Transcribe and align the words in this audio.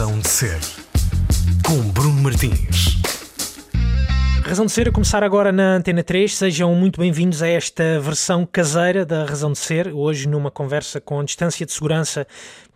Razão 0.00 0.18
de 0.18 0.28
Ser, 0.28 0.58
com 1.62 1.78
Bruno 1.92 2.22
Martins. 2.22 2.96
Razão 4.42 4.64
de 4.64 4.72
Ser 4.72 4.88
a 4.88 4.90
começar 4.92 5.22
agora 5.22 5.52
na 5.52 5.76
Antena 5.76 6.02
3. 6.02 6.34
Sejam 6.34 6.74
muito 6.74 6.98
bem-vindos 6.98 7.42
a 7.42 7.48
esta 7.48 8.00
versão 8.00 8.48
caseira 8.50 9.04
da 9.04 9.26
Razão 9.26 9.52
de 9.52 9.58
Ser. 9.58 9.88
Hoje, 9.88 10.26
numa 10.26 10.50
conversa 10.50 11.02
com 11.02 11.22
distância 11.22 11.66
de 11.66 11.72
segurança 11.72 12.26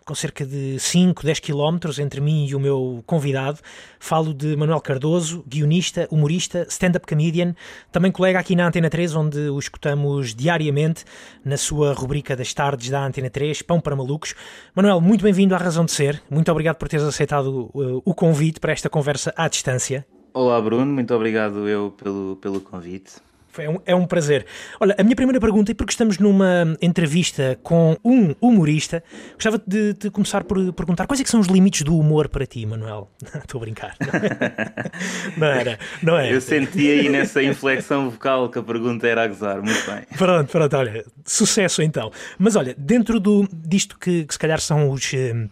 com 0.05 0.13
cerca 0.13 0.45
de 0.45 0.79
5, 0.79 1.23
10 1.25 1.39
quilómetros 1.39 1.97
entre 1.97 2.21
mim 2.21 2.45
e 2.45 2.53
o 2.53 2.59
meu 2.59 3.03
convidado. 3.07 3.59
Falo 3.99 4.35
de 4.35 4.55
Manuel 4.55 4.79
Cardoso, 4.79 5.43
guionista, 5.47 6.07
humorista, 6.11 6.67
stand-up 6.69 7.07
comedian, 7.07 7.55
também 7.91 8.11
colega 8.11 8.37
aqui 8.37 8.55
na 8.55 8.67
Antena 8.67 8.87
3, 8.87 9.15
onde 9.15 9.39
o 9.49 9.57
escutamos 9.57 10.35
diariamente 10.35 11.03
na 11.43 11.57
sua 11.57 11.91
rubrica 11.91 12.35
das 12.35 12.53
tardes 12.53 12.91
da 12.91 13.03
Antena 13.03 13.31
3, 13.31 13.63
Pão 13.63 13.81
para 13.81 13.95
Malucos. 13.95 14.35
Manuel, 14.75 15.01
muito 15.01 15.23
bem-vindo 15.23 15.55
à 15.55 15.57
Razão 15.57 15.85
de 15.85 15.91
Ser. 15.91 16.21
Muito 16.29 16.51
obrigado 16.51 16.75
por 16.75 16.87
teres 16.87 17.03
aceitado 17.03 17.71
uh, 17.73 18.01
o 18.05 18.13
convite 18.13 18.59
para 18.59 18.73
esta 18.73 18.87
conversa 18.87 19.33
à 19.35 19.47
distância. 19.47 20.05
Olá, 20.31 20.61
Bruno. 20.61 20.93
Muito 20.93 21.15
obrigado 21.15 21.67
eu 21.67 21.89
pelo, 21.97 22.35
pelo 22.35 22.61
convite. 22.61 23.13
É 23.57 23.69
um, 23.69 23.79
é 23.85 23.95
um 23.95 24.05
prazer. 24.05 24.45
Olha, 24.79 24.95
a 24.97 25.03
minha 25.03 25.15
primeira 25.15 25.39
pergunta, 25.39 25.71
e 25.71 25.75
porque 25.75 25.91
estamos 25.91 26.17
numa 26.17 26.75
entrevista 26.81 27.57
com 27.63 27.97
um 28.03 28.35
humorista, 28.41 29.03
gostava 29.33 29.61
de, 29.65 29.95
começar 30.11 30.43
por 30.43 30.73
perguntar 30.73 31.07
quais 31.07 31.21
é 31.21 31.25
são 31.25 31.39
os 31.39 31.47
limites 31.47 31.81
do 31.81 31.97
humor 31.97 32.29
para 32.29 32.45
ti, 32.45 32.65
Manuel? 32.65 33.09
Estou 33.35 33.59
a 33.59 33.61
brincar. 33.61 33.95
Não, 33.99 34.07
é? 34.13 34.91
não 35.37 35.47
era, 35.47 35.79
não 36.01 36.17
é? 36.17 36.33
Eu 36.33 36.41
senti 36.41 36.91
aí 36.91 37.09
nessa 37.09 37.41
inflexão 37.41 38.09
vocal 38.09 38.49
que 38.49 38.59
a 38.59 38.63
pergunta 38.63 39.07
era 39.07 39.23
a 39.23 39.27
gozar. 39.27 39.61
Muito 39.61 39.85
bem. 39.85 40.03
Pronto, 40.17 40.51
pronto, 40.51 40.77
olha, 40.77 41.05
sucesso 41.25 41.81
então. 41.81 42.11
Mas 42.37 42.55
olha, 42.55 42.75
dentro 42.77 43.19
do, 43.19 43.47
disto 43.51 43.97
que, 43.97 44.25
que 44.25 44.33
se 44.33 44.39
calhar 44.39 44.59
são 44.59 44.89
os 44.89 45.13
eh, 45.13 45.47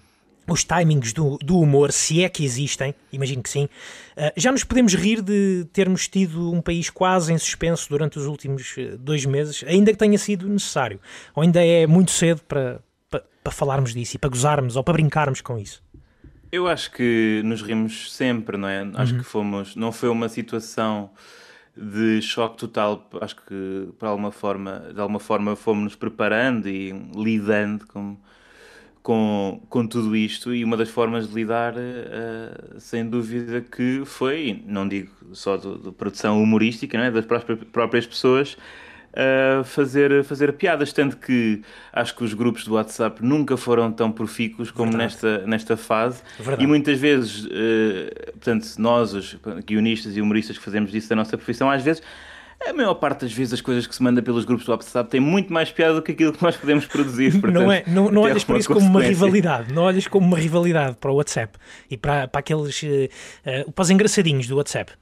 os 0.47 0.63
timings 0.63 1.13
do, 1.13 1.37
do, 1.37 1.59
humor, 1.59 1.91
se 1.91 2.23
é 2.23 2.29
que 2.29 2.43
existem, 2.43 2.93
imagino 3.11 3.41
que 3.41 3.49
sim, 3.49 3.65
uh, 3.65 4.31
já 4.35 4.51
nos 4.51 4.63
podemos 4.63 4.93
rir 4.93 5.21
de 5.21 5.65
termos 5.71 6.07
tido 6.07 6.51
um 6.51 6.61
país 6.61 6.89
quase 6.89 7.31
em 7.31 7.37
suspenso 7.37 7.89
durante 7.89 8.17
os 8.17 8.25
últimos 8.25 8.75
uh, 8.77 8.97
dois 8.97 9.25
meses, 9.25 9.63
ainda 9.67 9.91
que 9.91 9.97
tenha 9.97 10.17
sido 10.17 10.47
necessário, 10.47 10.99
ou 11.35 11.43
ainda 11.43 11.65
é 11.65 11.87
muito 11.87 12.11
cedo 12.11 12.41
para, 12.43 12.81
para, 13.09 13.23
para 13.43 13.53
falarmos 13.53 13.93
disso 13.93 14.15
e 14.15 14.19
para 14.19 14.29
gozarmos 14.29 14.75
ou 14.75 14.83
para 14.83 14.93
brincarmos 14.93 15.41
com 15.41 15.57
isso? 15.57 15.81
Eu 16.51 16.67
acho 16.67 16.91
que 16.91 17.41
nos 17.43 17.61
rimos 17.63 18.13
sempre, 18.13 18.57
não 18.57 18.67
é? 18.67 18.87
Acho 18.93 19.13
uhum. 19.13 19.19
que 19.19 19.25
fomos, 19.25 19.75
não 19.75 19.91
foi 19.91 20.09
uma 20.09 20.29
situação 20.29 21.09
de 21.75 22.21
choque 22.21 22.57
total, 22.57 23.09
acho 23.19 23.35
que 23.37 23.89
para 23.97 24.09
alguma 24.09 24.31
forma, 24.31 24.91
de 24.93 24.99
alguma 24.99 25.19
forma 25.19 25.55
fomos 25.55 25.83
nos 25.85 25.95
preparando 25.95 26.69
e 26.69 26.91
lidando 27.15 27.87
com 27.87 28.15
com, 29.03 29.61
com 29.69 29.85
tudo 29.85 30.15
isto 30.15 30.55
e 30.55 30.63
uma 30.63 30.77
das 30.77 30.89
formas 30.89 31.27
de 31.27 31.35
lidar, 31.35 31.73
uh, 31.73 32.79
sem 32.79 33.07
dúvida, 33.07 33.59
que 33.59 34.03
foi, 34.05 34.63
não 34.65 34.87
digo 34.87 35.11
só 35.33 35.57
de, 35.57 35.91
produção 35.91 36.41
humorística, 36.41 36.97
não 36.97 37.03
é? 37.03 37.11
das 37.11 37.25
próprias, 37.25 37.59
próprias 37.69 38.07
pessoas, 38.07 38.57
uh, 39.11 39.61
fazer, 39.65 40.23
fazer 40.23 40.53
piadas. 40.53 40.93
Tanto 40.93 41.17
que 41.17 41.61
acho 41.91 42.15
que 42.15 42.23
os 42.23 42.33
grupos 42.33 42.63
do 42.63 42.75
WhatsApp 42.75 43.23
nunca 43.23 43.57
foram 43.57 43.91
tão 43.91 44.09
profícuos 44.09 44.71
como 44.71 44.95
nesta, 44.95 45.39
nesta 45.45 45.75
fase. 45.75 46.23
Verdade. 46.39 46.63
E 46.63 46.67
muitas 46.67 46.97
vezes, 46.97 47.43
uh, 47.43 48.31
portanto, 48.31 48.65
nós, 48.77 49.13
os 49.13 49.37
guionistas 49.65 50.15
e 50.15 50.21
humoristas 50.21 50.57
que 50.57 50.63
fazemos 50.63 50.91
disso 50.91 51.09
da 51.09 51.15
nossa 51.17 51.37
profissão, 51.37 51.69
às 51.69 51.83
vezes 51.83 52.01
a 52.69 52.73
maior 52.73 52.93
parte 52.95 53.21
das 53.21 53.33
vezes 53.33 53.53
as 53.53 53.61
coisas 53.61 53.85
que 53.85 53.95
se 53.95 54.01
manda 54.01 54.21
pelos 54.21 54.45
grupos 54.45 54.65
do 54.65 54.71
WhatsApp 54.71 55.09
têm 55.09 55.19
muito 55.19 55.51
mais 55.51 55.71
piada 55.71 55.95
do 55.95 56.01
que 56.01 56.11
aquilo 56.11 56.33
que 56.33 56.41
nós 56.41 56.55
podemos 56.55 56.85
produzir. 56.85 57.31
Portanto, 57.39 57.53
não, 57.53 57.71
é, 57.71 57.83
não, 57.87 58.11
não 58.11 58.21
olhas 58.21 58.43
por 58.43 58.57
isso 58.57 58.71
como 58.71 58.85
uma 58.85 59.01
rivalidade, 59.01 59.73
não 59.73 59.83
olhas 59.83 60.07
como 60.07 60.25
uma 60.25 60.37
rivalidade 60.37 60.97
para 60.97 61.11
o 61.11 61.15
WhatsApp 61.15 61.57
e 61.89 61.97
para, 61.97 62.27
para 62.27 62.39
aqueles 62.39 62.81
uh, 62.83 62.87
uh, 63.67 63.71
para 63.71 63.81
os 63.81 63.89
engraçadinhos 63.89 64.47
do 64.47 64.57
WhatsApp. 64.57 64.93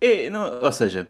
É, 0.00 0.28
não, 0.28 0.60
ou 0.60 0.72
seja, 0.72 1.06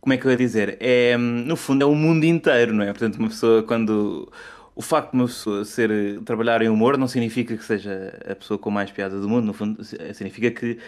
como 0.00 0.12
é 0.12 0.16
que 0.16 0.26
eu 0.26 0.30
ia 0.30 0.36
dizer? 0.36 0.76
É, 0.80 1.16
no 1.16 1.56
fundo 1.56 1.82
é 1.82 1.86
o 1.86 1.94
mundo 1.94 2.24
inteiro, 2.24 2.72
não 2.72 2.84
é? 2.84 2.86
Portanto, 2.86 3.16
uma 3.16 3.28
pessoa 3.28 3.62
quando 3.62 4.30
o 4.76 4.82
facto 4.82 5.12
de 5.12 5.16
uma 5.16 5.26
pessoa 5.26 5.64
ser, 5.64 6.20
trabalhar 6.24 6.60
em 6.60 6.68
humor 6.68 6.98
não 6.98 7.06
significa 7.06 7.56
que 7.56 7.64
seja 7.64 8.12
a 8.28 8.34
pessoa 8.34 8.58
com 8.58 8.70
mais 8.70 8.90
piada 8.90 9.20
do 9.20 9.28
mundo, 9.28 9.46
no 9.46 9.52
fundo 9.52 9.84
significa 9.84 10.50
que 10.50 10.78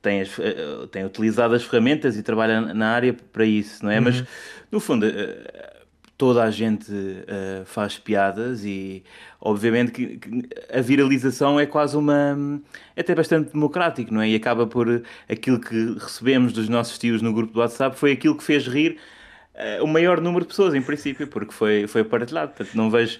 tem, 0.00 0.20
as, 0.20 0.38
eh, 0.38 0.86
tem 0.90 1.04
utilizado 1.04 1.54
as 1.54 1.64
ferramentas 1.64 2.16
e 2.16 2.22
trabalha 2.22 2.60
na 2.60 2.90
área 2.90 3.14
para 3.32 3.44
isso, 3.44 3.84
não 3.84 3.90
é? 3.90 3.98
Uhum. 3.98 4.04
Mas, 4.04 4.24
no 4.70 4.80
fundo, 4.80 5.06
eh, 5.06 5.76
toda 6.16 6.42
a 6.42 6.50
gente 6.50 6.90
uh, 6.92 7.64
faz 7.64 7.96
piadas 7.96 8.64
e, 8.64 9.04
obviamente, 9.40 9.92
que, 9.92 10.18
que, 10.18 10.48
a 10.72 10.80
viralização 10.80 11.60
é 11.60 11.66
quase 11.66 11.96
uma. 11.96 12.60
é 12.96 13.00
até 13.00 13.14
bastante 13.14 13.52
democrático, 13.52 14.12
não 14.12 14.20
é? 14.20 14.28
E 14.28 14.34
acaba 14.34 14.66
por 14.66 15.02
aquilo 15.28 15.60
que 15.60 15.94
recebemos 15.94 16.52
dos 16.52 16.68
nossos 16.68 16.98
tios 16.98 17.22
no 17.22 17.32
grupo 17.32 17.52
do 17.52 17.60
WhatsApp 17.60 17.96
foi 17.96 18.12
aquilo 18.12 18.36
que 18.36 18.44
fez 18.44 18.66
rir 18.66 18.98
o 19.82 19.88
maior 19.88 20.20
número 20.20 20.44
de 20.44 20.50
pessoas, 20.50 20.72
em 20.72 20.80
princípio, 20.80 21.26
porque 21.26 21.52
foi, 21.52 21.88
foi 21.88 22.04
partilhado. 22.04 22.52
Portanto, 22.52 22.76
não 22.76 22.88
vejo 22.88 23.18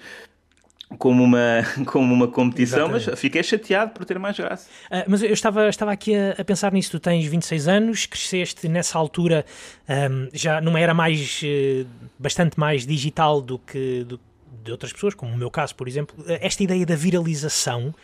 como 0.97 1.23
uma, 1.23 1.63
como 1.87 2.15
uma 2.15 2.29
competição, 2.29 2.87
Exatamente. 2.87 3.11
mas 3.11 3.21
fiquei 3.21 3.43
chateado 3.43 3.93
por 3.93 4.05
ter 4.05 4.19
mais 4.19 4.37
graça. 4.37 4.69
Uh, 4.91 5.05
mas 5.07 5.23
eu 5.23 5.33
estava, 5.33 5.69
estava 5.69 5.93
aqui 5.93 6.15
a, 6.15 6.37
a, 6.39 6.45
pensar 6.45 6.73
nisso. 6.73 6.93
Tu 6.93 7.01
tens 7.01 7.27
26 7.27 7.69
anos, 7.69 8.07
cresceste 8.07 8.69
nessa 8.69 8.99
altura 8.99 9.45
um, 9.89 10.29
já 10.33 10.61
numa 10.61 10.81
era 10.81 10.95
mais, 10.95 11.43
uh, 11.43 11.87
bastante 12.19 12.59
mais 12.59 12.87
digital 12.87 13.43
do 13.43 13.59
que 13.59 14.05
do, 14.05 14.21
de 14.65 14.73
outras 14.73 14.93
pessoas, 14.93 15.15
como 15.15 15.33
o 15.33 15.37
meu 15.37 15.51
caso, 15.51 15.75
por 15.75 15.87
exemplo. 15.87 16.17
Esta 16.27 16.63
ideia 16.63 16.87
da 16.87 16.97
viralização 16.97 17.95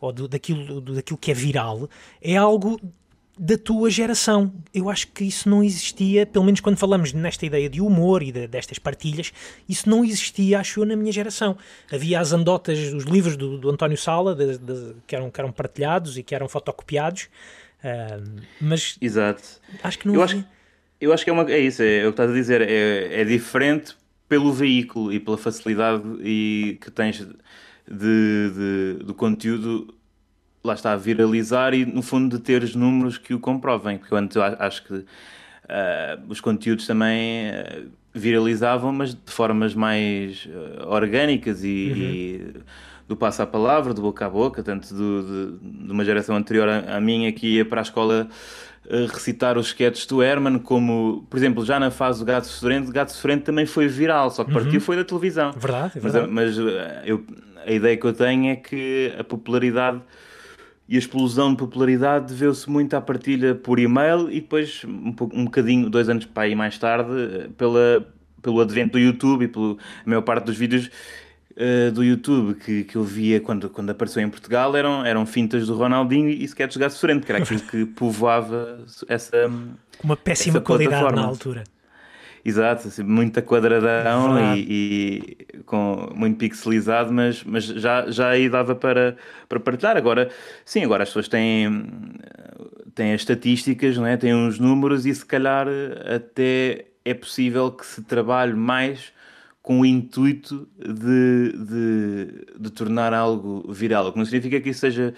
ou 0.00 0.12
do, 0.12 0.26
daquilo, 0.26 0.80
do, 0.80 0.94
daquilo 0.94 1.18
que 1.18 1.30
é 1.30 1.34
viral 1.34 1.88
é 2.20 2.36
algo 2.36 2.80
da 3.44 3.58
tua 3.58 3.90
geração. 3.90 4.52
Eu 4.72 4.88
acho 4.88 5.08
que 5.08 5.24
isso 5.24 5.48
não 5.48 5.64
existia, 5.64 6.24
pelo 6.24 6.44
menos 6.44 6.60
quando 6.60 6.76
falamos 6.76 7.12
nesta 7.12 7.44
ideia 7.44 7.68
de 7.68 7.80
humor 7.80 8.22
e 8.22 8.30
de, 8.30 8.46
destas 8.46 8.78
partilhas, 8.78 9.32
isso 9.68 9.90
não 9.90 10.04
existia, 10.04 10.60
acho 10.60 10.78
eu, 10.78 10.86
na 10.86 10.94
minha 10.94 11.10
geração. 11.10 11.58
Havia 11.92 12.20
as 12.20 12.32
andotas, 12.32 12.78
os 12.92 13.02
livros 13.02 13.36
do, 13.36 13.58
do 13.58 13.68
António 13.68 13.98
Sala, 13.98 14.32
de, 14.32 14.58
de, 14.58 14.94
que, 15.08 15.16
eram, 15.16 15.28
que 15.28 15.40
eram 15.40 15.50
partilhados 15.50 16.16
e 16.16 16.22
que 16.22 16.36
eram 16.36 16.48
fotocopiados, 16.48 17.24
uh, 17.82 18.42
mas 18.60 18.96
Exato. 19.00 19.42
acho 19.82 19.98
que 19.98 20.06
não 20.06 20.14
eu 20.14 20.22
havia... 20.22 20.36
acho, 20.36 20.46
eu 21.00 21.12
acho 21.12 21.24
que 21.24 21.30
é, 21.30 21.32
uma, 21.32 21.50
é 21.50 21.58
isso, 21.58 21.82
é, 21.82 21.98
é 21.98 22.02
o 22.06 22.10
que 22.10 22.12
estás 22.12 22.30
a 22.30 22.34
dizer, 22.34 22.60
é, 22.60 23.22
é 23.22 23.24
diferente 23.24 23.96
pelo 24.28 24.52
veículo 24.52 25.12
e 25.12 25.18
pela 25.18 25.36
facilidade 25.36 26.04
e 26.20 26.78
que 26.80 26.92
tens 26.92 27.18
de, 27.18 27.36
de, 27.90 29.04
do 29.04 29.12
conteúdo 29.14 29.92
lá 30.64 30.74
está, 30.74 30.92
a 30.92 30.96
viralizar 30.96 31.74
e, 31.74 31.84
no 31.84 32.02
fundo, 32.02 32.36
de 32.36 32.42
ter 32.42 32.62
os 32.62 32.74
números 32.74 33.18
que 33.18 33.34
o 33.34 33.40
comprovem. 33.40 33.98
Porque 33.98 34.14
eu 34.14 34.42
acho 34.58 34.84
que 34.84 34.94
uh, 34.94 35.04
os 36.28 36.40
conteúdos 36.40 36.86
também 36.86 37.50
uh, 37.50 37.90
viralizavam, 38.14 38.92
mas 38.92 39.14
de 39.14 39.32
formas 39.32 39.74
mais 39.74 40.46
uh, 40.46 40.88
orgânicas 40.88 41.64
e, 41.64 41.66
uhum. 41.68 41.96
e, 41.96 42.54
do 43.08 43.16
passo 43.16 43.42
à 43.42 43.46
palavra, 43.46 43.92
do 43.92 44.00
boca 44.00 44.24
a 44.24 44.30
boca, 44.30 44.62
tanto 44.62 44.94
do, 44.94 45.58
de, 45.58 45.86
de, 45.86 45.92
uma 45.92 46.04
geração 46.04 46.36
anterior 46.36 46.68
à, 46.68 46.96
à 46.96 47.00
minha 47.00 47.32
que 47.32 47.56
ia 47.56 47.64
para 47.64 47.80
a 47.80 47.82
escola 47.82 48.28
recitar 49.12 49.56
os 49.56 49.68
sketches 49.68 50.06
do 50.06 50.20
Herman, 50.20 50.58
como, 50.58 51.24
por 51.30 51.36
exemplo, 51.36 51.64
já 51.64 51.78
na 51.78 51.92
fase 51.92 52.18
do 52.18 52.24
Gato 52.24 52.48
Sofrente, 52.48 52.90
Gato 52.90 53.12
Sofrente 53.12 53.44
também 53.44 53.64
foi 53.64 53.86
viral, 53.86 54.28
só 54.28 54.42
que 54.42 54.52
partiu 54.52 54.74
uhum. 54.74 54.80
foi 54.80 54.96
da 54.96 55.04
televisão. 55.04 55.52
Verdade, 55.52 55.98
é 55.98 56.00
verdade. 56.00 56.28
Mas, 56.28 56.58
mas 56.58 57.06
eu, 57.06 57.24
a 57.64 57.70
ideia 57.70 57.96
que 57.96 58.04
eu 58.04 58.12
tenho 58.12 58.50
é 58.50 58.56
que 58.56 59.14
a 59.16 59.22
popularidade 59.22 60.00
e 60.92 60.96
a 60.96 60.98
explosão 60.98 61.52
de 61.52 61.56
popularidade 61.56 62.26
deveu-se 62.26 62.68
muito 62.68 62.92
à 62.92 63.00
partilha 63.00 63.54
por 63.54 63.78
e-mail 63.78 64.30
e 64.30 64.42
depois 64.42 64.82
um, 64.84 65.14
um 65.32 65.44
bocadinho, 65.46 65.88
dois 65.88 66.06
anos 66.06 66.26
para 66.26 66.42
aí 66.42 66.54
mais 66.54 66.76
tarde, 66.76 67.48
pela, 67.56 68.06
pelo 68.42 68.60
advento 68.60 68.92
do 68.92 68.98
YouTube 68.98 69.46
e 69.46 69.48
pela 69.48 69.74
maior 70.04 70.20
parte 70.20 70.44
dos 70.44 70.56
vídeos 70.58 70.90
uh, 71.52 71.90
do 71.92 72.04
YouTube 72.04 72.56
que, 72.56 72.84
que 72.84 72.96
eu 72.96 73.04
via 73.04 73.40
quando, 73.40 73.70
quando 73.70 73.88
apareceu 73.88 74.22
em 74.22 74.28
Portugal 74.28 74.76
eram, 74.76 75.02
eram 75.02 75.24
fintas 75.24 75.66
do 75.66 75.74
Ronaldinho 75.74 76.28
e 76.28 76.46
de 76.46 76.78
gato 76.78 76.98
frente, 76.98 77.24
que 77.24 77.32
era 77.32 77.42
aquilo 77.42 77.60
que 77.60 77.86
povoava 77.86 78.84
essa 79.08 79.50
Uma 80.04 80.14
péssima 80.14 80.58
essa 80.58 80.60
qualidade 80.60 81.16
na 81.16 81.24
altura. 81.24 81.64
Exato, 82.44 82.88
assim, 82.88 83.04
muita 83.04 83.40
quadradão 83.40 84.56
e, 84.56 85.36
e, 85.48 85.62
com 85.64 86.12
muito 86.14 86.38
pixelizado, 86.38 87.12
mas, 87.12 87.44
mas 87.44 87.64
já, 87.64 88.10
já 88.10 88.30
aí 88.30 88.48
dava 88.48 88.74
para, 88.74 89.16
para 89.48 89.60
partilhar. 89.60 89.96
Agora, 89.96 90.28
sim, 90.64 90.82
agora 90.82 91.04
as 91.04 91.08
pessoas 91.08 91.28
têm, 91.28 91.86
têm 92.94 93.12
as 93.12 93.20
estatísticas, 93.20 93.96
não 93.96 94.06
é? 94.06 94.16
têm 94.16 94.34
uns 94.34 94.58
números 94.58 95.06
e 95.06 95.14
se 95.14 95.24
calhar 95.24 95.68
até 96.12 96.86
é 97.04 97.14
possível 97.14 97.70
que 97.70 97.86
se 97.86 98.02
trabalhe 98.02 98.54
mais 98.54 99.12
com 99.62 99.80
o 99.80 99.86
intuito 99.86 100.68
de, 100.76 101.52
de, 101.52 102.46
de 102.58 102.70
tornar 102.70 103.14
algo 103.14 103.72
viral, 103.72 104.08
o 104.08 104.12
que 104.12 104.18
não 104.18 104.24
significa 104.24 104.60
que 104.60 104.70
isso 104.70 104.80
seja 104.80 105.14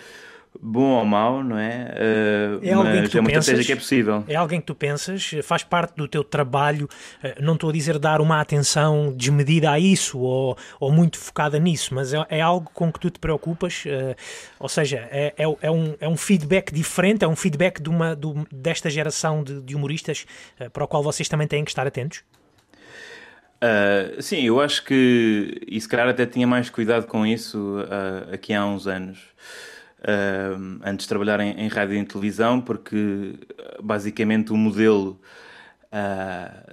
bom 0.61 0.99
ou 0.99 1.05
mau, 1.05 1.43
não 1.43 1.59
é? 1.59 1.95
Uh, 1.95 2.67
é 2.67 2.73
alguém 2.73 3.01
mas 3.01 3.03
que 3.03 3.09
tu 3.11 3.19
é 3.19 3.21
uma 3.21 3.29
pensas, 3.29 3.49
estratégia 3.49 3.67
que 3.67 3.73
é 3.73 3.77
possível. 3.77 4.25
É 4.29 4.35
alguém 4.37 4.61
que 4.61 4.67
tu 4.67 4.75
pensas, 4.75 5.35
faz 5.43 5.63
parte 5.63 5.97
do 5.97 6.07
teu 6.07 6.23
trabalho, 6.23 6.89
uh, 7.23 7.43
não 7.43 7.55
estou 7.55 7.71
a 7.71 7.73
dizer 7.73 7.99
dar 7.99 8.21
uma 8.21 8.41
atenção 8.41 9.13
desmedida 9.17 9.71
a 9.71 9.79
isso 9.79 10.19
ou, 10.19 10.57
ou 10.79 10.93
muito 10.93 11.19
focada 11.19 11.59
nisso, 11.59 11.95
mas 11.95 12.15
é, 12.15 12.27
é 12.29 12.41
algo 12.41 12.71
com 12.73 12.93
que 12.93 13.01
tu 13.01 13.11
te 13.11 13.19
preocupas, 13.19 13.85
uh, 13.85 14.15
ou 14.59 14.69
seja, 14.69 15.09
é, 15.11 15.35
é, 15.37 15.57
é, 15.61 15.71
um, 15.71 15.95
é 16.01 16.09
um 16.09 16.17
feedback 16.17 16.73
diferente, 16.73 17.25
é 17.25 17.29
um 17.29 17.37
feedback 17.37 17.83
de 17.83 17.89
uma, 17.89 18.15
de, 18.15 18.29
desta 18.53 18.89
geração 18.89 19.43
de, 19.43 19.61
de 19.61 19.75
humoristas 19.75 20.27
para 20.73 20.85
o 20.85 20.89
qual 20.89 21.03
vocês 21.03 21.29
também 21.29 21.47
têm 21.47 21.65
que 21.65 21.71
estar 21.71 21.87
atentos? 21.87 22.23
Uh, 23.57 24.23
sim, 24.23 24.43
eu 24.43 24.61
acho 24.61 24.85
que, 24.85 25.61
e 25.67 25.81
se 25.81 25.89
calhar 25.89 26.09
até 26.09 26.27
tinha 26.27 26.47
mais 26.47 26.69
cuidado 26.71 27.07
com 27.07 27.27
isso 27.27 27.79
aqui 28.33 28.53
há 28.53 28.65
uns 28.65 28.87
anos, 28.87 29.19
uh, 30.05 30.81
antes 30.85 31.05
de 31.05 31.09
trabalhar 31.09 31.41
em, 31.41 31.53
em, 31.53 31.69
rádio 31.69 31.95
e 31.95 31.99
em 31.99 32.05
televisão, 32.05 32.61
porque 32.61 33.35
basicamente 33.83 34.53
o 34.53 34.57
modelo 34.57 35.21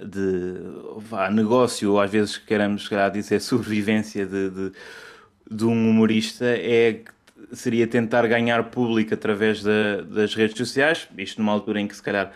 de 0.04 0.58
vá, 0.96 1.30
negócio, 1.30 1.92
ou 1.92 2.00
às 2.00 2.10
vezes 2.10 2.36
queremos 2.38 2.88
calhar, 2.88 3.08
dizer 3.08 3.38
sobrevivência 3.40 4.26
de, 4.26 4.50
de, 4.50 4.72
de, 5.48 5.64
um 5.64 5.90
humorista, 5.90 6.44
é 6.44 7.02
seria 7.52 7.86
tentar 7.86 8.26
ganhar 8.26 8.64
público 8.64 9.14
através 9.14 9.62
da, 9.62 10.00
das 10.00 10.34
redes 10.34 10.56
sociais, 10.56 11.08
isto 11.16 11.40
numa 11.40 11.52
altura 11.52 11.80
em 11.80 11.86
que 11.86 11.94
se 11.94 12.02
calhar 12.02 12.32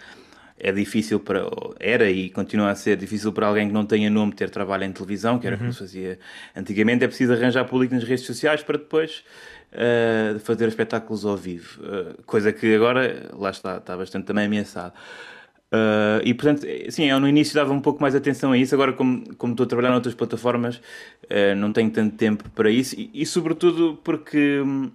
é 0.58 0.72
difícil 0.72 1.20
para. 1.20 1.42
Era 1.78 2.10
e 2.10 2.30
continua 2.30 2.70
a 2.70 2.74
ser 2.74 2.96
difícil 2.96 3.32
para 3.32 3.46
alguém 3.46 3.68
que 3.68 3.74
não 3.74 3.84
tenha 3.84 4.08
nome 4.08 4.32
ter 4.32 4.50
trabalho 4.50 4.84
em 4.84 4.92
televisão, 4.92 5.38
que 5.38 5.46
era 5.46 5.56
uhum. 5.56 5.60
como 5.60 5.72
se 5.72 5.78
fazia 5.80 6.18
antigamente. 6.54 7.04
É 7.04 7.08
preciso 7.08 7.32
arranjar 7.32 7.64
público 7.66 7.94
nas 7.94 8.04
redes 8.04 8.24
sociais 8.24 8.62
para 8.62 8.78
depois 8.78 9.22
uh, 9.72 10.38
fazer 10.40 10.66
espetáculos 10.68 11.24
ao 11.24 11.36
vivo. 11.36 11.80
Uh, 11.82 12.22
coisa 12.24 12.52
que 12.52 12.74
agora, 12.74 13.30
lá 13.34 13.50
está, 13.50 13.76
está 13.76 13.96
bastante 13.96 14.24
também 14.24 14.46
ameaçado. 14.46 14.94
Uh, 15.72 16.22
e 16.24 16.32
portanto, 16.32 16.66
sim, 16.90 17.04
eu 17.04 17.20
no 17.20 17.28
início 17.28 17.54
dava 17.54 17.72
um 17.72 17.80
pouco 17.80 18.00
mais 18.00 18.14
atenção 18.14 18.52
a 18.52 18.58
isso, 18.58 18.74
agora, 18.74 18.92
como, 18.92 19.34
como 19.34 19.52
estou 19.52 19.64
a 19.64 19.68
trabalhar 19.68 19.90
noutras 19.90 20.14
plataformas, 20.14 20.80
não 21.56 21.72
tenho 21.72 21.90
tanto 21.90 22.16
tempo 22.16 22.48
para 22.50 22.70
isso 22.70 22.94
e, 22.98 23.10
e 23.12 23.26
sobretudo 23.26 23.98
porque. 24.02 24.60
Um, 24.60 24.90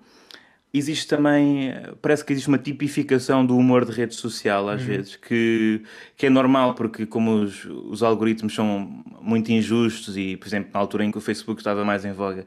existe 0.74 1.08
também, 1.08 1.74
parece 2.02 2.24
que 2.24 2.32
existe 2.32 2.48
uma 2.48 2.58
tipificação 2.58 3.46
do 3.46 3.58
humor 3.58 3.84
de 3.84 3.92
rede 3.92 4.16
social 4.16 4.70
às 4.70 4.82
uhum. 4.82 4.88
vezes, 4.88 5.16
que, 5.16 5.82
que 6.16 6.26
é 6.28 6.30
normal 6.30 6.76
porque 6.76 7.06
como 7.06 7.42
os, 7.42 7.66
os 7.66 8.02
algoritmos 8.02 8.56
são 8.56 9.04
muito 9.22 9.52
injustos 9.52 10.16
e, 10.16 10.38
por 10.38 10.48
exemplo, 10.48 10.72
na 10.74 10.80
altura 10.80 11.04
em 11.04 11.12
que 11.12 11.18
o 11.18 11.22
Facebook 11.22 11.60
estava 11.60 11.84
mais 11.84 12.06
em 12.06 12.14
voga, 12.14 12.46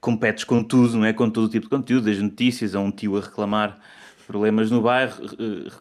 competes 0.00 0.42
com 0.42 0.64
tudo, 0.64 0.96
não 0.96 1.04
é? 1.04 1.12
Com 1.12 1.30
todo 1.30 1.44
o 1.44 1.48
tipo 1.48 1.66
de 1.66 1.70
conteúdo, 1.70 2.06
das 2.06 2.18
notícias 2.18 2.74
a 2.74 2.80
um 2.80 2.90
tio 2.90 3.16
a 3.16 3.20
reclamar 3.20 3.78
problemas 4.26 4.70
no 4.70 4.82
bairro, 4.82 5.14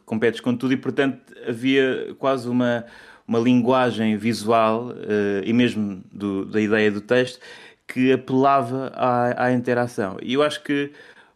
competes 0.05 0.39
com 0.39 0.55
tudo 0.55 0.73
e, 0.73 0.77
portanto, 0.77 1.19
havia 1.47 2.13
quase 2.19 2.47
uma, 2.47 2.85
uma 3.27 3.39
linguagem 3.39 4.17
visual 4.17 4.89
uh, 4.89 5.43
e 5.43 5.51
mesmo 5.53 6.03
do, 6.11 6.45
da 6.45 6.61
ideia 6.61 6.91
do 6.91 7.01
texto 7.01 7.39
que 7.87 8.11
apelava 8.11 8.91
à, 8.93 9.45
à 9.45 9.53
interação. 9.53 10.17
E 10.21 10.33
eu 10.33 10.43
acho 10.43 10.63
que 10.63 10.91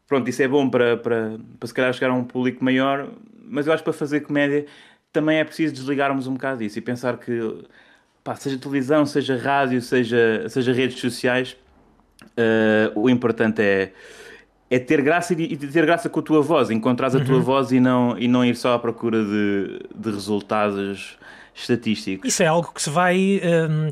pronto, 0.07 0.30
isso 0.30 0.42
é 0.42 0.48
bom 0.48 0.69
para, 0.69 0.98
para, 0.98 1.38
para 1.60 1.68
se 1.68 1.74
calhar 1.74 1.94
chegar 1.94 2.12
a 2.12 2.13
um 2.13 2.24
público 2.24 2.63
maior, 2.63 3.10
mas 3.44 3.68
eu 3.68 3.74
acho 3.74 3.81
que 3.84 3.90
para 3.90 3.94
fazer 3.94 4.22
comédia 4.22 4.66
também 5.12 5.38
é 5.38 5.44
preciso 5.44 5.74
desligarmos 5.74 6.28
um 6.28 6.34
bocado 6.34 6.60
disso 6.60 6.78
e 6.78 6.81
pensar 6.81 7.18
que, 7.18 7.63
pá, 8.24 8.36
seja 8.36 8.57
televisão, 8.57 9.06
seja 9.06 9.38
rádio, 9.38 9.81
seja, 9.81 10.46
seja 10.50 10.74
redes 10.74 11.00
sociais, 11.00 11.56
uh, 12.24 13.00
o 13.00 13.10
importante 13.10 13.62
é, 13.62 13.94
é 14.69 14.78
ter 14.78 15.02
graça 15.02 15.34
e, 15.34 15.54
e 15.54 15.57
ter 15.57 15.86
graça 15.86 16.10
com 16.10 16.19
a 16.19 16.24
tua 16.24 16.42
voz, 16.42 16.69
encontrar 16.69 17.07
a 17.16 17.24
tua 17.24 17.36
uhum. 17.36 17.42
voz 17.42 17.72
e 17.72 17.80
não, 17.80 18.18
e 18.18 18.28
não 18.28 18.44
ir 18.44 18.56
só 18.56 18.74
à 18.74 18.80
procura 18.80 19.24
de, 19.24 19.80
de 19.96 20.12
resultados 20.12 21.18
estatísticos. 21.54 22.28
Isso 22.28 22.44
é 22.44 22.48
algo 22.48 22.72
que 22.74 22.81
se 22.81 22.90
vai. 22.90 23.42
Um 23.44 23.90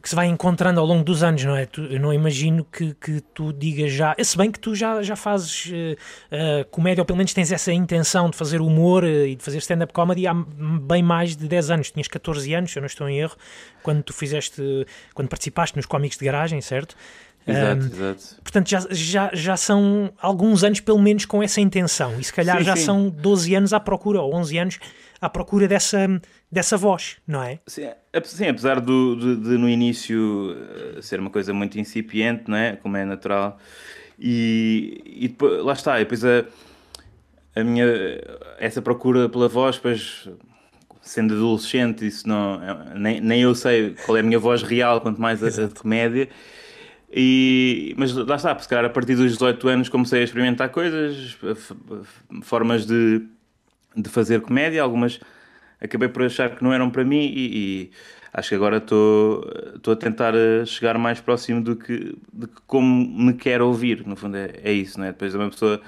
que 0.00 0.08
se 0.08 0.14
vai 0.14 0.26
encontrando 0.26 0.78
ao 0.78 0.86
longo 0.86 1.02
dos 1.02 1.22
anos, 1.22 1.44
não 1.44 1.56
é? 1.56 1.66
Tu, 1.66 1.80
eu 1.82 1.98
não 1.98 2.12
imagino 2.12 2.64
que, 2.64 2.94
que 2.94 3.20
tu 3.34 3.52
digas 3.52 3.90
já, 3.92 4.14
se 4.22 4.36
bem 4.36 4.50
que 4.50 4.58
tu 4.58 4.74
já, 4.74 5.02
já 5.02 5.16
fazes 5.16 5.66
uh, 5.66 5.72
uh, 5.72 6.64
comédia, 6.70 7.02
ou 7.02 7.04
pelo 7.04 7.16
menos 7.16 7.34
tens 7.34 7.50
essa 7.50 7.72
intenção 7.72 8.30
de 8.30 8.36
fazer 8.36 8.60
humor 8.60 9.02
uh, 9.02 9.26
e 9.26 9.34
de 9.34 9.42
fazer 9.42 9.58
stand-up 9.58 9.92
comedy 9.92 10.26
há 10.26 10.34
bem 10.34 11.02
mais 11.02 11.34
de 11.34 11.48
10 11.48 11.70
anos. 11.70 11.90
Tinhas 11.90 12.06
14 12.06 12.54
anos, 12.54 12.70
se 12.70 12.78
eu 12.78 12.82
não 12.82 12.86
estou 12.86 13.08
em 13.08 13.18
erro, 13.18 13.36
quando 13.82 14.02
tu 14.02 14.12
fizeste, 14.12 14.62
quando 15.12 15.28
participaste 15.28 15.76
nos 15.76 15.86
cómics 15.86 16.16
de 16.16 16.24
garagem, 16.24 16.60
certo? 16.60 16.94
Exato, 17.50 17.82
um, 17.82 17.86
exato. 17.86 18.42
Portanto, 18.42 18.68
já, 18.68 18.86
já, 18.90 19.30
já 19.32 19.56
são 19.56 20.12
alguns 20.20 20.64
anos, 20.64 20.80
pelo 20.80 20.98
menos, 20.98 21.24
com 21.24 21.42
essa 21.42 21.60
intenção. 21.60 22.18
E 22.18 22.24
se 22.24 22.32
calhar 22.32 22.58
sim, 22.58 22.64
já 22.64 22.76
sim. 22.76 22.84
são 22.84 23.08
12 23.08 23.54
anos 23.54 23.72
à 23.72 23.80
procura, 23.80 24.20
ou 24.20 24.34
11 24.34 24.58
anos 24.58 24.78
à 25.20 25.28
procura 25.28 25.68
dessa, 25.68 26.20
dessa 26.50 26.76
voz, 26.76 27.16
não 27.26 27.42
é? 27.42 27.58
Sim, 27.66 27.88
sim 28.24 28.48
apesar 28.48 28.80
do, 28.80 29.16
de, 29.16 29.36
de, 29.36 29.58
no 29.58 29.68
início 29.68 30.56
eh, 30.96 31.02
ser 31.02 31.20
uma 31.20 31.30
coisa 31.30 31.52
muito 31.52 31.78
incipiente, 31.78 32.44
não 32.48 32.56
é? 32.56 32.76
Como 32.76 32.96
é 32.96 33.04
natural. 33.04 33.58
E, 34.18 35.02
e 35.04 35.28
depois, 35.28 35.62
lá 35.62 35.72
está, 35.72 36.00
e 36.00 36.04
depois 36.04 36.24
a, 36.24 36.44
a 37.54 37.64
minha, 37.64 37.86
essa 38.58 38.80
procura 38.80 39.28
pela 39.28 39.48
voz, 39.48 39.76
depois 39.76 40.28
sendo 41.02 41.34
adolescente, 41.34 42.06
isso 42.06 42.28
não, 42.28 42.60
nem, 42.94 43.20
nem 43.20 43.42
eu 43.42 43.54
sei 43.54 43.94
qual 44.04 44.16
é 44.16 44.20
a 44.20 44.22
minha 44.22 44.38
voz 44.38 44.62
real, 44.62 45.00
quanto 45.00 45.20
mais 45.20 45.42
a, 45.42 45.46
a 45.46 45.66
de 45.66 45.74
comédia. 45.74 46.28
E, 47.12 47.94
mas 47.98 48.14
lá 48.14 48.36
está, 48.36 48.56
se 48.58 48.68
calhar 48.68 48.84
a 48.84 48.90
partir 48.90 49.16
dos 49.16 49.32
18 49.32 49.68
anos 49.68 49.88
comecei 49.88 50.20
a 50.20 50.24
experimentar 50.24 50.68
coisas, 50.68 51.36
formas 52.42 52.86
de, 52.86 53.26
de 53.96 54.08
fazer 54.08 54.40
comédia, 54.42 54.80
algumas 54.82 55.18
acabei 55.80 56.08
por 56.08 56.22
achar 56.22 56.54
que 56.54 56.62
não 56.62 56.72
eram 56.72 56.90
para 56.90 57.04
mim 57.04 57.32
e, 57.34 57.56
e 57.56 57.90
acho 58.32 58.50
que 58.50 58.54
agora 58.54 58.76
estou 58.76 59.42
a 59.92 59.96
tentar 59.96 60.34
eh, 60.34 60.64
chegar 60.64 60.98
mais 60.98 61.20
próximo 61.20 61.62
do 61.62 61.74
que, 61.74 62.16
de 62.32 62.46
como 62.66 63.08
me 63.08 63.32
quer 63.34 63.60
ouvir, 63.62 64.06
no 64.06 64.14
fundo 64.14 64.36
é, 64.36 64.52
é 64.62 64.72
isso, 64.72 64.98
não 64.98 65.06
é? 65.06 65.12
Depois 65.12 65.34
uma 65.34 65.50
pessoa 65.50 65.80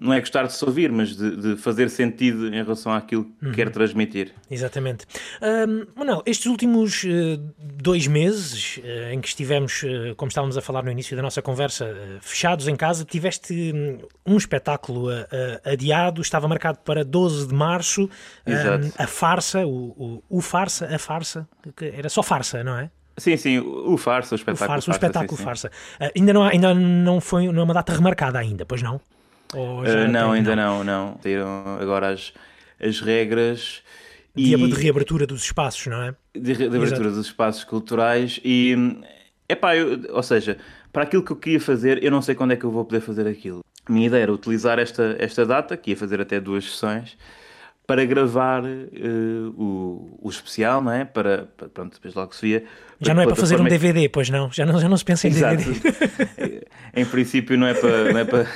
não 0.00 0.12
é 0.12 0.20
gostar 0.20 0.46
de 0.46 0.52
se 0.52 0.64
ouvir, 0.64 0.90
mas 0.90 1.16
de, 1.16 1.36
de, 1.36 1.56
fazer 1.56 1.88
sentido 1.90 2.48
em 2.48 2.62
relação 2.62 2.92
àquilo 2.92 3.24
que 3.24 3.46
uhum. 3.46 3.52
quer 3.52 3.70
transmitir. 3.70 4.32
Exatamente. 4.50 5.06
Um, 5.42 5.86
Manuel, 5.94 6.22
estes 6.26 6.46
últimos 6.46 7.04
uh, 7.04 7.38
dois 7.58 8.06
meses 8.06 8.78
uh, 8.78 9.12
em 9.12 9.20
que 9.20 9.28
estivemos, 9.28 9.82
uh, 9.82 10.14
como 10.16 10.28
estávamos 10.28 10.56
a 10.56 10.62
falar 10.62 10.82
no 10.82 10.90
início 10.90 11.16
da 11.16 11.22
nossa 11.22 11.40
conversa, 11.42 11.94
fechados 12.20 12.68
em 12.68 12.76
casa, 12.76 13.04
tiveste 13.04 13.72
um, 13.74 14.32
um 14.34 14.36
espetáculo 14.36 15.08
adiado, 15.64 16.20
estava 16.20 16.48
marcado 16.48 16.78
para 16.78 17.04
12 17.04 17.48
de 17.48 17.54
março, 17.54 18.08
um, 18.46 19.02
a 19.02 19.06
farsa, 19.06 19.66
o, 19.66 20.22
o, 20.30 20.38
o 20.38 20.40
farsa, 20.40 20.86
a 20.94 20.98
farsa, 20.98 21.48
era 21.80 22.08
só 22.08 22.22
farsa, 22.22 22.62
não 22.64 22.78
é? 22.78 22.90
Sim, 23.16 23.36
sim, 23.36 23.58
o 23.58 23.96
farsa, 23.96 24.34
o 24.34 24.36
espetáculo 24.36 24.66
o 24.66 24.68
farsa. 24.68 24.90
O 24.90 24.94
espetáculo 24.94 25.38
sim, 25.38 25.44
farsa. 25.44 25.70
Uh, 26.00 26.10
ainda, 26.16 26.32
não, 26.32 26.42
ainda 26.42 26.74
não 26.74 27.20
foi 27.20 27.46
não 27.46 27.60
é 27.60 27.64
uma 27.64 27.74
data 27.74 27.92
remarcada 27.92 28.38
ainda, 28.38 28.66
pois 28.66 28.82
não? 28.82 29.00
Uh, 29.54 30.08
não, 30.10 30.30
tem, 30.30 30.38
ainda 30.38 30.56
não, 30.56 30.82
não. 30.82 31.18
Saíram 31.22 31.78
agora 31.80 32.08
as, 32.08 32.32
as 32.80 33.00
regras. 33.00 33.82
De, 34.34 34.54
e... 34.54 34.56
de 34.56 34.74
reabertura 34.74 35.26
dos 35.26 35.44
espaços, 35.44 35.86
não 35.86 36.02
é? 36.02 36.14
De, 36.34 36.52
reabertura 36.54 37.10
dos 37.10 37.26
espaços 37.26 37.62
culturais 37.62 38.40
e... 38.44 38.74
Epá, 39.48 39.76
eu, 39.76 40.00
ou 40.12 40.22
seja, 40.22 40.58
para 40.92 41.04
aquilo 41.04 41.22
que 41.22 41.30
eu 41.30 41.36
queria 41.36 41.60
fazer, 41.60 42.02
eu 42.02 42.10
não 42.10 42.22
sei 42.22 42.34
quando 42.34 42.52
é 42.52 42.56
que 42.56 42.64
eu 42.64 42.70
vou 42.70 42.84
poder 42.84 43.00
fazer 43.00 43.28
aquilo. 43.28 43.60
A 43.86 43.92
minha 43.92 44.06
ideia 44.06 44.22
era 44.22 44.32
utilizar 44.32 44.78
esta, 44.78 45.14
esta 45.18 45.44
data, 45.44 45.76
que 45.76 45.90
ia 45.90 45.96
fazer 45.96 46.20
até 46.20 46.40
duas 46.40 46.64
sessões, 46.64 47.16
para 47.86 48.04
gravar 48.04 48.62
uh, 48.64 49.60
o, 49.60 50.18
o 50.22 50.30
especial, 50.30 50.82
não 50.82 50.92
é? 50.92 51.04
Para, 51.04 51.48
para 51.56 51.68
pronto, 51.68 51.94
depois 51.94 52.14
logo 52.14 52.34
se 52.34 52.46
via. 52.46 52.64
Já 53.00 53.12
não 53.12 53.22
é 53.22 53.26
para 53.26 53.36
fazer 53.36 53.60
um 53.60 53.64
DVD, 53.64 54.08
pois 54.08 54.30
não? 54.30 54.50
Já 54.50 54.64
não, 54.64 54.80
já 54.80 54.88
não 54.88 54.96
se 54.96 55.04
pensa 55.04 55.28
em 55.28 55.30
Exato. 55.30 55.56
DVD. 55.56 56.66
em 56.96 57.04
princípio 57.04 57.58
não 57.58 57.66
é 57.66 57.74
para, 57.74 58.12
não 58.12 58.18
é 58.18 58.24
para 58.24 58.46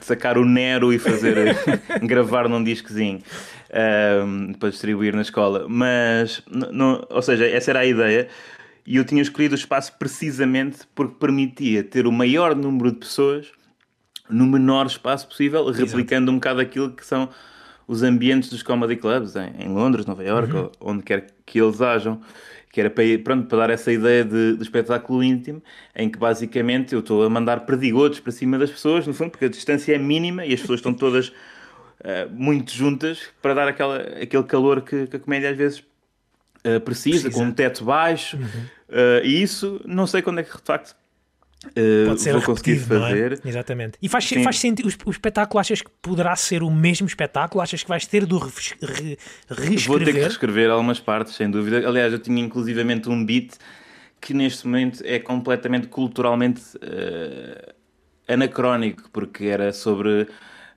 sacar 0.00 0.36
o 0.38 0.44
Nero 0.44 0.92
e 0.92 0.98
fazer 0.98 1.56
gravar 2.02 2.48
num 2.48 2.62
discozinho 2.64 3.18
um, 3.18 4.48
ehm, 4.48 4.52
para 4.54 4.70
distribuir 4.70 5.14
na 5.14 5.22
escola. 5.22 5.66
Mas, 5.68 6.42
não, 6.50 7.06
ou 7.10 7.22
seja, 7.22 7.46
essa 7.46 7.70
era 7.70 7.80
a 7.80 7.86
ideia. 7.86 8.28
E 8.84 8.96
eu 8.96 9.04
tinha 9.04 9.22
escolhido 9.22 9.54
o 9.54 9.58
espaço 9.58 9.92
precisamente 9.98 10.78
porque 10.94 11.14
permitia 11.20 11.84
ter 11.84 12.06
o 12.06 12.12
maior 12.12 12.56
número 12.56 12.90
de 12.90 12.98
pessoas 12.98 13.46
no 14.28 14.46
menor 14.46 14.86
espaço 14.86 15.28
possível, 15.28 15.64
replicando 15.70 16.24
Exato. 16.24 16.30
um 16.32 16.34
bocado 16.34 16.60
aquilo 16.60 16.90
que 16.90 17.04
são 17.04 17.28
os 17.88 18.02
ambientes 18.02 18.50
dos 18.50 18.62
comedy 18.62 18.96
clubs 18.96 19.34
em, 19.34 19.64
em 19.64 19.68
Londres, 19.68 20.04
Nova 20.04 20.22
York, 20.22 20.54
uhum. 20.54 20.70
onde 20.78 21.02
quer 21.02 21.26
que 21.46 21.58
eles 21.58 21.80
hajam, 21.80 22.20
que 22.70 22.78
era 22.78 22.90
para, 22.90 23.04
pronto, 23.24 23.48
para 23.48 23.58
dar 23.58 23.70
essa 23.70 23.90
ideia 23.90 24.22
de, 24.22 24.56
de 24.56 24.62
espetáculo 24.62 25.24
íntimo, 25.24 25.62
em 25.96 26.10
que 26.10 26.18
basicamente 26.18 26.92
eu 26.92 27.00
estou 27.00 27.24
a 27.24 27.30
mandar 27.30 27.60
perdigotos 27.60 28.20
para 28.20 28.30
cima 28.30 28.58
das 28.58 28.70
pessoas, 28.70 29.06
no 29.06 29.14
fundo, 29.14 29.30
porque 29.30 29.46
a 29.46 29.48
distância 29.48 29.94
é 29.94 29.98
mínima 29.98 30.44
e 30.44 30.52
as 30.52 30.60
pessoas 30.60 30.80
estão 30.80 30.92
todas 30.92 31.28
uh, 31.28 31.32
muito 32.30 32.72
juntas 32.72 33.30
para 33.40 33.54
dar 33.54 33.68
aquela, 33.68 33.96
aquele 33.96 34.44
calor 34.44 34.82
que, 34.82 35.06
que 35.06 35.16
a 35.16 35.18
comédia 35.18 35.50
às 35.50 35.56
vezes 35.56 35.78
uh, 35.78 36.78
precisa, 36.84 37.22
precisa, 37.22 37.30
com 37.30 37.44
um 37.44 37.52
teto 37.52 37.84
baixo, 37.84 38.36
uhum. 38.36 38.44
uh, 38.44 39.24
e 39.24 39.42
isso 39.42 39.80
não 39.86 40.06
sei 40.06 40.20
quando 40.20 40.40
é 40.40 40.42
que 40.42 40.54
de 40.54 40.62
facto 40.62 40.94
uh, 41.66 42.06
Pode 42.08 42.20
ser 42.20 42.32
vou 42.32 42.42
conseguir 42.42 42.72
é? 42.76 42.80
fazer. 42.80 43.40
Exatamente. 43.44 43.98
E 44.02 44.08
faz, 44.08 44.24
Sim. 44.24 44.42
faz 44.44 44.58
sentido, 44.58 44.88
o, 45.06 45.10
espetáculo 45.10 45.58
achas 45.60 45.82
que 45.82 45.90
poderá 46.02 46.34
ser 46.36 46.62
o 46.62 46.70
mesmo 46.70 47.06
espetáculo? 47.06 47.60
Achas 47.62 47.82
que 47.82 47.88
vais 47.88 48.06
ter 48.06 48.24
de 48.26 48.34
re- 48.36 48.50
re- 48.80 49.18
reescrever? 49.48 49.86
Vou 49.86 49.98
ter 50.00 50.12
que 50.12 50.20
reescrever 50.20 50.70
algumas 50.70 51.00
partes, 51.00 51.34
sem 51.34 51.50
dúvida. 51.50 51.86
Aliás, 51.88 52.12
eu 52.12 52.18
tinha 52.18 52.42
inclusivamente 52.42 53.08
um 53.08 53.24
beat 53.24 53.54
que 54.20 54.34
neste 54.34 54.66
momento 54.66 55.00
é 55.04 55.18
completamente 55.18 55.86
culturalmente 55.88 56.60
eh, 56.82 57.72
anacrónico, 58.26 59.08
porque 59.12 59.46
era 59.46 59.72
sobre 59.72 60.26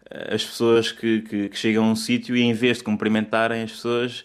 eh, 0.10 0.34
as 0.36 0.44
pessoas 0.44 0.92
que, 0.92 1.22
que- 1.22 1.50
que 1.50 1.58
chegam 1.58 1.86
a 1.86 1.88
um 1.92 1.96
sítio 1.96 2.36
e 2.36 2.42
em 2.42 2.54
vez 2.54 2.78
de 2.78 2.84
cumprimentarem 2.84 3.64
as 3.64 3.72
pessoas. 3.72 4.24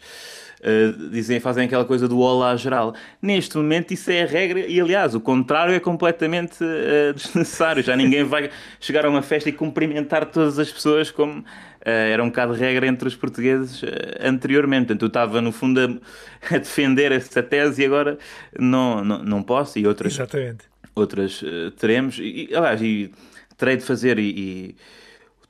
Eh, 0.63 0.93
dizem, 1.11 1.39
fazem 1.39 1.67
aquela 1.67 1.85
coisa 1.85 2.09
do 2.09 2.19
olá 2.19 2.57
geral. 2.57 2.95
Neste 3.21 3.57
momento, 3.57 3.93
isso 3.93 4.11
é 4.11 4.23
a 4.23 4.27
regra, 4.27 4.61
e 4.61 4.81
aliás, 4.81 5.15
o 5.15 5.21
contrário 5.21 5.75
é 5.75 5.81
completamente 5.81 6.59
eh, 6.63 7.13
desnecessário. 7.17 7.83
Já 7.83 7.97
ninguém 7.97 8.25
vai 8.25 8.51
chegar 8.81 9.05
a 9.05 9.11
uma 9.11 9.23
festa 9.23 9.49
e 9.49 9.53
cumprimentar 9.53 10.27
todas 10.27 10.59
as 10.59 10.71
pessoas 10.73 11.11
como 11.11 11.45
eh, 11.85 12.11
era 12.11 12.23
um 12.23 12.29
bocado 12.29 12.55
regra 12.55 12.87
entre 12.87 13.07
os 13.07 13.15
portugueses 13.15 13.83
anteriormente. 14.21 14.87
Portanto, 14.87 15.03
eu 15.03 15.09
estava, 15.09 15.41
no 15.41 15.53
fundo, 15.53 15.81
a, 15.81 16.55
a 16.55 16.59
defender 16.59 17.13
essa 17.13 17.43
tese 17.43 17.83
e 17.83 17.87
agora 17.87 18.19
não, 18.59 19.05
não, 19.05 19.23
não 19.23 19.43
posso, 19.43 19.79
e 19.79 19.87
outras, 19.87 20.15
Exatamente. 20.15 20.65
outras 20.95 21.45
teremos. 21.79 22.19
E, 22.19 22.49
aliás, 22.55 22.81
e 22.81 23.13
terei 23.59 23.77
de 23.77 23.85
fazer 23.85 24.19
e, 24.19 24.23
e 24.23 24.77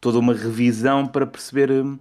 toda 0.01 0.19
uma 0.19 0.35
revisão 0.35 1.07
para 1.07 1.27
perceber. 1.27 1.71
hum, 1.71 1.99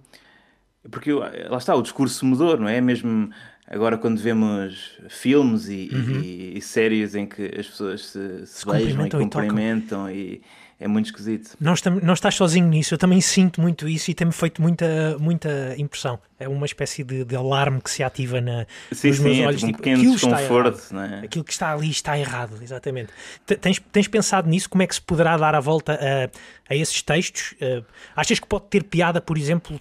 Porque 0.90 1.10
eu- 1.12 1.20
lá 1.20 1.58
está, 1.58 1.74
o 1.74 1.82
discurso 1.82 2.24
mudou, 2.26 2.56
não 2.58 2.68
é? 2.68 2.80
Mesmo 2.80 3.30
agora, 3.68 3.98
quando 3.98 4.18
vemos 4.20 4.98
filmes 5.08 5.68
e, 5.68 5.88
e- 6.22 6.58
e 6.58 6.60
séries 6.60 7.14
em 7.14 7.26
que 7.26 7.44
as 7.58 7.66
pessoas 7.66 8.04
se, 8.06 8.46
se, 8.46 8.64
beijam 8.84 9.06
e 9.06 9.10
cumprimentam 9.10 9.20
e 9.20 9.24
cumprimentam, 9.46 10.10
e 10.10 10.42
é 10.78 10.86
muito 10.86 11.06
esquisito. 11.06 11.56
Não, 11.58 11.72
estam- 11.72 12.00
não 12.02 12.12
estás 12.12 12.34
sozinho 12.34 12.66
nisso, 12.68 12.92
eu 12.94 12.98
também 12.98 13.20
sinto 13.20 13.60
muito 13.62 13.88
isso 13.88 14.10
e 14.10 14.14
tem-me 14.14 14.32
feito 14.32 14.60
muita, 14.60 15.16
muita 15.18 15.74
impressão. 15.78 16.18
É 16.38 16.46
uma 16.46 16.66
espécie 16.66 17.02
de, 17.02 17.24
de 17.24 17.34
alarme 17.34 17.80
que 17.80 17.90
se 17.90 18.02
ativa 18.02 18.40
na, 18.42 18.66
Sim, 18.92 19.08
nos 19.08 19.18
meus 19.20 19.36
sim, 19.36 19.42
é 19.42 19.46
olhos. 19.46 19.60
tipo 19.60 19.66
um 19.66 19.68
tipo, 19.72 19.78
pequeno 19.82 19.96
aquilo 20.00 20.14
está 20.16 20.28
desconforto, 20.28 20.66
errado. 20.92 20.92
não 20.92 21.02
é? 21.02 21.20
Aquilo 21.24 21.44
que 21.44 21.52
está 21.52 21.72
ali 21.72 21.90
está 21.90 22.18
errado, 22.18 22.58
exatamente. 22.62 23.08
Te- 23.46 23.56
Tens, 23.56 23.80
tens 23.90 24.06
pensado 24.06 24.48
nisso? 24.50 24.68
Como 24.68 24.82
é 24.82 24.86
que 24.86 24.94
se 24.94 25.00
poderá 25.00 25.36
dar 25.38 25.54
a 25.54 25.60
volta 25.60 25.94
a, 25.94 26.72
a 26.72 26.76
esses 26.76 27.00
textos? 27.00 27.54
Eh, 27.58 27.82
achas 28.14 28.38
que 28.38 28.46
pode 28.46 28.66
ter 28.66 28.84
piada, 28.84 29.18
por 29.18 29.38
exemplo, 29.38 29.80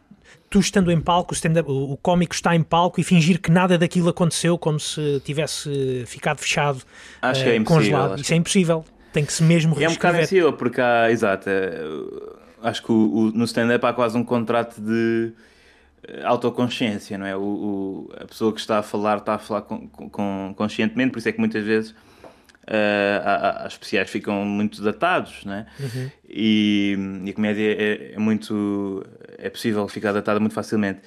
tu 0.49 0.59
estando 0.61 0.89
em 0.91 1.01
palco, 1.01 1.35
o, 1.67 1.91
o, 1.91 1.97
cómico 1.97 2.33
está 2.33 2.55
em 2.55 2.63
palco 2.63 3.01
e 3.01 3.03
fingir 3.03 3.41
que 3.41 3.51
nada 3.51 3.77
daquilo 3.77 4.07
aconteceu, 4.07 4.57
como 4.57 4.79
se 4.79 5.21
tivesse 5.25 6.05
ficado 6.07 6.37
fechado, 6.39 6.81
Acho 7.21 7.41
eh, 7.41 7.43
que 7.43 7.49
é 7.49 7.63
congelado? 7.65 8.21
Isso 8.21 8.31
é 8.33 8.37
impossível. 8.37 8.85
Tem 9.15 9.23
que 9.25 9.31
se 9.31 9.41
mesmo 9.41 9.79
E 9.79 9.83
é 9.85 9.87
um 9.89 9.93
bocado 9.93 10.17
reescrever. 10.17 10.21
impossível, 10.49 10.53
porque 10.53 10.81
há, 10.81 11.09
exato, 11.09 11.49
é, 11.49 11.73
acho 12.61 12.83
que 12.83 12.91
o- 12.91 12.95
o- 13.15 13.31
no 13.31 13.45
stand-up 13.45 13.85
há 13.85 13.93
quase 13.93 14.17
um 14.17 14.23
contrato 14.25 14.81
de 14.81 15.31
eh, 16.07 16.21
autoconsciência, 16.25 17.17
não 17.17 17.25
é? 17.25 17.33
O, 17.35 17.39
o- 17.41 18.09
a 18.19 18.25
pessoa 18.25 18.51
que 18.53 18.59
está 18.59 18.79
a 18.79 18.83
falar 18.83 19.19
está 19.19 19.35
a 19.35 19.39
falar 19.39 19.61
com, 19.61 19.87
com- 19.87 20.53
conscientemente, 20.57 21.11
por 21.13 21.19
isso 21.19 21.29
é 21.29 21.31
que 21.31 21.39
muitas 21.39 21.63
vezes 21.63 21.95
eh, 22.67 23.21
há- 23.23 23.35
há- 23.35 23.65
as 23.67 23.73
especiais 23.73 24.09
ficam 24.09 24.43
muito 24.43 24.81
datados, 24.81 25.45
não 25.45 25.53
é? 25.53 25.65
E, 26.29 26.97
e 27.23 27.29
a 27.29 27.33
comédia 27.33 27.71
é, 27.71 28.13
é 28.15 28.19
muito. 28.19 29.01
é 29.37 29.49
possível 29.49 29.87
ficar 29.87 30.11
datada 30.11 30.39
muito 30.41 30.53
facilmente. 30.53 30.99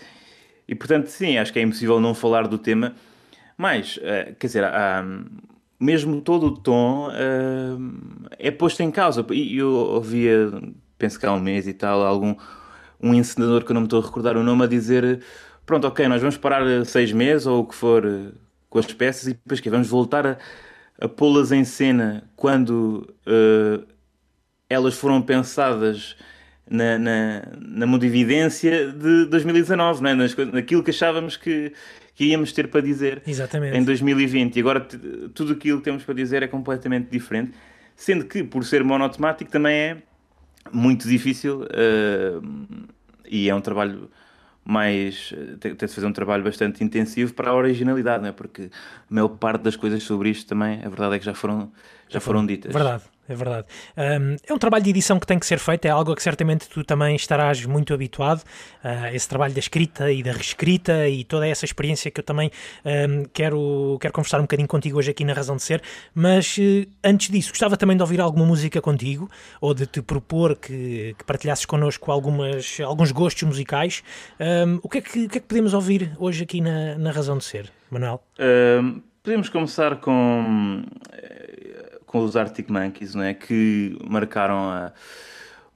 E 0.67 0.75
portanto, 0.75 1.09
sim, 1.09 1.37
acho 1.37 1.53
que 1.53 1.59
é 1.59 1.63
impossível 1.63 2.01
não 2.01 2.15
falar 2.15 2.49
do 2.49 2.57
tema, 2.59 2.95
mas, 3.57 3.99
eh, 4.03 4.35
quer 4.39 4.47
dizer, 4.47 4.65
há, 4.65 5.05
mesmo 5.81 6.21
todo 6.21 6.47
o 6.47 6.59
tom 6.59 7.11
eh, 7.13 8.49
é 8.49 8.51
posto 8.51 8.83
em 8.83 8.91
causa. 8.91 9.25
E 9.31 9.59
eu 9.59 9.71
ouvia, 9.71 10.51
penso 10.99 11.19
que 11.19 11.27
há 11.27 11.33
um 11.33 11.41
mês 11.41 11.67
e 11.69 11.73
tal, 11.73 12.03
algum 12.03 12.35
um 13.01 13.15
encenador 13.15 13.65
que 13.65 13.71
eu 13.71 13.75
não 13.75 13.83
me 13.83 13.87
estou 13.87 14.01
a 14.03 14.05
recordar 14.05 14.37
o 14.37 14.43
nome 14.43 14.65
a 14.65 14.67
dizer: 14.67 15.23
pronto, 15.65 15.87
ok, 15.87 16.09
nós 16.09 16.21
vamos 16.21 16.37
parar 16.37 16.67
eh, 16.67 16.85
seis 16.85 17.13
meses 17.13 17.47
ou 17.47 17.61
o 17.61 17.67
que 17.67 17.75
for 17.75 18.05
eh, 18.05 18.33
com 18.69 18.79
as 18.79 18.93
peças 18.93 19.29
e 19.29 19.35
depois 19.35 19.61
que 19.61 19.71
vamos 19.71 19.89
voltar 19.89 20.27
a, 20.27 20.39
a 21.01 21.09
pô-las 21.09 21.53
em 21.53 21.65
cena 21.65 22.25
quando 22.37 23.09
eh, 23.27 23.81
elas 24.69 24.95
foram 24.95 25.23
pensadas 25.23 26.17
na, 26.71 26.99
na, 26.99 27.43
na 27.59 27.87
modividência 27.87 28.93
de 28.93 29.27
2019, 29.27 30.03
não 30.03 30.11
é? 30.11 30.15
Nas, 30.15 30.37
naquilo 30.37 30.83
que 30.83 30.91
achávamos 30.91 31.37
que, 31.37 31.73
que 32.19 32.25
íamos 32.25 32.53
ter 32.53 32.67
para 32.67 32.81
dizer 32.81 33.23
Exatamente. 33.25 33.79
em 33.79 33.85
2020. 33.85 34.57
E 34.57 34.59
agora 34.59 34.81
tudo 34.81 35.53
aquilo 35.53 35.79
que 35.79 35.85
temos 35.85 36.03
para 36.03 36.15
dizer 36.15 36.43
é 36.43 36.49
completamente 36.49 37.09
diferente, 37.09 37.53
sendo 37.95 38.25
que 38.25 38.43
por 38.43 38.65
ser 38.65 38.83
monotemático 38.83 39.49
também 39.49 39.73
é 39.73 39.97
muito 40.73 41.07
difícil 41.07 41.65
eh, 41.71 42.41
e 43.25 43.49
é 43.49 43.55
um 43.55 43.61
trabalho 43.61 44.11
mais. 44.65 45.33
eh, 45.33 45.57
tem 45.61 45.77
tem 45.77 45.89
de 45.89 45.95
fazer 45.95 46.09
um 46.09 46.13
trabalho 46.13 46.43
bastante 46.43 46.83
intensivo 46.83 47.33
para 47.35 47.51
a 47.51 47.55
originalidade, 47.55 48.21
não 48.21 48.31
é? 48.31 48.33
Porque 48.33 48.63
a 48.63 49.15
maior 49.15 49.29
parte 49.29 49.63
das 49.63 49.77
coisas 49.77 50.03
sobre 50.03 50.31
isto 50.31 50.49
também, 50.49 50.81
a 50.85 50.89
verdade 50.89 51.15
é 51.15 51.19
que 51.21 51.25
já 51.25 51.35
foram, 51.35 51.71
já 52.09 52.19
foram 52.19 52.45
ditas. 52.45 52.73
Verdade, 52.73 53.05
é 53.29 53.35
verdade. 53.35 53.67
Um, 53.97 54.37
é 54.47 54.55
um 54.55 54.59
trabalho 54.59 54.83
de 54.83 54.91
edição 54.91 55.19
que 55.19 55.27
tem 55.27 55.39
que 55.39 55.47
ser 55.47 55.59
feito, 55.59 55.85
é 55.85 55.91
algo 55.91 56.13
a 56.13 56.17
que 56.17 56.23
certamente 56.23 56.69
tu 56.69 56.83
também 56.83 57.15
estarás 57.15 57.65
muito 57.65 57.93
habituado, 57.93 58.41
uh, 58.83 59.15
esse 59.15 59.29
trabalho 59.29 59.53
da 59.53 59.61
escrita 59.61 60.11
e 60.11 60.23
da 60.23 60.33
reescrita 60.33 61.09
e 61.09 61.25
toda 61.25 61.47
essa 61.47 61.65
experiência 61.65 62.11
que 62.11 62.21
eu 62.21 62.25
também 62.25 62.51
um, 62.85 63.25
quero, 63.33 63.99
quero 64.01 64.15
conversar 64.15 64.39
um 64.39 64.43
bocadinho 64.43 64.69
contigo 64.69 64.99
hoje 64.99 65.11
aqui 65.11 65.25
na 65.25 65.35
Razão 65.35 65.57
de 65.57 65.63
Ser, 65.63 65.83
mas 66.15 66.57
uh, 66.59 66.89
antes 67.05 67.31
disso, 67.31 67.51
gostava 67.51 67.77
também 67.77 67.97
de 67.97 68.03
ouvir 68.03 68.21
alguma 68.21 68.47
música 68.47 68.81
contigo, 68.81 69.31
ou 69.61 69.75
de 69.75 69.87
te 69.87 70.01
propor 70.01 70.57
que, 70.57 71.15
que 71.19 71.25
partilhasses 71.25 71.67
connosco 71.67 72.11
algumas, 72.11 72.79
alguns 72.81 73.13
gostos 73.13 73.43
musicais. 73.43 74.03
Um, 74.41 74.81
o, 74.83 74.89
que 74.89 74.99
é 74.99 75.01
que, 75.01 75.25
o 75.27 75.29
que 75.29 75.39
é 75.39 75.41
que 75.41 75.47
podemos 75.47 75.75
ouvir 75.75 76.13
hoje 76.19 76.45
aqui 76.45 76.61
na, 76.61 76.97
na 76.97 77.11
Razão 77.11 77.37
de 77.37 77.45
Ser, 77.45 77.71
Manuel? 77.91 78.23
Podemos 79.23 79.51
começar 79.51 79.97
com, 79.97 80.85
com 82.09 82.25
os 82.25 82.37
Arctic 82.37 82.69
Monkeys, 82.69 83.15
não 83.15 83.23
é? 83.23 83.33
Que 83.35 83.97
marcaram 84.09 84.59
a, 84.71 84.93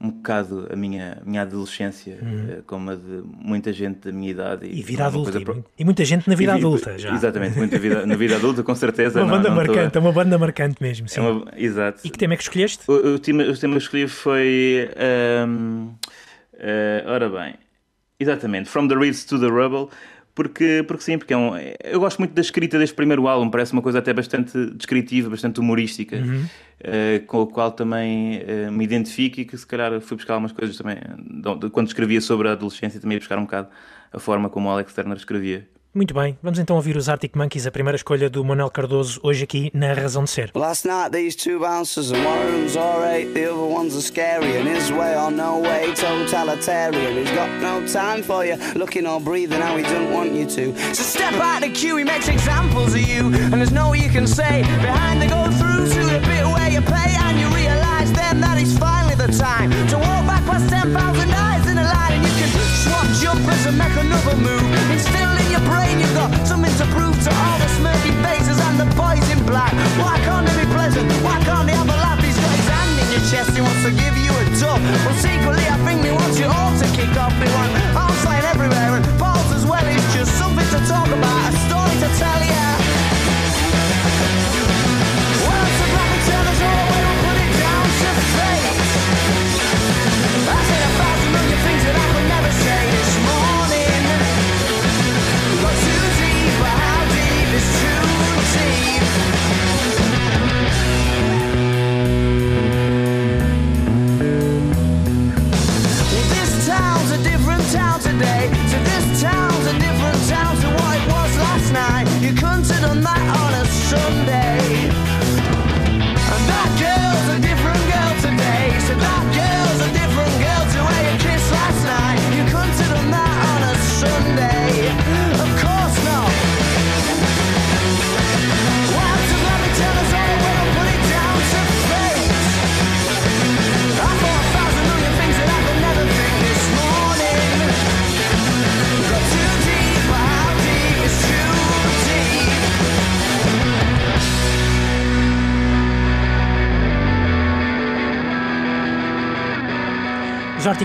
um 0.00 0.10
bocado 0.10 0.66
a 0.72 0.74
minha, 0.74 1.18
a 1.22 1.24
minha 1.24 1.42
adolescência, 1.42 2.18
eh, 2.20 2.62
como 2.66 2.90
a 2.90 2.96
de 2.96 3.22
muita 3.24 3.72
gente 3.72 4.00
da 4.00 4.10
minha 4.10 4.32
idade. 4.32 4.66
Uhum. 4.66 4.72
E 4.72 4.82
vida 4.82 5.06
adulta, 5.06 5.30
coisa 5.30 5.38
e, 5.40 5.44
pro- 5.44 5.54
mu- 5.56 5.64
e 5.78 5.84
muita 5.84 6.04
gente 6.04 6.28
na 6.28 6.34
vida 6.34 6.52
e 6.52 6.56
adulta 6.56 6.98
já. 6.98 7.14
Exatamente, 7.14 7.56
muita 7.56 7.78
vida, 7.78 8.04
na 8.04 8.16
vida 8.16 8.34
adulta, 8.34 8.64
com 8.64 8.74
certeza. 8.74 9.20
Uma 9.22 9.26
não- 9.30 9.36
banda 9.36 9.48
não 9.50 9.56
marcante, 9.56 9.96
é 9.96 10.00
uma 10.00 10.10
banda 10.12 10.38
marcante 10.38 10.82
mesmo. 10.82 11.08
Sim. 11.08 11.20
é 11.20 11.22
uma- 11.22 11.52
exato. 11.56 12.00
E 12.02 12.10
que 12.10 12.18
tema 12.18 12.34
é 12.34 12.36
que 12.36 12.42
escolheste? 12.42 12.82
O, 12.90 12.94
o 13.14 13.18
tema, 13.20 13.44
o 13.44 13.56
tema 13.56 13.74
que 13.76 13.82
escolhi 13.82 14.08
foi. 14.08 14.90
ahm, 14.96 15.90
eh, 16.54 17.04
ora 17.06 17.28
bem, 17.28 17.54
exatamente, 18.18 18.68
From 18.68 18.88
the 18.88 18.94
Reeds 18.96 19.24
to 19.26 19.38
the 19.38 19.46
Rubble, 19.48 19.88
porque, 20.34 20.84
porque 20.88 21.02
sim, 21.04 21.18
porque 21.18 21.34
é 21.34 21.36
um, 21.36 21.52
eu 21.84 22.00
gosto 22.00 22.18
muito 22.18 22.32
da 22.32 22.40
escrita 22.40 22.78
deste 22.78 22.94
primeiro 22.94 23.28
álbum, 23.28 23.50
parece 23.50 23.72
uma 23.72 23.82
coisa 23.82 23.98
até 23.98 24.12
bastante 24.12 24.70
descritiva, 24.74 25.28
bastante 25.28 25.60
humorística, 25.60 26.16
eh, 26.80 27.18
com 27.26 27.42
a 27.42 27.46
qual 27.46 27.70
também 27.72 28.42
eh, 28.46 28.70
me 28.70 28.82
identifico 28.84 29.40
e 29.40 29.44
que 29.44 29.56
se 29.58 29.66
calhar 29.66 30.00
fui 30.00 30.16
buscar 30.16 30.34
algumas 30.34 30.52
coisas 30.52 30.76
também. 30.76 30.96
de- 30.96 31.58
de- 31.58 31.70
Quando 31.70 31.86
escrevia 31.88 32.20
sobre 32.20 32.48
a 32.48 32.52
adolescência, 32.52 32.98
também 33.00 33.16
ia 33.16 33.20
buscar 33.20 33.38
um 33.38 33.42
bocado 33.42 33.68
a 34.12 34.18
forma 34.18 34.48
como 34.48 34.68
o 34.68 34.72
Alex 34.72 34.92
Turner 34.94 35.16
escrevia. 35.16 35.68
Muito 35.94 36.14
bem, 36.14 36.38
vamos 36.42 36.58
então 36.58 36.76
ouvir 36.76 36.96
os 36.96 37.06
Arctic 37.06 37.36
Monkeys, 37.36 37.66
a 37.66 37.70
primeira 37.70 37.96
escolha 37.96 38.30
do 38.30 38.42
Manuel 38.42 38.70
Cardoso, 38.70 39.20
hoje 39.22 39.44
aqui 39.44 39.70
na 39.74 39.92
Razão 39.92 40.24
de 40.24 40.30
Ser. 40.30 40.50
Last 40.54 40.88
night 40.88 41.12
these 41.12 41.36
two 41.36 41.58
bouncers 41.58 42.10
and 42.10 42.24
one 42.24 42.50
them's 42.50 42.78
alright, 42.78 43.30
the 43.34 43.44
other 43.44 43.60
one's 43.60 43.94
a 43.94 44.00
scary 44.00 44.56
and 44.56 44.66
his 44.66 44.90
way 44.90 45.14
or 45.14 45.30
no 45.30 45.60
way 45.60 45.92
totalitarian. 45.92 47.18
He's 47.18 47.30
got 47.32 47.50
no 47.60 47.86
time 47.86 48.22
for 48.22 48.42
you, 48.42 48.56
looking 48.74 49.06
or 49.06 49.20
breathing 49.20 49.60
how 49.60 49.76
he 49.76 49.82
doesn't 49.82 50.10
want 50.10 50.32
you 50.32 50.46
to. 50.46 50.72
So 50.94 51.02
step 51.02 51.34
out 51.34 51.60
the 51.60 51.68
queue, 51.68 51.98
he 51.98 52.04
makes 52.04 52.26
examples 52.26 52.94
of 52.94 53.02
you, 53.06 53.26
and 53.26 53.60
there's 53.60 53.70
no 53.70 53.92
you 53.92 54.08
can 54.08 54.26
say 54.26 54.62
behind 54.80 55.20
the 55.20 55.28
go 55.28 55.44
through 55.60 55.92
to 55.92 56.00
the 56.08 56.20
bit 56.24 56.46
where 56.56 56.70
you 56.70 56.80
pay 56.80 57.12
and 57.28 57.38
you 57.38 57.48
realise 57.52 58.08
then 58.16 58.40
that 58.40 58.56
it's 58.56 58.78
finally 58.78 59.14
the 59.14 59.28
time 59.36 59.68
to 59.88 59.98
walk 59.98 60.24
back 60.24 60.42
past 60.46 60.70
10,000 60.70 60.88
eyes 60.96 61.68
in 61.68 61.76
a 61.76 61.84
line 61.84 62.12
and 62.16 62.24
you 62.24 62.32
can 62.40 62.48
swap 62.80 63.04
jumpers 63.20 63.66
and 63.66 63.76
make 63.76 63.92
another 63.92 64.36
move. 64.40 64.64
It's 64.88 65.04
still 65.04 65.41
to 66.82 66.88
prove 66.90 67.14
to 67.22 67.30
all 67.30 67.58
the 67.62 67.70
smirky 67.78 68.10
faces 68.26 68.58
and 68.58 68.74
the 68.80 68.88
boys 68.98 69.22
in 69.30 69.38
black. 69.46 69.72
Why 70.02 70.18
can't 70.26 70.46
they 70.46 70.64
be 70.64 70.66
pleasant? 70.74 71.06
Why 71.22 71.38
can't 71.46 71.66
they 71.66 71.76
have 71.78 71.86
a 71.86 71.98
laugh? 72.02 72.18
He's 72.18 72.34
got 72.34 72.50
his 72.58 72.68
hand 72.74 72.98
in 72.98 73.08
your 73.14 73.24
chest, 73.30 73.54
he 73.54 73.62
wants 73.62 73.82
to 73.86 73.92
give 73.94 74.14
you 74.18 74.32
a 74.34 74.44
tug. 74.58 74.82
Well, 75.06 75.14
secretly, 75.14 75.62
I 75.62 75.78
think 75.86 76.02
they 76.02 76.10
want 76.10 76.34
you 76.34 76.50
all 76.50 76.72
to 76.82 76.86
kick 76.98 77.14
off. 77.14 77.34
They 77.38 77.50
want 77.54 77.70
arms 77.94 78.18
flying 78.26 78.46
everywhere 78.50 78.98
and 78.98 79.04
balls 79.18 79.50
as 79.54 79.64
well. 79.64 79.84
It's 79.86 80.08
just 80.14 80.34
something 80.42 80.66
to 80.74 80.80
talk 80.90 81.06
about, 81.06 81.51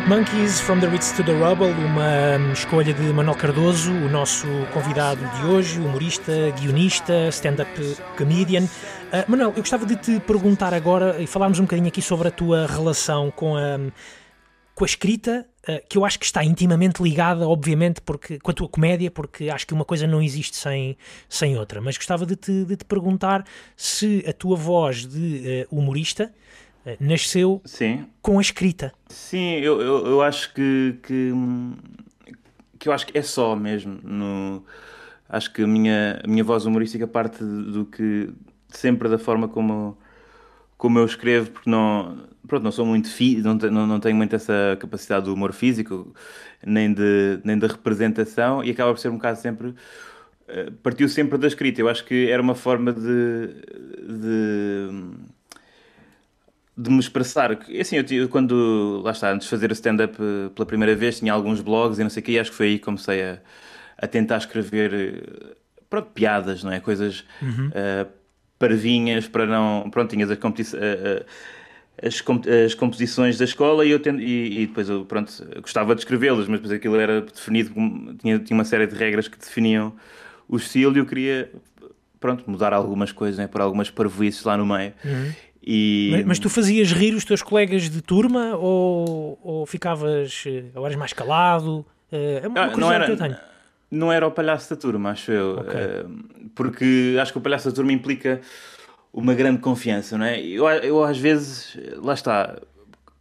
Monkeys, 0.07 0.61
From 0.61 0.79
the 0.79 0.87
Ritz 0.87 1.11
to 1.17 1.23
the 1.23 1.33
Rubble, 1.33 1.67
uma 1.67 2.37
hum, 2.39 2.53
escolha 2.53 2.93
de 2.93 3.01
Manuel 3.11 3.35
Cardoso, 3.35 3.91
o 3.91 4.09
nosso 4.09 4.47
convidado 4.73 5.19
de 5.35 5.45
hoje, 5.45 5.81
humorista, 5.81 6.31
guionista, 6.57 7.27
stand-up 7.27 7.69
comedian. 8.17 8.63
Uh, 8.63 9.29
Manuel, 9.29 9.49
eu 9.49 9.61
gostava 9.61 9.85
de 9.85 9.97
te 9.97 10.17
perguntar 10.21 10.73
agora 10.73 11.21
e 11.21 11.27
falarmos 11.27 11.59
um 11.59 11.63
bocadinho 11.63 11.89
aqui 11.89 12.01
sobre 12.01 12.29
a 12.29 12.31
tua 12.31 12.65
relação 12.67 13.29
com 13.31 13.57
a, 13.57 13.77
com 14.73 14.85
a 14.85 14.87
escrita, 14.87 15.45
uh, 15.67 15.85
que 15.89 15.97
eu 15.97 16.05
acho 16.05 16.17
que 16.17 16.25
está 16.25 16.41
intimamente 16.41 17.03
ligada, 17.03 17.45
obviamente, 17.45 17.99
porque, 17.99 18.39
com 18.39 18.51
a 18.51 18.53
tua 18.53 18.69
comédia, 18.69 19.11
porque 19.11 19.49
acho 19.49 19.67
que 19.67 19.73
uma 19.73 19.83
coisa 19.83 20.07
não 20.07 20.21
existe 20.21 20.55
sem, 20.55 20.97
sem 21.27 21.57
outra. 21.57 21.81
Mas 21.81 21.97
gostava 21.97 22.25
de 22.25 22.37
te, 22.37 22.63
de 22.63 22.77
te 22.77 22.85
perguntar 22.85 23.43
se 23.75 24.23
a 24.25 24.31
tua 24.31 24.55
voz 24.55 25.05
de 25.05 25.67
uh, 25.69 25.77
humorista 25.77 26.31
nasceu 26.99 27.61
Sim. 27.65 28.05
com 28.21 28.37
a 28.37 28.41
escrita. 28.41 28.93
Sim, 29.09 29.55
eu, 29.55 29.81
eu, 29.81 30.05
eu 30.05 30.21
acho 30.21 30.53
que, 30.53 30.97
que, 31.03 31.31
que 32.79 32.89
eu 32.89 32.93
acho 32.93 33.07
que 33.07 33.17
é 33.17 33.21
só 33.21 33.55
mesmo. 33.55 33.99
No, 34.03 34.63
acho 35.27 35.51
que 35.51 35.63
a 35.63 35.67
minha, 35.67 36.21
a 36.23 36.27
minha 36.27 36.43
voz 36.43 36.65
humorística 36.65 37.07
parte 37.07 37.43
do 37.43 37.85
que 37.85 38.29
sempre 38.69 39.09
da 39.09 39.17
forma 39.17 39.47
como, 39.47 39.97
como 40.77 40.99
eu 40.99 41.05
escrevo, 41.05 41.51
porque 41.51 41.69
não, 41.69 42.27
pronto, 42.47 42.63
não 42.63 42.71
sou 42.71 42.85
muito 42.85 43.09
fi, 43.09 43.37
não, 43.37 43.55
não, 43.55 43.87
não 43.87 43.99
tenho 43.99 44.15
muito 44.15 44.35
essa 44.35 44.77
capacidade 44.79 45.25
do 45.25 45.33
humor 45.33 45.53
físico, 45.53 46.13
nem 46.65 46.93
de, 46.93 47.39
nem 47.43 47.57
de 47.57 47.67
representação, 47.67 48.63
e 48.63 48.71
acaba 48.71 48.93
por 48.93 48.99
ser 48.99 49.09
um 49.09 49.15
bocado 49.15 49.39
sempre 49.39 49.75
partiu 50.81 51.09
sempre 51.09 51.37
da 51.37 51.47
escrita. 51.47 51.81
Eu 51.81 51.89
acho 51.89 52.05
que 52.05 52.29
era 52.29 52.41
uma 52.41 52.55
forma 52.55 52.93
de, 52.93 53.47
de 54.07 54.89
de 56.77 56.91
me 56.91 56.99
expressar. 56.99 57.57
Assim, 57.79 57.97
eu, 58.11 58.29
quando, 58.29 59.01
lá 59.03 59.11
está, 59.11 59.31
antes 59.31 59.45
de 59.45 59.49
fazer 59.49 59.71
a 59.71 59.73
stand-up 59.73 60.15
eh, 60.19 60.49
pela 60.53 60.65
primeira 60.65 60.95
vez, 60.95 61.17
tinha 61.17 61.33
alguns 61.33 61.59
blogs 61.59 61.97
e 61.97 62.03
não 62.03 62.09
sei 62.09 62.21
o 62.21 62.23
que, 62.23 62.33
e 62.33 62.39
acho 62.39 62.51
que 62.51 62.57
foi 62.57 62.67
aí 62.67 62.77
que 62.77 62.85
comecei 62.85 63.23
a, 63.23 63.39
a 63.97 64.05
tentar 64.05 64.37
escrever, 64.37 64.93
eh, 64.93 65.55
pronto, 65.89 66.11
piadas, 66.13 66.63
não 66.63 66.71
é? 66.71 66.79
Coisas 66.79 67.25
uhum. 67.41 67.69
uh, 67.69 68.07
parvinhas 68.59 69.27
para 69.27 69.47
não... 69.47 69.89
Pronto, 69.89 70.11
tinhas 70.11 70.29
as, 70.29 70.37
competi 70.37 70.75
uh, 70.75 71.25
as, 71.99 72.23
as, 72.65 72.75
composições 72.75 73.39
da 73.39 73.45
escola 73.45 73.83
e, 73.83 73.89
eu 73.89 73.99
tento, 73.99 74.21
e, 74.21 74.61
e 74.61 74.67
depois 74.67 74.87
eu, 74.87 75.03
pronto, 75.03 75.33
gostava 75.61 75.95
de 75.95 76.01
escrevê-las, 76.01 76.47
mas 76.47 76.59
depois 76.59 76.71
aquilo 76.71 76.95
era 76.97 77.21
definido, 77.21 77.71
tinha, 78.19 78.37
tinha 78.37 78.55
uma 78.55 78.65
série 78.65 78.85
de 78.85 78.95
regras 78.95 79.27
que 79.27 79.39
definiam 79.39 79.93
o 80.47 80.57
estilo 80.57 80.95
e 80.95 80.99
eu 80.99 81.07
queria, 81.07 81.51
pronto, 82.19 82.43
mudar 82.49 82.71
algumas 82.71 83.11
coisas, 83.11 83.39
né? 83.39 83.47
por 83.47 83.61
algumas 83.61 83.89
parvoices 83.89 84.43
lá 84.43 84.55
no 84.55 84.65
meio. 84.65 84.93
Uhum. 85.03 85.33
E... 85.69 86.11
Mas, 86.13 86.25
mas, 86.25 86.39
tu 86.39 86.49
fazias 86.49 86.93
rir 86.93 87.13
os 87.13 87.25
teus 87.25 87.43
colegas 87.43 87.89
de 87.89 88.01
turma 88.01 88.55
ou, 88.55 89.37
ou 89.43 89.65
ficavas, 89.65 90.45
ou 90.73 90.85
eras 90.85 90.95
mais 90.95 91.11
calado? 91.11 91.85
Eh, 92.09 92.39
é 92.41 92.47
uma 92.47 92.61
ah, 92.61 92.77
não 92.77 92.89
era, 92.89 93.05
que 93.05 93.11
eu 93.11 93.17
tenho. 93.17 93.35
Não 93.91 94.13
era 94.13 94.25
o 94.25 94.31
palhaço 94.31 94.69
da 94.69 94.77
turma, 94.77 95.11
acho 95.11 95.29
eu. 95.29 95.57
Okay. 95.57 95.77
Eh, 95.77 96.05
porque 96.55 97.17
acho 97.21 97.33
que 97.33 97.37
o 97.37 97.41
palhaço 97.41 97.69
da 97.69 97.75
turma 97.75 97.91
implica 97.91 98.39
uma 99.11 99.33
grande 99.33 99.59
confiança, 99.59 100.17
não 100.17 100.25
é? 100.25 100.39
Eu, 100.39 100.65
eu 100.69 101.03
às 101.03 101.17
vezes, 101.17 101.77
lá 101.97 102.13
está, 102.13 102.61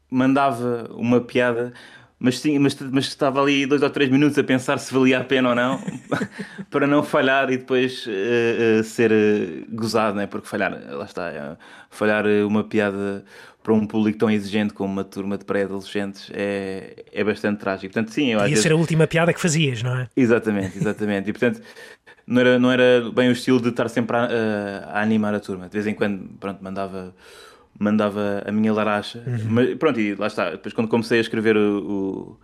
mandava 0.08 0.88
uma 0.92 1.20
piada 1.20 1.72
mas, 2.18 2.40
tinha, 2.40 2.58
mas, 2.58 2.76
mas 2.80 3.06
estava 3.06 3.42
ali 3.42 3.66
dois 3.66 3.82
ou 3.82 3.90
três 3.90 4.10
minutos 4.10 4.38
a 4.38 4.44
pensar 4.44 4.78
se 4.78 4.92
valia 4.92 5.18
a 5.18 5.24
pena 5.24 5.50
ou 5.50 5.54
não, 5.54 5.80
para 6.70 6.86
não 6.86 7.02
falhar 7.02 7.50
e 7.50 7.58
depois 7.58 8.06
uh, 8.06 8.80
uh, 8.80 8.84
ser 8.84 9.12
uh, 9.12 9.66
gozado, 9.70 10.16
né? 10.16 10.26
porque 10.26 10.48
falhar, 10.48 10.72
lá 10.90 11.04
está, 11.04 11.58
falhar 11.90 12.24
uma 12.46 12.64
piada 12.64 13.24
para 13.62 13.74
um 13.74 13.84
público 13.84 14.16
tão 14.18 14.30
exigente 14.30 14.72
como 14.72 14.92
uma 14.92 15.02
turma 15.02 15.36
de 15.36 15.44
pré-adolescentes 15.44 16.30
é, 16.32 17.04
é 17.12 17.24
bastante 17.24 17.58
trágico. 17.58 17.92
Portanto, 17.92 18.12
sim, 18.12 18.28
eu 18.28 18.38
Ia 18.38 18.46
vezes... 18.46 18.62
ser 18.62 18.70
a 18.70 18.76
última 18.76 19.08
piada 19.08 19.32
que 19.32 19.40
fazias, 19.40 19.82
não 19.82 19.98
é? 19.98 20.08
Exatamente, 20.16 20.78
exatamente. 20.78 21.30
E 21.30 21.32
portanto, 21.32 21.60
não 22.24 22.40
era, 22.40 22.58
não 22.60 22.70
era 22.70 23.10
bem 23.12 23.28
o 23.28 23.32
estilo 23.32 23.60
de 23.60 23.70
estar 23.70 23.88
sempre 23.88 24.16
a, 24.16 24.88
a 24.92 25.02
animar 25.02 25.34
a 25.34 25.40
turma. 25.40 25.66
De 25.66 25.72
vez 25.72 25.86
em 25.86 25.94
quando, 25.94 26.28
pronto, 26.38 26.62
mandava 26.62 27.12
mandava 27.78 28.42
a 28.44 28.52
minha 28.52 28.72
laracha. 28.72 29.22
Uhum. 29.26 29.38
Mas 29.50 29.74
pronto, 29.74 30.00
e 30.00 30.14
lá 30.14 30.26
está. 30.26 30.50
Depois, 30.50 30.74
quando 30.74 30.88
comecei 30.88 31.18
a 31.18 31.20
escrever 31.20 31.56
o, 31.56 32.38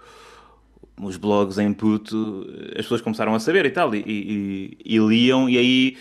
o, 0.98 1.06
os 1.06 1.16
blogs 1.16 1.58
em 1.58 1.72
puto, 1.72 2.46
as 2.70 2.82
pessoas 2.82 3.00
começaram 3.00 3.34
a 3.34 3.40
saber 3.40 3.66
e 3.66 3.70
tal, 3.70 3.94
e, 3.94 4.02
e, 4.06 4.78
e 4.84 4.98
liam, 4.98 5.48
e 5.48 5.58
aí 5.58 5.96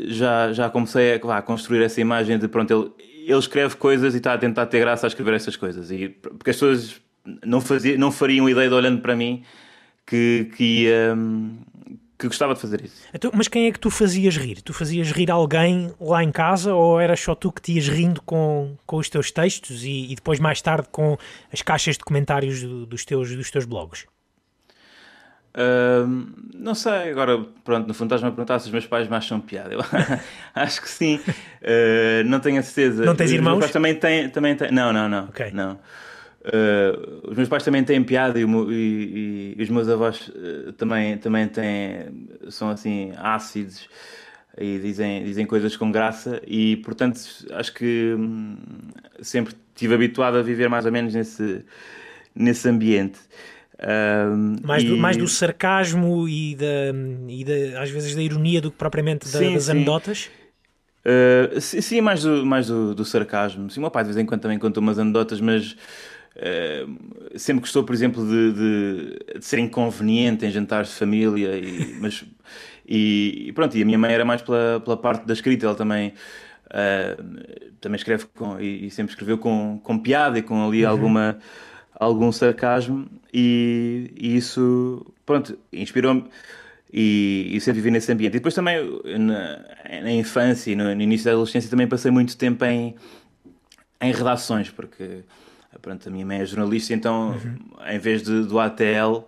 já, 0.00 0.52
já 0.52 0.70
comecei 0.70 1.14
a, 1.14 1.38
a, 1.38 1.42
construir 1.42 1.82
essa 1.82 2.00
imagem 2.00 2.38
de 2.38 2.48
pronto, 2.48 2.72
ele, 2.98 3.28
ele 3.30 3.38
escreve 3.38 3.76
coisas 3.76 4.14
e 4.14 4.18
está 4.18 4.34
a 4.34 4.38
tentar 4.38 4.66
ter 4.66 4.80
graça 4.80 5.06
a 5.06 5.08
escrever 5.08 5.34
essas 5.34 5.56
coisas. 5.56 5.90
E, 5.90 6.08
porque 6.08 6.50
as 6.50 6.56
pessoas 6.56 7.00
não, 7.44 7.60
fazia, 7.60 7.96
não 7.96 8.10
fariam 8.10 8.48
ideia 8.48 8.68
de 8.68 8.74
olhando 8.74 9.00
para 9.00 9.16
mim 9.16 9.42
que, 10.06 10.50
que 10.56 10.84
ia 10.84 11.16
que 12.22 12.28
gostava 12.28 12.54
de 12.54 12.60
fazer 12.60 12.84
isso. 12.84 13.02
Então, 13.12 13.30
mas 13.34 13.48
quem 13.48 13.66
é 13.66 13.72
que 13.72 13.78
tu 13.78 13.90
fazias 13.90 14.36
rir? 14.36 14.62
Tu 14.62 14.72
fazias 14.72 15.10
rir 15.10 15.30
alguém 15.30 15.92
lá 16.00 16.22
em 16.22 16.30
casa 16.30 16.74
ou 16.74 17.00
eras 17.00 17.20
só 17.20 17.34
tu 17.34 17.52
que 17.52 17.60
te 17.60 17.72
ias 17.72 17.88
rindo 17.88 18.22
com, 18.22 18.76
com 18.86 18.96
os 18.96 19.08
teus 19.08 19.30
textos 19.30 19.84
e, 19.84 20.12
e 20.12 20.14
depois 20.14 20.38
mais 20.38 20.62
tarde 20.62 20.88
com 20.90 21.16
as 21.52 21.62
caixas 21.62 21.96
de 21.96 22.04
comentários 22.04 22.62
do, 22.62 22.86
dos, 22.86 23.04
teus, 23.04 23.34
dos 23.34 23.50
teus 23.50 23.64
blogs? 23.64 24.06
Uh, 25.54 26.32
não 26.54 26.74
sei, 26.74 27.10
agora 27.10 27.44
pronto, 27.62 27.86
no 27.86 27.92
fantasma 27.92 28.30
perguntar 28.30 28.58
se 28.58 28.66
os 28.66 28.72
meus 28.72 28.86
pais 28.86 29.06
me 29.06 29.14
acham 29.14 29.38
piada. 29.38 29.74
Eu 29.74 29.80
acho 30.54 30.80
que 30.80 30.88
sim, 30.88 31.16
uh, 31.16 32.24
não 32.24 32.40
tenho 32.40 32.58
a 32.58 32.62
certeza. 32.62 33.04
Não 33.04 33.14
tens 33.14 33.30
irmãos? 33.30 33.54
Os 33.54 33.58
meus 33.58 33.64
pais 33.64 33.72
também 33.72 33.94
têm, 33.94 34.28
também 34.30 34.56
têm. 34.56 34.70
Não, 34.70 34.92
não, 34.92 35.08
não. 35.08 35.24
Okay. 35.24 35.50
não. 35.52 35.78
Uh, 36.44 37.30
os 37.30 37.36
meus 37.36 37.48
pais 37.48 37.62
também 37.62 37.84
têm 37.84 38.02
piada 38.02 38.36
e, 38.40 38.42
e, 38.44 39.54
e 39.56 39.62
os 39.62 39.70
meus 39.70 39.88
avós 39.88 40.26
uh, 40.28 40.72
também, 40.72 41.16
também 41.16 41.46
têm, 41.46 42.28
são 42.48 42.68
assim 42.68 43.12
ácidos 43.16 43.88
e 44.58 44.76
dizem, 44.80 45.22
dizem 45.22 45.46
coisas 45.46 45.76
com 45.76 45.92
graça 45.92 46.42
e 46.44 46.78
portanto 46.78 47.20
acho 47.52 47.72
que 47.72 48.16
hum, 48.18 48.56
sempre 49.20 49.54
estive 49.72 49.94
habituado 49.94 50.36
a 50.36 50.42
viver 50.42 50.68
mais 50.68 50.84
ou 50.84 50.90
menos 50.90 51.14
nesse, 51.14 51.64
nesse 52.34 52.68
ambiente. 52.68 53.20
Uh, 53.74 54.66
mais, 54.66 54.82
e... 54.82 54.88
do, 54.88 54.96
mais 54.96 55.16
do 55.16 55.28
sarcasmo 55.28 56.28
e, 56.28 56.56
da, 56.56 56.66
e 57.28 57.44
da, 57.44 57.82
às 57.82 57.90
vezes 57.90 58.16
da 58.16 58.22
ironia 58.22 58.60
do 58.60 58.72
que 58.72 58.76
propriamente 58.76 59.30
da, 59.32 59.38
sim, 59.38 59.54
das 59.54 59.64
sim. 59.64 59.70
anedotas? 59.70 60.28
Sim, 61.60 62.00
mais, 62.00 62.22
do, 62.22 62.44
mais 62.44 62.66
do, 62.66 62.94
do 62.96 63.04
sarcasmo. 63.04 63.70
Sim, 63.70 63.78
o 63.78 63.82
meu 63.82 63.90
pai 63.92 64.02
de 64.02 64.08
vez 64.08 64.16
em 64.16 64.26
quando 64.26 64.40
também 64.40 64.58
conta 64.58 64.80
umas 64.80 64.98
anedotas, 64.98 65.40
mas 65.40 65.76
Uh, 66.34 67.38
sempre 67.38 67.60
gostou, 67.60 67.84
por 67.84 67.94
exemplo, 67.94 68.26
de, 68.26 68.52
de, 68.52 69.38
de, 69.38 69.44
ser 69.44 69.58
inconveniente 69.58 70.46
em 70.46 70.50
jantares 70.50 70.88
de 70.88 70.94
família, 70.94 71.58
e, 71.58 71.96
mas, 72.00 72.24
e, 72.88 73.48
e, 73.48 73.52
pronto, 73.52 73.76
e 73.76 73.82
a 73.82 73.84
minha 73.84 73.98
mãe 73.98 74.12
era 74.12 74.24
mais 74.24 74.40
pela, 74.40 74.80
pela 74.80 74.96
parte 74.96 75.26
da 75.26 75.34
escrita, 75.34 75.66
ela 75.66 75.74
também, 75.74 76.14
uh, 76.68 77.74
também 77.80 77.96
escreve 77.96 78.26
com, 78.34 78.58
e, 78.58 78.86
e, 78.86 78.90
sempre 78.90 79.12
escreveu 79.12 79.36
com, 79.36 79.78
com 79.82 79.98
piada 79.98 80.38
e 80.38 80.42
com 80.42 80.66
ali 80.66 80.84
uhum. 80.84 80.90
alguma, 80.90 81.38
algum 81.94 82.32
sarcasmo, 82.32 83.06
e, 83.32 84.10
e 84.16 84.36
isso, 84.36 85.04
pronto, 85.26 85.58
inspirou-me. 85.72 86.24
E, 86.94 87.50
e, 87.54 87.60
sempre 87.60 87.80
vivi 87.80 87.90
nesse 87.90 88.12
ambiente. 88.12 88.34
E 88.34 88.38
depois 88.38 88.54
também, 88.54 88.76
na, 89.18 89.64
na 90.02 90.12
infância 90.12 90.70
e 90.70 90.76
no, 90.76 90.94
no, 90.94 91.00
início 91.00 91.24
da 91.24 91.30
adolescência, 91.30 91.70
também 91.70 91.86
passei 91.86 92.10
muito 92.10 92.36
tempo 92.36 92.62
em, 92.66 92.94
em 93.98 94.12
redações, 94.12 94.68
porque 94.68 95.22
Pronto, 95.80 96.08
a 96.08 96.12
minha 96.12 96.26
mãe 96.26 96.40
é 96.40 96.46
jornalista, 96.46 96.92
então 96.92 97.30
uhum. 97.30 97.56
em 97.88 97.98
vez 97.98 98.22
de, 98.22 98.44
do 98.44 98.58
ATL. 98.58 99.24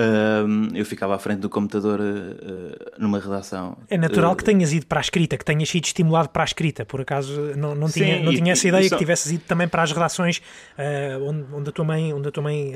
Um, 0.00 0.76
eu 0.76 0.86
ficava 0.86 1.16
à 1.16 1.18
frente 1.18 1.40
do 1.40 1.50
computador 1.50 1.98
uh, 1.98 3.00
numa 3.00 3.18
redação. 3.18 3.76
É 3.90 3.98
natural 3.98 4.32
uh, 4.32 4.36
que 4.36 4.44
tenhas 4.44 4.72
ido 4.72 4.86
para 4.86 5.00
a 5.00 5.02
escrita, 5.02 5.36
que 5.36 5.44
tenhas 5.44 5.68
sido 5.68 5.86
estimulado 5.86 6.28
para 6.28 6.44
a 6.44 6.46
escrita, 6.46 6.84
por 6.84 7.00
acaso 7.00 7.32
não, 7.56 7.74
não 7.74 7.90
tinha, 7.90 8.18
sim, 8.18 8.22
não 8.22 8.32
tinha 8.32 8.52
essa 8.52 8.68
ideia 8.68 8.88
que 8.88 8.96
tivesses 8.96 9.32
ido 9.32 9.42
também 9.48 9.66
para 9.66 9.82
as 9.82 9.90
redações 9.90 10.40
uh, 10.78 11.24
onde, 11.24 11.46
onde 11.52 11.68
a 11.70 11.72
tua 11.72 11.84
mãe, 11.84 12.14
onde 12.14 12.28
a 12.28 12.30
tua 12.30 12.44
mãe 12.44 12.72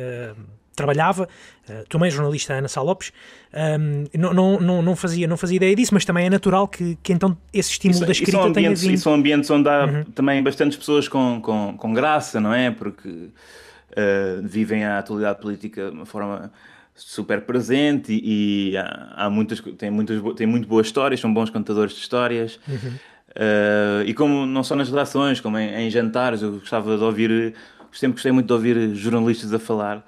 trabalhava, 0.75 1.29
uh, 1.69 2.05
é 2.05 2.11
jornalista 2.11 2.55
Ana 2.55 2.69
Sá 2.69 2.83
Lopes, 2.83 3.13
um, 3.53 4.05
não, 4.19 4.59
não, 4.61 4.83
não, 4.83 4.97
fazia, 4.97 5.27
não 5.27 5.37
fazia 5.37 5.57
ideia 5.57 5.77
disso, 5.77 5.93
mas 5.93 6.05
também 6.05 6.27
é 6.27 6.31
natural 6.31 6.67
que, 6.67 6.97
que 7.03 7.13
então 7.13 7.37
esse 7.53 7.71
estímulo 7.71 7.99
isso, 7.99 8.07
da 8.07 8.13
escrita 8.13 8.53
tenha 8.53 8.75
vindo. 8.75 8.95
E 8.95 8.99
são 8.99 9.15
ambientes 9.15 9.51
onde 9.51 9.69
há 9.69 9.85
uhum. 9.85 10.05
também 10.05 10.43
bastantes 10.43 10.79
pessoas 10.79 11.09
com, 11.09 11.41
com, 11.43 11.77
com 11.77 11.93
graça, 11.93 12.41
não 12.41 12.55
é? 12.55 12.71
Porque 12.71 13.09
uh, 13.09 14.43
vivem 14.43 14.85
a 14.85 14.99
atualidade 14.99 15.41
política 15.41 15.91
de 15.91 15.97
uma 15.97 16.07
forma 16.07 16.51
super 16.95 17.43
presente 17.43 18.13
e, 18.13 18.71
e 18.71 18.77
há, 18.77 19.13
há, 19.17 19.31
muitas, 19.31 19.61
têm, 19.61 19.91
muitas, 19.91 20.21
têm 20.35 20.47
muito 20.47 20.67
boas 20.69 20.87
histórias, 20.87 21.21
são 21.21 21.33
bons 21.33 21.51
contadores 21.51 21.95
de 21.95 22.01
histórias. 22.01 22.59
Uhum. 22.67 22.95
Uh, 23.31 24.05
e 24.07 24.13
como 24.13 24.47
não 24.47 24.63
só 24.63 24.77
nas 24.77 24.89
redações, 24.91 25.41
como 25.41 25.59
em, 25.59 25.87
em 25.87 25.91
jantares, 25.91 26.43
eu 26.43 26.53
gostava 26.53 26.97
de 26.97 27.03
ouvir, 27.03 27.55
sempre 27.93 28.15
gostei 28.15 28.33
muito 28.33 28.47
de 28.47 28.53
ouvir 28.53 28.95
jornalistas 28.95 29.53
a 29.53 29.59
falar 29.59 30.05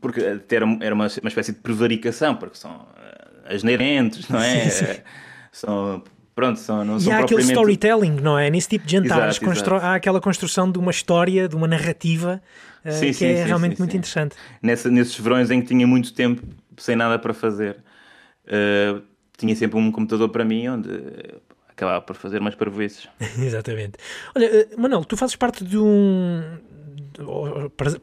porque 0.00 0.20
era, 0.20 0.64
era 0.80 0.94
uma, 0.94 1.06
uma 1.06 1.28
espécie 1.28 1.52
de 1.52 1.58
prevaricação, 1.58 2.34
porque 2.36 2.56
são 2.56 2.72
uh, 2.72 3.54
asneirentes, 3.54 4.28
não 4.28 4.40
é? 4.40 4.68
Sim, 4.70 4.86
sim. 4.86 5.00
São 5.52 6.02
pronto, 6.34 6.58
são, 6.58 6.84
não 6.84 6.96
E 6.96 7.02
são 7.02 7.12
há 7.12 7.16
aquele 7.18 7.42
propriamente... 7.42 7.52
storytelling, 7.52 8.20
não 8.20 8.36
é? 8.36 8.50
Nesse 8.50 8.68
tipo 8.68 8.84
de 8.84 8.90
jantares, 8.90 9.36
Exato, 9.36 9.44
constru- 9.44 9.76
exato. 9.76 9.86
há 9.86 9.94
aquela 9.94 10.20
construção 10.20 10.68
de 10.68 10.80
uma 10.80 10.90
história, 10.90 11.48
de 11.48 11.54
uma 11.54 11.68
narrativa, 11.68 12.42
eh, 12.84 12.90
Sim, 12.90 13.12
que 13.12 13.24
é 13.24 13.44
realmente 13.44 13.78
muito 13.78 13.96
interessante. 13.96 14.34
Nessa, 14.60 14.90
nesses 14.90 15.16
verões 15.16 15.48
em 15.52 15.60
que 15.60 15.68
tinha 15.68 15.86
muito 15.86 16.12
tempo 16.12 16.42
sem 16.76 16.96
nada 16.96 17.20
para 17.20 17.32
fazer, 17.32 17.76
eh, 18.48 18.96
tinha 19.38 19.54
sempre 19.54 19.78
um 19.78 19.92
computador 19.92 20.28
para 20.28 20.44
mim 20.44 20.66
onde 20.66 20.90
acabava 21.68 22.00
por 22.02 22.16
fazer 22.16 22.40
umas 22.40 22.56
parvoices. 22.56 23.08
Exatamente. 23.38 23.92
Olha, 24.34 24.68
Manuel, 24.76 25.04
tu 25.04 25.16
fazes 25.16 25.36
parte 25.36 25.64
de 25.64 25.78
um. 25.78 26.42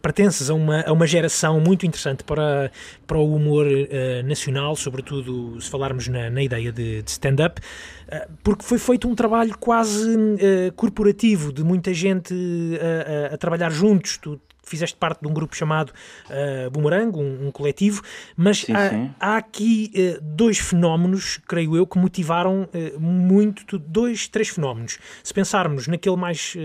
Pertences 0.01 0.49
a 0.49 0.53
uma, 0.53 0.81
a 0.81 0.91
uma 0.91 1.05
geração 1.05 1.59
muito 1.59 1.85
interessante 1.85 2.23
para, 2.23 2.71
para 3.05 3.17
o 3.17 3.35
humor 3.35 3.65
eh, 3.67 4.23
nacional, 4.23 4.75
sobretudo 4.75 5.59
se 5.59 5.69
falarmos 5.69 6.07
na, 6.07 6.29
na 6.29 6.41
ideia 6.41 6.71
de, 6.71 7.01
de 7.01 7.11
stand-up, 7.11 7.61
eh, 8.07 8.27
porque 8.43 8.63
foi 8.63 8.77
feito 8.77 9.07
um 9.07 9.15
trabalho 9.15 9.57
quase 9.57 10.15
eh, 10.39 10.71
corporativo, 10.75 11.51
de 11.51 11.63
muita 11.63 11.93
gente 11.93 12.33
a, 13.29 13.33
a 13.33 13.37
trabalhar 13.37 13.69
juntos. 13.71 14.17
Tu 14.17 14.39
fizeste 14.63 14.97
parte 14.97 15.21
de 15.21 15.27
um 15.27 15.33
grupo 15.33 15.55
chamado 15.55 15.91
eh, 16.29 16.69
Boomerang, 16.69 17.17
um, 17.17 17.47
um 17.47 17.51
coletivo, 17.51 18.01
mas 18.35 18.59
Sim, 18.59 18.73
há, 18.73 18.89
sim. 18.89 19.11
há 19.19 19.37
aqui 19.37 19.91
eh, 19.95 20.19
dois 20.21 20.59
fenómenos, 20.59 21.39
creio 21.47 21.75
eu, 21.75 21.85
que 21.85 21.97
motivaram 21.97 22.67
eh, 22.73 22.93
muito, 22.97 23.77
dois, 23.77 24.27
três 24.27 24.49
fenómenos. 24.49 24.99
Se 25.23 25.33
pensarmos 25.33 25.87
naquele 25.87 26.15
mais 26.15 26.55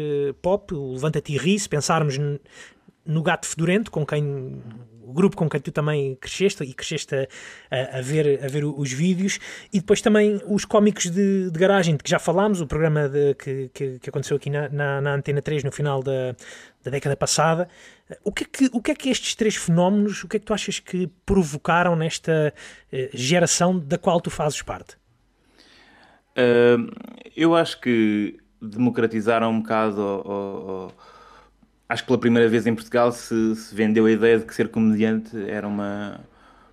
pop, 0.42 0.74
o 0.74 0.92
Levanta-te 0.92 1.32
e 1.32 1.38
ri, 1.38 1.58
se 1.58 1.68
pensarmos 1.68 2.18
no 3.04 3.22
Gato 3.22 3.46
Fedorento, 3.46 3.90
com 3.90 4.04
quem 4.04 4.62
o 5.06 5.12
grupo 5.12 5.36
com 5.36 5.48
quem 5.48 5.60
tu 5.60 5.70
também 5.70 6.16
cresceste 6.16 6.64
e 6.64 6.74
cresceste 6.74 7.14
a, 7.70 7.98
a- 7.98 8.02
ver, 8.02 8.42
a 8.44 8.48
ver 8.48 8.64
os 8.64 8.92
vídeos, 8.92 9.38
e 9.72 9.78
depois 9.80 10.00
também 10.00 10.40
os 10.46 10.64
cómicos 10.64 11.10
de, 11.10 11.50
de 11.50 11.58
garagem, 11.58 11.96
de 11.96 12.02
que 12.02 12.10
já 12.10 12.18
falámos, 12.18 12.60
o 12.60 12.66
programa 12.66 13.08
de- 13.08 13.34
que, 13.34 13.70
que, 13.72 13.98
que 14.00 14.10
aconteceu 14.10 14.36
aqui 14.36 14.50
na, 14.50 14.68
na, 14.68 15.00
na 15.00 15.14
Antena 15.14 15.40
3 15.40 15.62
no 15.64 15.70
final 15.70 16.02
da, 16.02 16.34
da 16.82 16.90
década 16.90 17.16
passada. 17.16 17.68
O 18.24 18.30
que, 18.32 18.44
é 18.44 18.46
que, 18.46 18.70
o 18.72 18.80
que 18.82 18.90
é 18.90 18.94
que 18.94 19.08
estes 19.10 19.34
três 19.34 19.56
fenómenos, 19.56 20.22
o 20.24 20.28
que 20.28 20.36
é 20.36 20.40
que 20.40 20.46
tu 20.46 20.54
achas 20.54 20.78
que 20.78 21.08
provocaram 21.24 21.94
nesta 21.96 22.52
eh, 22.92 23.10
geração 23.12 23.78
da 23.78 23.98
qual 23.98 24.20
tu 24.20 24.30
fazes 24.30 24.62
parte? 24.62 24.96
Eh, 26.34 26.76
eu 27.36 27.54
acho 27.54 27.80
que 27.80 28.38
democratizaram 28.60 29.50
um 29.50 29.60
bocado. 29.60 30.00
ou- 30.00 30.26
ou- 30.26 30.68
ou- 30.68 30.92
acho 31.88 32.02
que 32.02 32.06
pela 32.08 32.18
primeira 32.20 32.48
vez 32.48 32.66
em 32.66 32.74
Portugal 32.74 33.12
se, 33.12 33.54
se 33.56 33.74
vendeu 33.74 34.06
a 34.06 34.10
ideia 34.10 34.38
de 34.38 34.44
que 34.44 34.54
ser 34.54 34.68
comediante 34.68 35.36
era 35.48 35.66
uma 35.66 36.20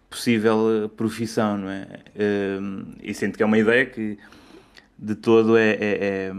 possível 0.09 0.85
eh, 0.85 0.87
profissão, 0.89 1.57
não 1.57 1.69
é? 1.69 1.87
Eh, 2.15 2.59
e 3.01 3.13
sinto 3.13 3.37
que 3.37 3.43
é 3.43 3.45
uma 3.45 3.57
ideia 3.57 3.85
que 3.85 4.17
de 4.97 5.15
todo 5.15 5.57
é. 5.57 5.71
é- 5.73 6.27
é, 6.29 6.33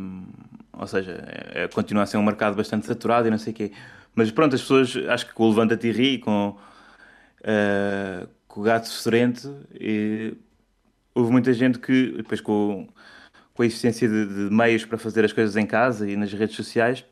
ou 0.73 0.87
seja, 0.87 1.13
é, 1.55 1.65
é- 1.65 1.69
continua 1.69 2.03
a 2.05 2.07
ser 2.07 2.17
um 2.19 2.23
mercado 2.23 2.57
bastante 2.57 2.87
saturado 2.87 3.29
e 3.29 3.31
não 3.31 3.39
sei 3.39 3.53
o 3.53 3.57
quê. 3.57 3.73
Mas 4.15 4.31
pronto, 4.31 4.55
as 4.55 4.63
pessoas, 4.63 4.97
acho 5.09 5.27
que 5.27 5.33
com 5.35 5.45
o 5.45 5.49
Levanta-te 5.51 5.89
e 5.91 6.19
com, 6.19 6.57
eh, 7.43 8.27
com 8.49 8.61
o 8.61 8.65
Gato 8.65 8.89
Sorrento, 8.89 9.57
houve 11.15 11.31
muita 11.33 11.53
gente 11.53 11.79
que, 11.79 12.13
depois 12.19 12.41
com, 12.41 12.89
com 13.55 13.63
a 13.63 13.67
existência 13.67 14.09
de, 14.09 14.27
de 14.27 14.55
meios 14.55 14.85
para 14.85 14.99
fazer 14.99 15.25
as 15.25 15.33
coisas 15.33 15.57
em 15.57 15.67
casa 15.67 16.09
e 16.11 16.17
nas 16.17 16.33
redes 16.33 16.57
sociais, 16.57 17.05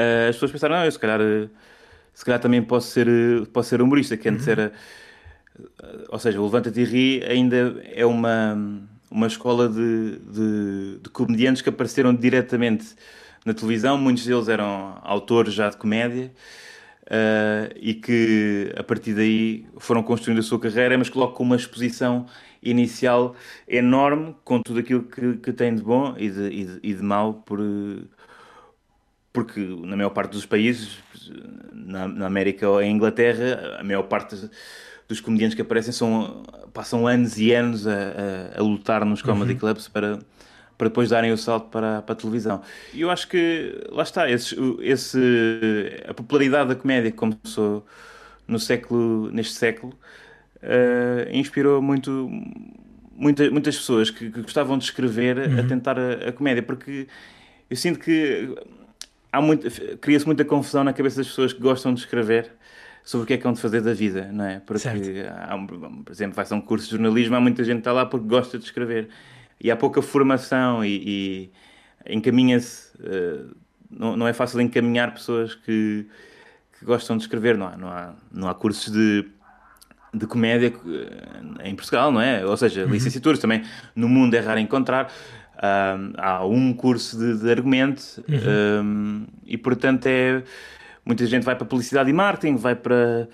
eh, 0.00 0.28
as 0.30 0.36
pessoas 0.36 0.52
pensaram, 0.52 0.76
não, 0.76 0.84
eu 0.84 0.92
se 0.92 0.98
calhar, 0.98 1.20
eh, 1.20 1.48
se 2.14 2.24
calhar 2.24 2.40
também 2.40 2.62
posso 2.62 2.88
ser, 2.90 3.08
eh, 3.08 3.46
posso 3.52 3.68
ser 3.70 3.82
humorista, 3.82 4.16
que 4.16 4.28
antes 4.28 4.46
era... 4.48 4.72
eh, 5.82 6.06
Ou 6.08 6.18
seja, 6.18 6.40
o 6.40 6.44
Levanta-te 6.44 6.80
e 6.80 6.84
Ri 6.84 7.24
ainda 7.24 7.80
é 7.84 8.04
uma, 8.06 8.56
uma 9.10 9.26
escola 9.26 9.68
de, 9.68 10.18
de, 10.18 10.98
de 11.02 11.10
comediantes 11.10 11.62
que 11.62 11.68
apareceram 11.68 12.14
diretamente 12.14 12.94
na 13.44 13.54
televisão. 13.54 13.98
Muitos 13.98 14.24
deles 14.26 14.48
eram 14.48 14.98
autores 15.02 15.54
já 15.54 15.68
de 15.70 15.76
comédia 15.76 16.32
eh, 17.10 17.74
e 17.80 17.94
que 17.94 18.72
a 18.76 18.82
partir 18.82 19.14
daí 19.14 19.66
foram 19.78 20.02
construindo 20.02 20.38
a 20.40 20.42
sua 20.42 20.60
carreira, 20.60 20.96
mas 20.98 21.10
logo 21.10 21.32
com 21.34 21.42
uma 21.44 21.56
exposição 21.56 22.26
inicial 22.62 23.34
enorme 23.68 24.34
com 24.44 24.60
tudo 24.62 24.80
aquilo 24.80 25.02
que, 25.04 25.36
que 25.38 25.52
tem 25.52 25.74
de 25.74 25.82
bom 25.82 26.14
e 26.18 26.30
de, 26.30 26.48
e 26.50 26.64
de, 26.66 26.80
e 26.82 26.94
de 26.94 27.02
mau 27.02 27.34
por, 27.34 27.58
porque 29.32 29.60
na 29.60 29.96
maior 29.96 30.10
parte 30.10 30.32
dos 30.32 30.46
países, 30.46 30.98
na, 31.72 32.08
na 32.08 32.26
América 32.26 32.68
ou 32.68 32.82
em 32.82 32.94
Inglaterra, 32.94 33.78
a 33.78 33.84
maior 33.84 34.02
parte 34.04 34.36
dos 35.08 35.20
comediantes 35.20 35.54
que 35.54 35.62
aparecem 35.62 35.92
são, 35.92 36.42
passam 36.72 37.06
anos 37.06 37.38
e 37.38 37.52
anos 37.52 37.86
a, 37.86 37.92
a, 37.92 38.60
a 38.60 38.62
lutar 38.62 39.04
nos 39.04 39.22
comedy 39.22 39.54
clubs 39.54 39.88
para, 39.88 40.18
para 40.78 40.88
depois 40.88 41.10
darem 41.10 41.32
o 41.32 41.36
salto 41.36 41.68
para, 41.68 42.02
para 42.02 42.12
a 42.12 42.16
televisão. 42.16 42.62
E 42.94 43.00
eu 43.00 43.10
acho 43.10 43.28
que, 43.28 43.86
lá 43.90 44.02
está, 44.02 44.30
esse, 44.30 44.56
esse, 44.80 45.18
a 46.08 46.14
popularidade 46.14 46.68
da 46.68 46.74
comédia 46.74 47.10
que 47.10 47.16
começou 47.16 47.84
no 48.46 48.58
século, 48.58 49.30
neste 49.32 49.54
século, 49.54 49.98
eh, 50.62 51.28
inspirou 51.32 51.80
muito 51.80 52.28
muita, 53.20 53.50
muitas 53.50 53.76
pessoas 53.76 54.10
que, 54.10 54.30
que 54.30 54.42
gostavam 54.42 54.78
de 54.78 54.84
escrever 54.84 55.38
a 55.58 55.62
tentar 55.62 55.98
a, 55.98 56.28
a 56.28 56.32
comédia, 56.32 56.62
porque 56.62 57.06
eu 57.68 57.76
sinto 57.76 57.98
que 57.98 58.48
cria-se 60.00 60.26
muita 60.26 60.44
confusão 60.44 60.84
na 60.84 60.92
cabeça 60.92 61.18
das 61.18 61.28
pessoas 61.28 61.52
que 61.52 61.60
gostam 61.60 61.94
de 61.94 62.00
escrever 62.00 62.52
sobre 63.04 63.24
o 63.24 63.26
que 63.26 63.34
é 63.34 63.38
que 63.38 63.46
hão 63.46 63.52
de 63.52 63.60
fazer 63.60 63.80
da 63.80 63.92
vida, 63.94 64.30
não 64.32 64.44
é? 64.44 64.60
Porque, 64.60 65.24
há, 65.28 65.56
por 66.04 66.12
exemplo, 66.12 66.44
ser 66.44 66.54
um 66.54 66.60
curso 66.60 66.86
de 66.86 66.92
jornalismo, 66.92 67.36
há 67.36 67.40
muita 67.40 67.64
gente 67.64 67.76
que 67.76 67.80
está 67.80 67.92
lá 67.92 68.06
porque 68.06 68.26
gosta 68.26 68.58
de 68.58 68.64
escrever. 68.64 69.08
E 69.60 69.70
há 69.70 69.76
pouca 69.76 70.00
formação 70.02 70.84
e, 70.84 71.50
e 72.06 72.14
encaminha-se. 72.14 72.90
eh, 73.02 73.44
não, 73.90 74.16
não 74.16 74.28
é 74.28 74.32
fácil 74.32 74.60
encaminhar 74.60 75.12
pessoas 75.12 75.54
que, 75.54 76.06
que 76.78 76.84
gostam 76.84 77.16
de 77.16 77.24
escrever, 77.24 77.58
não 77.58 77.66
há, 77.66 77.76
não 77.76 77.88
há, 77.88 78.14
não 78.30 78.48
há 78.48 78.54
cursos 78.54 78.92
de, 78.92 79.26
de 80.14 80.26
comédia 80.26 80.72
eh, 80.86 81.68
em 81.68 81.74
Portugal, 81.74 82.12
não 82.12 82.20
é? 82.20 82.44
Ou 82.44 82.56
seja, 82.56 82.84
licenciaturas 82.84 83.38
também 83.38 83.64
no 83.94 84.08
mundo 84.08 84.34
é 84.34 84.40
raro 84.40 84.60
encontrar. 84.60 85.12
Ah, 85.56 85.96
há 86.16 86.46
um 86.46 86.72
curso 86.72 87.18
de, 87.18 87.38
de 87.38 87.50
argumento 87.50 88.02
ah, 88.28 89.26
e, 89.46 89.58
portanto, 89.58 90.06
é 90.06 90.42
muita 91.04 91.26
gente 91.26 91.42
vai 91.44 91.54
para 91.56 91.66
publicidade 91.66 92.08
e 92.08 92.12
marketing, 92.12 92.56
vai 92.56 92.74
para, 92.74 93.28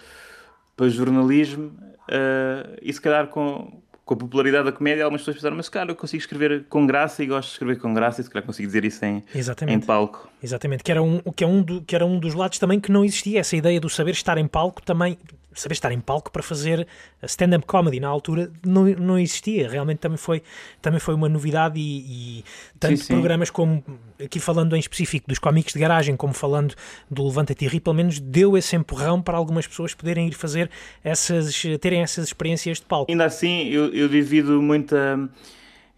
para 0.77 0.89
jornalismo 0.89 1.73
ah, 2.11 2.69
e, 2.83 2.93
se 2.93 3.01
calhar, 3.01 3.29
com, 3.29 3.81
com 4.05 4.15
a 4.15 4.17
popularidade 4.17 4.65
da 4.65 4.73
comédia, 4.73 5.05
algumas 5.05 5.21
pessoas 5.21 5.37
pensaram, 5.37 5.57
mas, 5.57 5.69
cara, 5.69 5.91
eu 5.91 5.97
consigo 5.97 6.21
escrever 6.21 6.65
com 6.69 6.87
graça 6.87 7.23
e 7.23 7.27
gosto 7.27 7.49
de 7.49 7.53
escrever 7.55 7.79
com 7.79 7.93
graça 7.95 8.21
e, 8.21 8.25
se 8.25 8.31
calhar, 8.31 8.45
consigo 8.47 8.67
dizer 8.67 8.85
isso 8.85 9.05
em, 9.05 9.17
em 9.19 9.25
Exatamente. 9.39 9.87
palco. 9.87 10.29
Exatamente, 10.43 10.83
que 10.85 10.91
era, 10.91 11.03
um, 11.03 11.21
que, 11.35 11.43
é 11.45 11.47
um 11.47 11.63
do- 11.63 11.83
que 11.83 11.95
era 11.95 12.05
um 12.07 12.19
dos 12.19 12.35
lados 12.35 12.59
também 12.59 12.79
que 12.81 12.91
não 12.91 13.05
existia, 13.05 13.41
essa 13.41 13.57
ideia 13.57 13.81
do 13.81 13.89
saber 13.89 14.13
estar 14.13 14.37
em 14.39 14.47
palco 14.47 14.81
também, 14.83 15.17
saber 15.57 15.73
estar 15.73 15.91
em 15.93 16.01
palco 16.01 16.31
para 16.31 16.43
fazer 16.43 16.87
stand-up 17.25 17.67
comedy 17.67 17.99
na 17.99 18.09
altura 18.09 18.53
não, 18.65 18.85
não 18.85 19.19
existia, 19.19 19.69
realmente 19.69 19.99
também 19.99 20.19
foi, 20.19 20.43
também 20.81 21.01
foi 21.01 21.15
uma 21.15 21.29
novidade 21.29 21.81
e, 21.81 22.39
e 22.41 22.45
tanto 22.79 22.99
Sim, 22.99 23.05
sim. 23.05 23.15
programas 23.15 23.51
como, 23.51 23.83
aqui 24.23 24.39
falando 24.39 24.77
em 24.77 24.79
específico 24.79 25.27
dos 25.29 25.39
cómicos 25.39 25.73
de 25.73 25.79
garagem, 25.79 26.17
como 26.17 26.33
falando 26.33 26.75
do 27.11 27.25
Levanta-te 27.27 27.65
e 27.65 27.69
Ri, 27.69 27.81
pelo 27.81 27.97
menos 27.97 28.21
deu 28.21 28.57
esse 28.57 28.77
empurrão 28.77 29.21
para 29.21 29.37
algumas 29.37 29.67
pessoas 29.67 29.95
poderem 29.95 30.29
ir 30.29 30.35
fazer 30.35 30.71
essas, 31.03 31.61
terem 31.81 32.03
essas 32.03 32.27
experiências 32.27 32.79
de 32.79 32.85
palco. 32.85 33.11
Ainda 33.11 33.25
assim, 33.25 33.65
eu, 33.69 33.93
eu 33.93 34.09
divido 34.09 34.61
muito 34.63 34.95
a- 34.95 35.29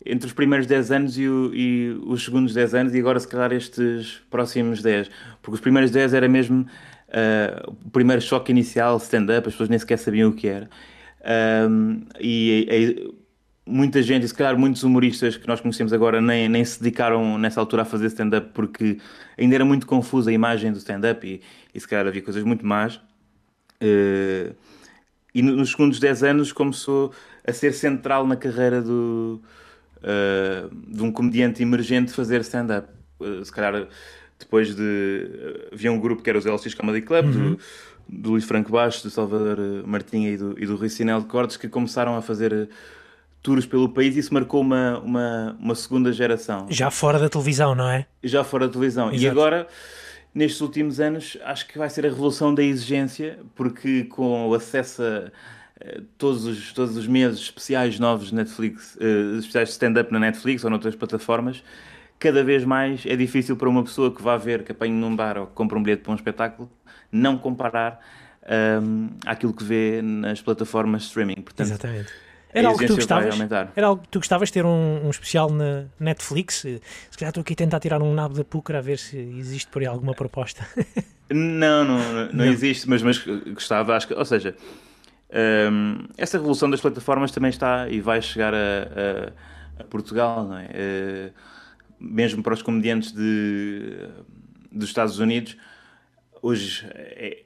entre 0.07 0.27
os 0.27 0.33
primeiros 0.33 0.67
10 0.67 0.91
anos 0.91 1.19
e, 1.19 1.27
o- 1.29 1.53
e 1.55 1.91
os 2.07 2.25
segundos 2.25 2.55
10 2.55 2.73
anos, 2.75 2.95
e 2.95 2.99
agora, 3.01 3.19
se 3.19 3.27
calhar, 3.29 3.53
estes 3.53 4.21
próximos 4.31 4.81
10. 4.81 5.11
Porque 5.43 5.55
os 5.57 5.61
primeiros 5.61 5.91
10 5.91 6.15
era 6.15 6.29
mesmo 6.29 6.67
ah, 7.13 7.65
o 7.69 7.91
primeiro 7.91 8.21
choque 8.23 8.51
inicial, 8.53 8.97
stand-up, 8.99 9.47
as 9.49 9.55
pessoas 9.55 9.69
nem 9.69 9.79
sequer 9.79 9.99
sabiam 9.99 10.31
o 10.31 10.35
que 10.35 10.49
era. 10.49 10.69
Ahm, 11.25 12.03
e, 12.21 12.67
e- 12.71 13.15
muita 13.67 14.03
gente, 14.03 14.25
e 14.25 14.29
se 14.29 14.35
calhar 14.35 14.59
muitos 14.59 14.83
humoristas 14.83 15.37
que 15.37 15.47
nós 15.47 15.61
conhecemos 15.61 15.93
agora, 15.93 16.21
nem, 16.21 16.49
nem 16.49 16.65
se 16.65 16.79
dedicaram 16.81 17.37
nessa 17.39 17.61
altura 17.61 17.83
a 17.83 17.85
fazer 17.85 18.07
stand-up 18.07 18.51
porque 18.55 18.99
ainda 19.39 19.55
era 19.55 19.65
muito 19.65 19.87
confusa 19.87 20.31
a 20.31 20.33
imagem 20.33 20.73
do 20.73 20.79
stand-up 20.79 21.27
e, 21.27 21.41
e 21.75 21.81
se 21.81 21.87
calhar 21.89 22.07
havia 22.07 22.23
coisas 22.23 22.43
muito 22.45 22.65
más. 22.67 23.01
Eh, 23.81 24.53
e 25.35 25.43
no- 25.43 25.57
nos 25.57 25.71
segundos 25.71 26.01
10 26.01 26.23
anos 26.23 26.53
começou 26.53 27.13
a 27.47 27.53
ser 27.53 27.73
central 27.73 28.27
na 28.27 28.37
carreira 28.37 28.83
do, 28.83 29.41
eh, 30.03 30.69
de 30.89 31.03
um 31.03 31.13
comediante 31.13 31.63
emergente 31.63 32.13
fazer 32.13 32.41
stand-up. 32.43 32.89
Eh, 33.21 33.45
se 33.45 33.53
calhar 33.53 33.89
depois 34.39 34.75
de. 34.75 35.69
havia 35.73 35.91
um 35.91 35.99
grupo 35.99 36.23
que 36.23 36.31
era 36.31 36.39
os 36.39 36.45
LX 36.45 36.75
Comedy 36.75 37.03
Club, 37.03 37.27
do, 37.31 37.59
do 38.09 38.31
Luís 38.31 38.45
Franco 38.45 38.71
Baixo, 38.71 39.03
do 39.03 39.11
Salvador 39.11 39.59
eh, 39.59 39.87
Martinha 39.87 40.31
e 40.31 40.37
do, 40.37 40.55
e 40.59 40.67
do 40.67 40.77
Rui 40.77 40.89
Sinel 40.89 41.21
de 41.21 41.27
Cortes, 41.27 41.57
que 41.57 41.69
começaram 41.69 42.17
a 42.17 42.23
fazer 42.23 42.53
eh, 42.53 42.67
tours 43.43 43.67
pelo 43.67 43.89
país 43.89 44.17
e 44.17 44.21
isso 44.21 44.33
marcou 44.33 44.61
uma, 44.61 44.99
uma, 45.01 45.57
uma 45.61 45.75
segunda 45.75 46.13
geração 46.13 46.67
Já 46.71 46.91
fora 46.91 47.19
da 47.19 47.29
televisão, 47.29 47.75
não 47.75 47.89
é? 47.89 48.07
já 48.23 48.45
fora 48.45 48.67
da 48.67 48.73
televisão. 48.73 49.13
E 49.13 49.17
Exato. 49.17 49.31
agora, 49.31 49.67
nestes 50.35 50.61
últimos 50.61 51.01
anos, 51.01 51.37
acho 51.45 51.67
que 51.69 51.79
vai 51.79 51.91
ser 51.91 52.07
a 52.07 52.09
revolução 52.09 52.55
da 52.55 52.63
exigência, 52.63 53.39
porque 53.55 54.05
com 54.05 54.49
o 54.49 54.55
acesso 54.55 55.03
a, 55.03 55.31
eh, 55.81 56.01
todos 56.17 56.45
os, 56.45 56.73
todos 56.73 56.97
os 56.97 57.07
meses 57.07 57.41
especiais 57.41 57.99
novos 57.99 58.29
de 58.29 58.35
Netflix, 58.35 58.97
uh, 58.97 59.39
especiais 59.39 59.69
de 59.69 59.73
stand-up 59.73 60.13
na 60.13 60.19
Netflix 60.19 60.65
ou 60.65 60.71
noutras 60.71 60.97
plataformas, 60.97 61.63
cada 62.19 62.43
vez 62.43 62.65
mais 62.65 63.05
é 63.07 63.17
difícil 63.17 63.57
para 63.57 63.69
uma 63.69 63.83
pessoa 63.83 64.15
que 64.15 64.23
vá 64.23 64.37
ver, 64.37 64.65
que 64.65 64.73
apanhe 64.73 64.93
num 64.93 65.15
bar 65.15 65.39
ou 65.39 65.47
que 65.47 65.53
compra 65.53 65.79
um 65.79 65.83
bilhete 65.83 66.03
para 66.03 66.13
um 66.13 66.17
espetáculo, 66.17 66.71
não 67.11 67.39
comparar 67.39 68.01
um, 68.83 69.11
àquilo 69.25 69.53
que 69.53 69.65
vê 69.65 70.03
nas 70.03 70.41
plataformas 70.41 71.03
de 71.03 71.09
streaming. 71.09 71.43
Portanto, 71.43 71.69
Exatamente. 71.69 72.13
Era 72.51 72.69
algo, 72.69 72.79
que 72.79 72.87
tu 72.87 72.95
gostavas, 72.95 73.39
era 73.77 73.87
algo 73.87 74.03
que 74.03 74.09
tu 74.09 74.19
gostavas 74.21 74.49
de 74.49 74.55
ter 74.55 74.65
um, 74.65 75.07
um, 75.07 75.11
especial 75.11 75.51
na 75.51 75.85
Netflix? 76.01 76.61
Se 76.61 76.81
calhar 77.19 77.29
estou 77.29 77.43
aqui 77.43 77.53
a 77.53 77.57
tentar 77.57 77.79
tirar 77.79 78.01
um 78.01 78.15
nabo 78.15 78.35
da 78.35 78.43
púcara 78.43 78.79
a 78.79 78.83
ver 78.83 78.99
se 78.99 79.19
existe 79.19 79.71
por 79.71 79.83
aí 79.83 79.87
alguma 79.87 80.15
proposta. 80.15 80.67
não, 81.31 81.85
não, 81.85 81.99
não, 81.99 82.33
não, 82.33 82.45
existe, 82.47 82.89
mas, 82.89 83.03
mas 83.03 83.19
gostava, 83.53 83.95
acho 83.95 84.09
que, 84.09 84.15
ou 84.15 84.25
seja, 84.25 84.57
um, 85.71 86.07
essa 86.17 86.39
revolução 86.39 86.71
das 86.71 86.81
plataformas 86.81 87.31
também 87.31 87.51
está 87.51 87.87
e 87.87 88.01
vai 88.01 88.23
chegar 88.23 88.55
a, 88.55 88.57
a, 89.79 89.83
a 89.83 89.85
Portugal, 89.85 90.45
não 90.45 90.57
é? 90.57 90.65
Uh, 90.65 91.58
mesmo 92.01 92.43
para 92.43 92.55
os 92.55 92.63
comediantes 92.63 93.13
de, 93.13 94.09
dos 94.71 94.89
Estados 94.89 95.19
Unidos, 95.19 95.57
hoje 96.43 96.87
é, 96.95 97.43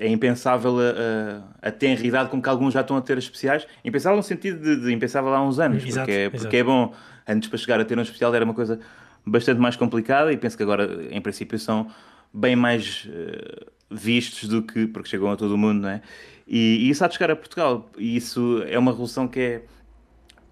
é 0.00 0.08
impensável 0.08 0.76
a, 0.80 1.62
a, 1.62 1.68
a 1.68 1.70
tenridade 1.70 2.30
com 2.30 2.40
que 2.40 2.48
alguns 2.48 2.74
já 2.74 2.80
estão 2.80 2.96
a 2.96 3.00
ter 3.00 3.18
especiais. 3.18 3.66
Impensável 3.84 4.16
no 4.16 4.22
sentido 4.22 4.60
de, 4.60 4.84
de 4.84 4.92
impensável 4.92 5.32
há 5.34 5.42
uns 5.42 5.58
anos, 5.58 5.84
exato, 5.84 6.06
porque, 6.06 6.12
é, 6.12 6.30
porque 6.30 6.56
é 6.56 6.64
bom. 6.64 6.92
Antes 7.28 7.48
para 7.48 7.58
chegar 7.58 7.80
a 7.80 7.84
ter 7.84 7.98
um 7.98 8.02
especial 8.02 8.34
era 8.34 8.44
uma 8.44 8.54
coisa 8.54 8.78
bastante 9.24 9.60
mais 9.60 9.74
complicada 9.76 10.32
e 10.32 10.36
penso 10.36 10.56
que 10.56 10.62
agora, 10.62 11.08
em 11.10 11.20
princípio, 11.20 11.58
são 11.58 11.88
bem 12.32 12.54
mais 12.54 13.06
uh, 13.06 13.70
vistos 13.90 14.48
do 14.48 14.62
que. 14.62 14.86
porque 14.86 15.08
chegam 15.08 15.30
a 15.30 15.36
todo 15.36 15.52
o 15.52 15.58
mundo, 15.58 15.82
não 15.82 15.88
é? 15.88 16.02
E, 16.46 16.86
e, 16.86 16.90
isso 16.90 17.04
há 17.04 17.08
de 17.08 17.14
chegar 17.14 17.32
a 17.32 17.36
Portugal. 17.36 17.90
E 17.98 18.16
isso 18.16 18.62
é 18.68 18.78
uma 18.78 18.92
revolução 18.92 19.26
que 19.26 19.40
é 19.40 19.62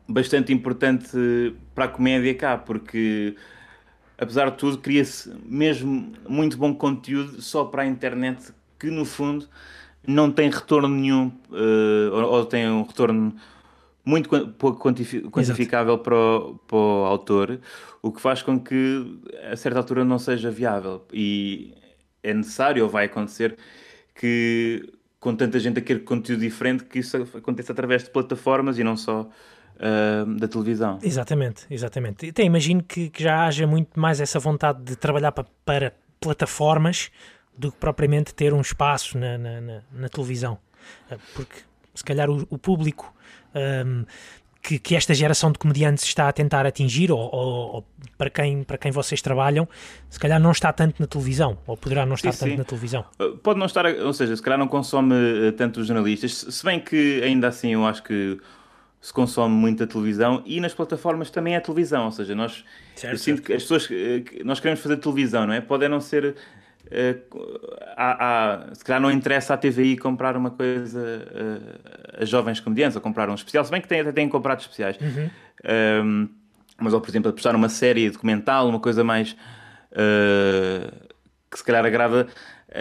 bastante 0.09 0.53
importante 0.53 1.17
para 1.75 1.87
a 1.87 1.89
comédia 1.89 2.35
cá, 2.35 2.59
porque 2.59 3.37
apesar 4.19 4.51
de 4.51 4.57
tudo, 4.57 4.79
cria-se 4.79 5.33
mesmo 5.45 6.13
muito 6.29 6.57
bom 6.57 6.75
conteúdo 6.75 7.41
só 7.41 7.65
para 7.65 7.83
a 7.83 7.87
internet 7.87 8.53
que 8.79 8.91
no 8.91 9.05
fundo 9.05 9.49
não 10.07 10.31
tem 10.31 10.51
retorno 10.51 10.89
nenhum 10.89 11.29
uh, 11.51 12.13
ou, 12.13 12.23
ou, 12.23 12.45
tem 12.45 12.69
um 12.69 12.83
retorno 12.83 13.35
muito 14.05 14.29
pouco 14.53 14.93
quantificável 15.31 15.99
para 15.99 16.15
o, 16.15 16.59
para 16.67 16.77
o, 16.77 17.05
autor, 17.07 17.59
o 18.03 18.13
que 18.13 18.21
faz 18.21 18.43
com 18.43 18.61
que 18.61 19.19
a 19.51 19.57
certa 19.57 19.79
altura 19.79 20.05
não 20.05 20.19
seja 20.19 20.51
viável. 20.51 21.07
E 21.11 21.75
é 22.23 22.35
necessário 22.35 22.85
ou 22.85 22.91
vai 22.91 23.07
acontecer 23.07 23.57
que 24.15 24.93
com 25.19 25.35
tanta 25.35 25.59
gente 25.59 25.79
a 25.79 25.83
querer 25.83 26.01
conteúdo 26.01 26.41
diferente 26.41 26.85
que 26.85 26.99
isso 26.99 27.17
aconteça 27.17 27.73
através 27.73 28.05
de 28.05 28.11
plataformas 28.11 28.79
e 28.79 28.85
não 28.85 28.95
só 28.95 29.31
uh, 29.77 30.35
da 30.39 30.49
televisão. 30.49 30.99
Exatamente, 31.03 31.67
exatamente. 31.71 32.29
Até 32.29 32.43
imagino 32.43 32.83
que, 32.83 33.11
que, 33.11 33.23
já 33.23 33.47
haja 33.47 33.67
muito 33.67 33.99
mais 33.99 34.21
essa 34.21 34.39
vontade 34.39 34.83
de 34.83 34.97
trabalhar 34.97 35.33
para, 35.33 35.47
para 35.65 35.93
plataformas 36.21 37.11
do 37.57 37.71
que 37.71 37.79
propriamente 37.79 38.35
ter 38.35 38.53
um 38.53 38.61
espaço 38.61 39.19
na, 39.19 39.39
na, 39.39 39.61
na, 39.61 39.81
na 39.93 40.09
televisão. 40.09 40.59
Ah, 41.11 41.17
porque 41.35 41.57
se 41.95 42.05
calhar 42.05 42.29
o, 42.29 42.47
o 42.51 42.59
público 42.59 43.15
um, 43.55 44.05
que, 44.61 44.79
que, 44.79 44.97
esta 44.97 45.13
geração 45.13 45.53
de 45.53 45.59
comediantes 45.59 46.05
está 46.05 46.27
a 46.27 46.33
tentar 46.33 46.67
atingir, 46.67 47.13
ou, 47.13 47.19
ou, 47.19 47.75
ou, 47.75 47.85
para, 48.17 48.31
quem, 48.31 48.65
para 48.65 48.79
quem 48.79 48.91
vocês 48.91 49.21
trabalham, 49.21 49.69
se 50.09 50.19
calhar 50.19 50.41
não 50.41 50.51
está 50.51 50.73
tanto 50.73 50.99
na 50.99 51.07
televisão, 51.07 51.59
ou 51.67 51.77
poderá 51.77 52.07
não 52.07 52.15
estar 52.15 52.33
sim, 52.33 52.39
tanto 52.39 52.51
sim. 52.51 52.57
na 52.57 52.65
televisão. 52.65 53.05
Ah, 53.19 53.37
pode 53.43 53.59
não 53.59 53.67
estar, 53.67 53.87
ou 53.87 54.13
seja, 54.13 54.35
se 54.35 54.43
calhar 54.43 54.59
não 54.59 54.67
consome 54.67 55.15
tanto 55.57 55.81
os 55.81 55.87
jornalistas, 55.87 56.47
se 56.49 56.65
bem 56.65 56.81
que 56.81 57.23
ainda 57.23 57.49
assim 57.49 57.75
eu 57.75 57.87
acho 57.87 58.03
que 58.03 58.41
se 59.05 59.13
consome 59.13 59.55
muita 59.55 59.87
televisão 59.87 60.43
e 60.47 60.59
nas 60.63 60.73
plataformas 60.73 61.29
também 61.29 61.55
é 61.55 61.61
televisão, 61.61 62.07
ou 62.07 62.11
seja, 62.11 62.35
nós 62.35 62.65
certo, 62.97 63.13
eu 63.13 63.19
sinto 63.19 63.37
certo. 63.37 63.47
que 63.47 63.53
as 63.53 63.63
pessoas 63.63 63.87
nós 64.43 64.61
queremos 64.61 64.81
fazer 64.81 64.97
televisão, 64.97 65.47
não 65.47 65.53
é? 65.53 65.61
Pode 65.61 65.87
não 65.89 66.01
ser 66.01 66.35
Uh, 66.85 68.75
se 68.75 68.85
calhar 68.85 69.01
não 69.01 69.11
interessa 69.11 69.55
à 69.55 69.57
TVI 69.57 69.97
comprar 69.97 70.37
uma 70.37 70.51
coisa 70.51 71.01
uh, 71.01 72.23
a 72.23 72.25
jovens 72.27 72.61
comediantes, 72.61 72.95
ou 72.95 73.01
comprar 73.01 73.31
um 73.31 73.35
especial, 73.35 73.65
se 73.65 73.71
bem 73.71 73.81
que 73.81 73.89
tem, 73.89 74.01
até 74.01 74.13
têm 74.13 74.29
comprado 74.29 74.61
especiais. 74.61 74.99
Uhum. 75.01 75.31
Um, 76.05 76.29
mas, 76.79 76.93
ou 76.93 77.01
por 77.01 77.09
exemplo, 77.09 77.31
apostar 77.31 77.55
numa 77.55 77.71
série 77.71 78.11
documental, 78.11 78.69
uma 78.69 78.79
coisa 78.79 79.03
mais 79.03 79.35
uh, 79.93 81.09
que 81.51 81.57
se 81.57 81.65
calhar 81.65 81.87
agrada 81.87 82.27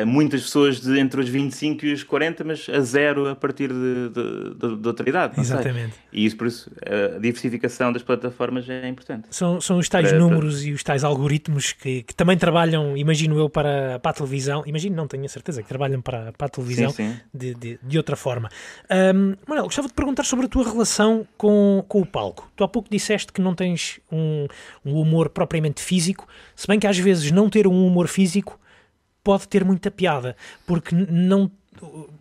muitas 0.05 0.41
pessoas 0.41 0.81
de 0.81 0.99
entre 0.99 1.21
os 1.21 1.29
25 1.29 1.85
e 1.85 1.93
os 1.93 2.03
40, 2.03 2.43
mas 2.43 2.67
a 2.67 2.79
zero 2.79 3.29
a 3.29 3.35
partir 3.35 3.69
de, 3.69 4.09
de, 4.09 4.55
de, 4.55 4.75
de 4.77 4.87
outra 4.87 5.07
idade. 5.07 5.39
Exatamente. 5.39 5.93
Sei. 5.93 6.03
E 6.11 6.25
isso, 6.25 6.35
por 6.35 6.47
isso, 6.47 6.71
a 6.81 7.19
diversificação 7.19 7.93
das 7.93 8.01
plataformas 8.01 8.67
é 8.67 8.87
importante. 8.87 9.27
São, 9.29 9.61
são 9.61 9.77
os 9.77 9.87
tais 9.87 10.09
para, 10.09 10.17
números 10.17 10.61
para... 10.61 10.69
e 10.69 10.73
os 10.73 10.83
tais 10.83 11.03
algoritmos 11.03 11.73
que, 11.73 12.03
que, 12.03 12.15
também 12.15 12.37
trabalham, 12.37 12.97
imagino 12.97 13.37
eu, 13.37 13.49
para, 13.49 13.99
para 13.99 14.11
a 14.11 14.13
televisão. 14.13 14.63
Imagino, 14.65 14.95
não 14.95 15.07
tenho 15.07 15.25
a 15.25 15.29
certeza, 15.29 15.61
que 15.61 15.69
trabalham 15.69 16.01
para, 16.01 16.33
para 16.33 16.47
a 16.47 16.49
televisão 16.49 16.89
sim, 16.89 17.11
sim. 17.11 17.19
De, 17.33 17.53
de, 17.53 17.79
de, 17.81 17.97
outra 17.97 18.15
forma. 18.15 18.49
Um, 18.89 19.35
Manuel, 19.47 19.65
gostava 19.65 19.87
de 19.87 19.93
perguntar 19.93 20.23
sobre 20.23 20.47
a 20.47 20.49
tua 20.49 20.63
relação 20.63 21.27
com, 21.37 21.85
com 21.87 22.01
o 22.01 22.05
palco. 22.05 22.51
Tu 22.55 22.63
há 22.63 22.67
pouco 22.67 22.89
disseste 22.89 23.31
que 23.31 23.41
não 23.41 23.53
tens 23.53 23.99
um, 24.11 24.47
um 24.83 24.99
humor 24.99 25.29
propriamente 25.29 25.81
físico, 25.81 26.27
se 26.55 26.67
bem 26.67 26.79
que 26.79 26.87
às 26.87 26.97
vezes 26.97 27.31
não 27.31 27.49
ter 27.49 27.67
um 27.67 27.85
humor 27.85 28.07
físico 28.07 28.59
pode 29.23 29.47
ter 29.47 29.63
muita 29.63 29.89
piada, 29.89 30.35
porque 30.65 30.93
não. 30.93 31.49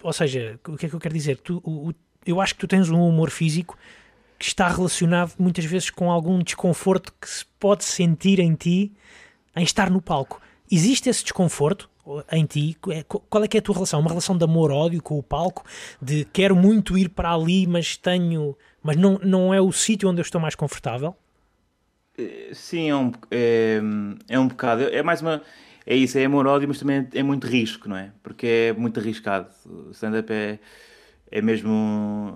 Ou 0.03 0.13
seja, 0.13 0.59
o 0.67 0.77
que 0.77 0.87
é 0.87 0.89
que 0.89 0.95
eu 0.95 1.01
quero 1.01 1.15
dizer? 1.15 1.37
Tu, 1.39 1.61
o, 1.65 1.93
eu 2.25 2.41
acho 2.41 2.55
que 2.55 2.61
tu 2.61 2.69
tens 2.69 2.89
um 2.89 3.07
humor 3.07 3.31
físico 3.31 3.77
que 4.39 4.47
está 4.47 4.69
relacionado 4.69 5.35
muitas 5.39 5.65
vezes 5.65 5.91
com 5.91 6.11
algum 6.11 6.43
desconforto 6.43 7.13
que 7.21 7.29
se 7.29 7.45
pode 7.61 7.85
sentir 7.85 8.41
em 8.41 8.55
ti 8.55 8.93
em 9.55 9.63
estar 9.63 9.91
no 9.91 10.01
palco. 10.01 10.41
Existe 10.71 11.09
esse 11.09 11.23
desconforto 11.23 11.89
em 12.31 12.45
ti? 12.45 12.77
É, 12.91 13.05
qual 13.05 13.45
é 13.45 13.49
que 13.49 13.57
é 13.57 13.61
a 13.61 13.63
tua 13.63 13.75
relação? 13.75 14.01
Uma 14.01 14.09
relação 14.09 14.37
de 14.37 14.45
amor-ódio 14.45 15.03
com 15.03 15.19
o 15.19 15.23
palco? 15.23 15.65
De 16.01 16.25
quero 16.33 16.57
muito 16.57 16.97
ir 16.97 17.09
para 17.11 17.33
ali, 17.33 17.67
mas 17.67 17.97
tenho. 17.97 18.57
Mas 18.83 18.97
não, 18.97 19.19
não 19.23 19.55
é 19.55 19.61
o 19.61 19.71
sítio 19.71 20.09
onde 20.09 20.21
eu 20.21 20.23
estou 20.23 20.41
mais 20.41 20.55
confortável? 20.55 21.15
Eh, 22.19 22.51
sim, 22.53 22.91
é 22.91 22.97
um, 22.97 23.13
é, 23.31 23.81
é 24.29 24.39
um 24.39 24.49
bocado. 24.49 24.83
É 24.85 25.03
mais 25.03 25.21
uma 25.21 25.43
é 25.87 25.97
isso, 25.97 26.19
é 26.19 26.25
amor-ódio, 26.25 26.69
mas 26.69 26.79
também 26.79 27.09
é 27.13 27.23
muito 27.23 27.47
risco, 27.47 27.89
não 27.89 27.97
é? 27.97 28.13
Porque 28.23 28.47
é 28.47 28.73
muito 28.73 29.01
arriscado. 29.01 29.49
O 29.67 29.91
stand-up 29.91 30.33
é, 30.33 30.59
é 31.31 31.43
mesmo. 31.43 32.35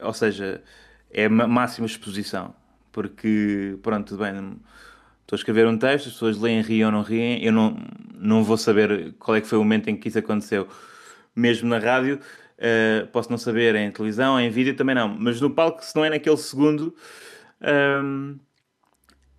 Ou 0.00 0.12
seja, 0.12 0.62
é 1.10 1.28
máxima 1.28 1.86
exposição. 1.86 2.54
Porque, 2.90 3.78
pronto, 3.82 4.08
tudo 4.08 4.24
bem, 4.24 4.32
estou 5.22 5.36
a 5.36 5.38
escrever 5.38 5.66
um 5.66 5.76
texto, 5.76 6.06
as 6.06 6.12
pessoas 6.14 6.38
leem, 6.38 6.62
riem 6.62 6.86
ou 6.86 6.92
não 6.92 7.02
riem, 7.02 7.44
eu 7.44 7.52
não, 7.52 7.76
não 8.14 8.42
vou 8.42 8.56
saber 8.56 9.12
qual 9.18 9.36
é 9.36 9.40
que 9.40 9.46
foi 9.46 9.58
o 9.58 9.62
momento 9.62 9.88
em 9.88 9.96
que 9.96 10.08
isso 10.08 10.18
aconteceu. 10.18 10.66
Mesmo 11.34 11.68
na 11.68 11.78
rádio, 11.78 12.18
uh, 12.58 13.06
posso 13.08 13.30
não 13.30 13.38
saber 13.38 13.74
em 13.74 13.90
televisão, 13.90 14.40
em 14.40 14.50
vídeo 14.50 14.74
também 14.74 14.94
não. 14.94 15.08
Mas 15.08 15.40
no 15.40 15.50
palco, 15.50 15.84
se 15.84 15.94
não 15.94 16.04
é 16.04 16.10
naquele 16.10 16.38
segundo. 16.38 16.94
Um, 17.60 18.38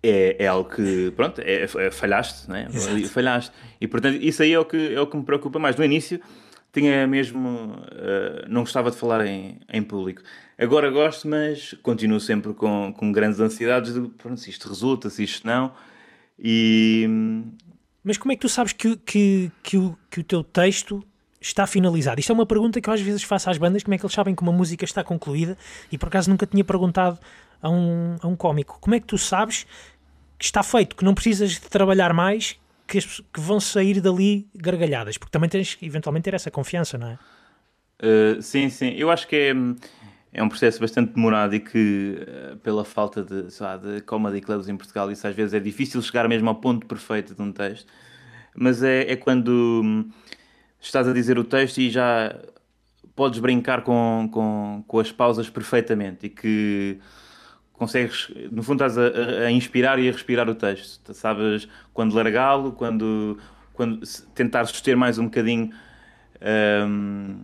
é, 0.02 0.44
é 0.44 0.46
algo 0.46 0.70
que, 0.70 1.10
pronto, 1.12 1.40
é, 1.40 1.62
é 1.64 1.90
falhaste, 1.90 2.48
né? 2.50 2.68
falhaste. 3.10 3.52
E 3.80 3.88
portanto, 3.88 4.18
isso 4.20 4.42
aí 4.42 4.52
é 4.52 4.58
o, 4.58 4.64
que, 4.64 4.94
é 4.94 5.00
o 5.00 5.06
que 5.06 5.16
me 5.16 5.24
preocupa 5.24 5.58
mais. 5.58 5.76
No 5.76 5.84
início, 5.84 6.20
tinha 6.72 7.06
mesmo. 7.06 7.48
Uh, 7.48 8.48
não 8.48 8.62
gostava 8.62 8.90
de 8.90 8.96
falar 8.96 9.26
em, 9.26 9.58
em 9.68 9.82
público. 9.82 10.22
Agora 10.56 10.90
gosto, 10.90 11.28
mas 11.28 11.74
continuo 11.82 12.20
sempre 12.20 12.52
com, 12.54 12.92
com 12.96 13.12
grandes 13.12 13.40
ansiedades 13.40 13.94
de 13.94 14.00
pronto, 14.08 14.40
se 14.40 14.50
isto 14.50 14.68
resulta, 14.68 15.10
se 15.10 15.24
isto 15.24 15.46
não. 15.46 15.72
E. 16.38 17.06
Mas 18.04 18.16
como 18.16 18.32
é 18.32 18.36
que 18.36 18.42
tu 18.42 18.48
sabes 18.48 18.72
que, 18.72 18.96
que, 18.96 19.50
que, 19.62 19.76
o, 19.76 19.96
que 20.10 20.20
o 20.20 20.24
teu 20.24 20.42
texto 20.42 21.04
está 21.40 21.66
finalizado? 21.66 22.20
Isto 22.20 22.32
é 22.32 22.34
uma 22.34 22.46
pergunta 22.46 22.80
que 22.80 22.88
eu 22.88 22.94
às 22.94 23.00
vezes 23.00 23.22
faço 23.22 23.50
às 23.50 23.58
bandas, 23.58 23.82
como 23.82 23.94
é 23.94 23.98
que 23.98 24.04
eles 24.04 24.14
sabem 24.14 24.34
que 24.34 24.42
uma 24.42 24.52
música 24.52 24.84
está 24.84 25.04
concluída 25.04 25.58
e 25.90 25.98
por 25.98 26.06
acaso 26.06 26.30
nunca 26.30 26.46
tinha 26.46 26.64
perguntado 26.64 27.18
a 27.62 27.68
um, 27.68 28.16
a 28.20 28.26
um 28.26 28.36
cómico. 28.36 28.78
Como 28.80 28.94
é 28.94 29.00
que 29.00 29.06
tu 29.06 29.18
sabes 29.18 29.66
que 30.38 30.44
está 30.44 30.62
feito, 30.62 30.96
que 30.96 31.04
não 31.04 31.14
precisas 31.14 31.52
de 31.52 31.60
trabalhar 31.62 32.12
mais, 32.12 32.58
que, 32.86 33.00
que 33.00 33.40
vão 33.40 33.60
sair 33.60 34.00
dali 34.00 34.46
gargalhadas? 34.54 35.18
Porque 35.18 35.30
também 35.30 35.48
tens 35.48 35.76
eventualmente 35.82 36.24
ter 36.24 36.34
essa 36.34 36.50
confiança, 36.50 36.96
não 36.96 37.08
é? 37.08 37.18
Uh, 38.00 38.40
sim, 38.40 38.70
sim. 38.70 38.90
Eu 38.90 39.10
acho 39.10 39.26
que 39.26 39.34
é, 39.34 39.52
é 40.32 40.42
um 40.42 40.48
processo 40.48 40.80
bastante 40.80 41.12
demorado 41.12 41.54
e 41.54 41.60
que, 41.60 42.18
uh, 42.52 42.56
pela 42.58 42.84
falta 42.84 43.22
de, 43.22 43.46
lá, 43.60 43.76
de 43.76 44.00
comedy 44.02 44.40
clubs 44.40 44.68
em 44.68 44.76
Portugal, 44.76 45.10
isso 45.10 45.26
às 45.26 45.34
vezes 45.34 45.54
é 45.54 45.60
difícil 45.60 46.00
chegar 46.00 46.28
mesmo 46.28 46.48
ao 46.48 46.54
ponto 46.54 46.86
perfeito 46.86 47.34
de 47.34 47.42
um 47.42 47.52
texto. 47.52 47.92
Mas 48.54 48.82
é, 48.82 49.12
é 49.12 49.16
quando 49.16 49.82
hum, 49.84 50.10
estás 50.80 51.06
a 51.08 51.12
dizer 51.12 51.38
o 51.38 51.44
texto 51.44 51.78
e 51.78 51.90
já 51.90 52.36
podes 53.14 53.40
brincar 53.40 53.82
com, 53.82 54.28
com, 54.32 54.84
com 54.86 54.98
as 55.00 55.10
pausas 55.10 55.50
perfeitamente 55.50 56.26
e 56.26 56.28
que 56.28 56.98
consegues, 57.78 58.30
no 58.50 58.62
fundo, 58.62 58.84
estás 58.84 58.98
a, 58.98 59.46
a, 59.46 59.50
inspirar 59.50 59.98
e 59.98 60.08
a 60.08 60.12
respirar 60.12 60.48
o 60.48 60.54
texto. 60.54 61.14
Sabes 61.14 61.68
quando 61.94 62.14
largá-lo, 62.14 62.72
quando, 62.72 63.38
quando 63.72 64.00
tentar 64.34 64.66
suster 64.66 64.96
mais 64.96 65.18
um 65.18 65.24
bocadinho 65.24 65.70
um, 66.86 67.40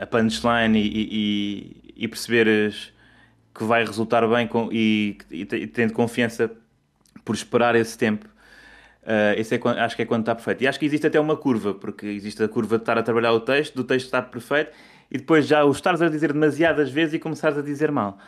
a 0.00 0.06
punchline 0.06 0.78
e, 0.78 1.08
e, 1.10 1.94
e 2.04 2.08
perceberes 2.08 2.92
que 3.54 3.64
vai 3.64 3.84
resultar 3.84 4.26
bem 4.28 4.46
com, 4.46 4.68
e, 4.72 5.18
e, 5.30 5.42
e 5.42 5.66
tendo 5.66 5.92
confiança 5.92 6.50
por 7.24 7.34
esperar 7.34 7.74
esse 7.74 7.96
tempo. 7.96 8.26
Uh, 9.02 9.38
esse 9.38 9.54
é, 9.54 9.60
acho 9.80 9.96
que 9.96 10.02
é 10.02 10.04
quando 10.04 10.20
está 10.22 10.34
perfeito. 10.34 10.62
E 10.62 10.68
acho 10.68 10.78
que 10.78 10.86
existe 10.86 11.06
até 11.06 11.18
uma 11.18 11.36
curva, 11.36 11.72
porque 11.72 12.06
existe 12.06 12.42
a 12.42 12.48
curva 12.48 12.76
de 12.76 12.82
estar 12.82 12.98
a 12.98 13.02
trabalhar 13.02 13.32
o 13.32 13.40
texto, 13.40 13.74
do 13.74 13.84
texto 13.84 14.06
estar 14.06 14.22
perfeito, 14.22 14.72
e 15.10 15.18
depois 15.18 15.46
já 15.46 15.64
o 15.64 15.70
estares 15.70 16.02
a 16.02 16.08
dizer 16.08 16.32
demasiadas 16.32 16.90
vezes 16.90 17.14
e 17.14 17.18
começares 17.18 17.56
a 17.56 17.62
dizer 17.62 17.90
mal. 17.90 18.18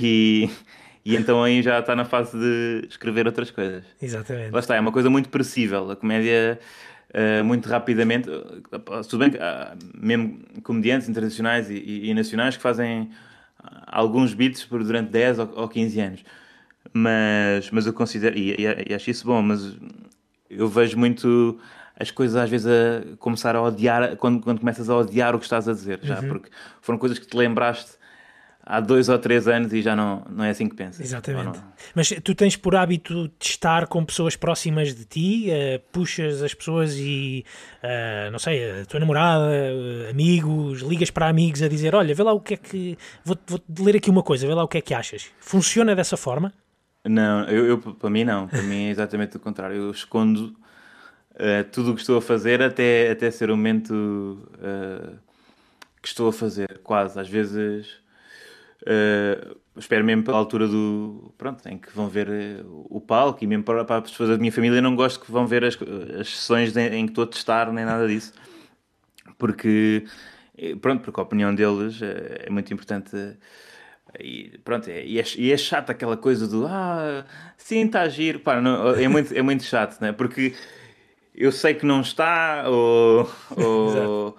E, 0.00 0.48
e 1.04 1.16
então 1.16 1.42
aí 1.42 1.62
já 1.62 1.78
está 1.78 1.96
na 1.96 2.04
fase 2.04 2.38
de 2.38 2.86
escrever 2.88 3.26
outras 3.26 3.50
coisas. 3.50 3.84
Exatamente. 4.00 4.50
Lá 4.50 4.60
está, 4.60 4.76
é 4.76 4.80
uma 4.80 4.92
coisa 4.92 5.08
muito 5.08 5.28
perecível. 5.28 5.90
A 5.90 5.96
comédia, 5.96 6.58
uh, 7.14 7.44
muito 7.44 7.68
rapidamente. 7.68 8.28
Tudo 9.08 9.18
bem 9.18 9.30
que 9.30 9.38
há 9.38 9.74
mesmo 9.94 10.40
comediantes 10.62 11.08
internacionais 11.08 11.70
e, 11.70 12.10
e, 12.10 12.14
nacionais 12.14 12.56
que 12.56 12.62
fazem 12.62 13.10
alguns 13.86 14.34
beats 14.34 14.64
por 14.64 14.84
durante 14.84 15.10
10 15.10 15.38
ou, 15.38 15.52
ou 15.56 15.68
15 15.68 16.00
anos. 16.00 16.24
Mas, 16.92 17.70
mas 17.70 17.86
eu 17.86 17.92
considero, 17.92 18.36
e, 18.36 18.56
e, 18.88 18.94
acho 18.94 19.10
isso 19.10 19.26
bom, 19.26 19.40
mas 19.40 19.76
eu 20.48 20.68
vejo 20.68 20.98
muito 20.98 21.58
as 21.98 22.10
coisas 22.10 22.36
às 22.36 22.48
vezes 22.48 22.66
a 22.66 23.16
começar 23.18 23.54
a 23.54 23.62
odiar, 23.62 24.16
quando, 24.16 24.42
quando 24.42 24.58
começas 24.58 24.88
a 24.88 24.96
odiar 24.96 25.34
o 25.34 25.38
que 25.38 25.44
estás 25.44 25.68
a 25.68 25.72
dizer, 25.72 26.00
já, 26.02 26.20
uhum. 26.20 26.28
porque 26.28 26.50
foram 26.80 26.98
coisas 26.98 27.18
que 27.18 27.26
te 27.26 27.36
lembraste 27.36 27.99
há 28.64 28.80
dois 28.80 29.08
ou 29.08 29.18
três 29.18 29.48
anos 29.48 29.72
e 29.72 29.82
já 29.82 29.96
não, 29.96 30.22
não 30.30 30.44
é 30.44 30.50
assim 30.50 30.68
que 30.68 30.76
pensas. 30.76 31.00
Exatamente. 31.00 31.58
Mas 31.94 32.08
tu 32.22 32.34
tens 32.34 32.56
por 32.56 32.76
hábito 32.76 33.28
de 33.38 33.46
estar 33.46 33.86
com 33.86 34.04
pessoas 34.04 34.36
próximas 34.36 34.94
de 34.94 35.04
ti, 35.04 35.48
uh, 35.50 35.80
puxas 35.90 36.42
as 36.42 36.54
pessoas 36.54 36.94
e, 36.96 37.44
uh, 37.82 38.30
não 38.30 38.38
sei, 38.38 38.82
a 38.82 38.84
tua 38.86 39.00
namorada, 39.00 39.44
uh, 39.44 40.10
amigos, 40.10 40.82
ligas 40.82 41.10
para 41.10 41.28
amigos 41.28 41.62
a 41.62 41.68
dizer: 41.68 41.94
Olha, 41.94 42.14
vê 42.14 42.22
lá 42.22 42.32
o 42.32 42.40
que 42.40 42.54
é 42.54 42.56
que. 42.56 42.98
Vou-te 43.24 43.42
vou 43.46 43.60
ler 43.80 43.96
aqui 43.96 44.10
uma 44.10 44.22
coisa, 44.22 44.46
vê 44.46 44.54
lá 44.54 44.62
o 44.62 44.68
que 44.68 44.78
é 44.78 44.80
que 44.80 44.94
achas. 44.94 45.26
Funciona 45.40 45.94
dessa 45.96 46.16
forma? 46.16 46.52
Não, 47.04 47.44
eu, 47.44 47.66
eu 47.66 47.78
para 47.78 48.10
mim 48.10 48.24
não. 48.24 48.46
Para 48.46 48.62
mim 48.62 48.84
é 48.84 48.90
exatamente 48.90 49.36
o 49.36 49.40
contrário. 49.40 49.76
Eu 49.76 49.90
escondo 49.90 50.54
tudo 51.72 51.92
o 51.92 51.94
que 51.94 52.02
estou 52.02 52.18
a 52.18 52.22
fazer 52.22 52.60
até, 52.60 53.10
até 53.10 53.30
ser 53.30 53.50
o 53.50 53.56
momento 53.56 54.46
que 56.02 56.08
estou 56.08 56.28
a 56.28 56.32
fazer, 56.34 56.80
quase. 56.84 57.18
Às 57.18 57.30
vezes 57.30 57.99
Uh, 58.82 59.58
espero 59.76 60.04
mesmo 60.04 60.24
pela 60.24 60.38
altura 60.38 60.66
do. 60.66 61.34
Pronto, 61.36 61.66
em 61.68 61.78
que 61.78 61.94
vão 61.94 62.08
ver 62.08 62.28
uh, 62.28 62.86
o 62.88 63.00
palco 63.00 63.44
e 63.44 63.46
mesmo 63.46 63.62
para, 63.62 63.84
para, 63.84 64.02
as 64.02 64.10
pessoas 64.10 64.30
da 64.30 64.38
minha 64.38 64.52
família 64.52 64.80
não 64.80 64.96
gosto 64.96 65.20
que 65.20 65.30
vão 65.30 65.46
ver 65.46 65.64
as, 65.64 65.78
as 66.18 66.28
sessões 66.28 66.74
em, 66.76 66.86
em 66.94 67.06
que 67.06 67.12
estou 67.12 67.24
a 67.24 67.26
testar 67.26 67.72
nem 67.72 67.84
nada 67.84 68.08
disso. 68.08 68.32
Porque, 69.38 70.04
eh, 70.56 70.74
pronto, 70.76 71.02
porque 71.02 71.20
a 71.20 71.22
opinião 71.22 71.54
deles 71.54 72.00
é, 72.02 72.46
é 72.46 72.50
muito 72.50 72.72
importante. 72.72 73.16
E 74.18 74.58
pronto, 74.64 74.88
é, 74.88 75.04
e, 75.04 75.20
é, 75.20 75.24
e 75.36 75.52
é 75.52 75.56
chato 75.56 75.90
aquela 75.90 76.16
coisa 76.16 76.48
do 76.48 76.66
ah, 76.66 77.24
sim, 77.56 77.86
está 77.86 78.02
a 78.02 78.08
giro. 78.08 78.40
Pá, 78.40 78.60
não, 78.60 78.94
é, 78.94 79.08
muito, 79.08 79.32
é 79.34 79.42
muito 79.42 79.62
chato, 79.62 80.00
né? 80.00 80.12
Porque 80.12 80.54
eu 81.34 81.52
sei 81.52 81.74
que 81.74 81.84
não 81.86 82.00
está, 82.00 82.64
ou. 82.66 83.30
ou, 83.56 83.64
ou, 83.96 84.36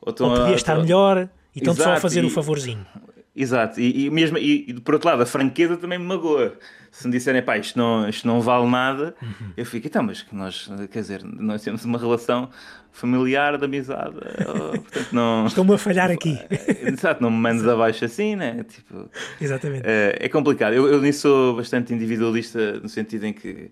ou 0.00 0.12
podia 0.14 0.54
estar 0.54 0.76
melhor 0.76 1.28
e 1.54 1.58
estão 1.58 1.74
só 1.74 1.94
a 1.94 2.00
fazer 2.00 2.24
o 2.24 2.28
um 2.28 2.30
favorzinho. 2.30 2.86
Exato, 3.36 3.80
e, 3.80 4.06
e 4.06 4.10
mesmo, 4.10 4.38
e, 4.38 4.64
e, 4.68 4.74
por 4.80 4.94
outro 4.94 5.08
lado, 5.08 5.22
a 5.22 5.26
franqueza 5.26 5.76
também 5.76 5.98
me 5.98 6.04
magoa. 6.04 6.56
Se 6.92 7.08
me 7.08 7.12
disserem, 7.12 7.42
pá, 7.42 7.58
isto 7.58 7.76
não, 7.76 8.08
isto 8.08 8.28
não 8.28 8.40
vale 8.40 8.70
nada, 8.70 9.16
uhum. 9.20 9.50
eu 9.56 9.66
fico, 9.66 9.88
então, 9.88 10.04
mas 10.04 10.22
que 10.22 10.32
nós, 10.36 10.70
quer 10.92 11.00
dizer, 11.00 11.24
nós 11.24 11.60
temos 11.62 11.84
uma 11.84 11.98
relação 11.98 12.48
familiar, 12.92 13.58
de 13.58 13.64
amizade, 13.64 14.14
oh, 14.48 14.78
portanto 14.78 15.08
não... 15.12 15.46
Estou-me 15.48 15.74
a 15.74 15.78
falhar 15.78 16.12
aqui. 16.12 16.38
Exato, 16.86 17.20
não 17.20 17.28
me 17.28 17.38
mandes 17.38 17.66
abaixo 17.66 18.04
assim, 18.04 18.36
né? 18.36 18.64
Tipo, 18.68 19.10
Exatamente. 19.40 19.82
É, 19.84 20.16
é 20.20 20.28
complicado. 20.28 20.74
Eu, 20.74 20.86
eu 20.86 21.00
nisso 21.00 21.22
sou 21.22 21.56
bastante 21.56 21.92
individualista, 21.92 22.74
no 22.74 22.88
sentido 22.88 23.26
em 23.26 23.32
que 23.32 23.68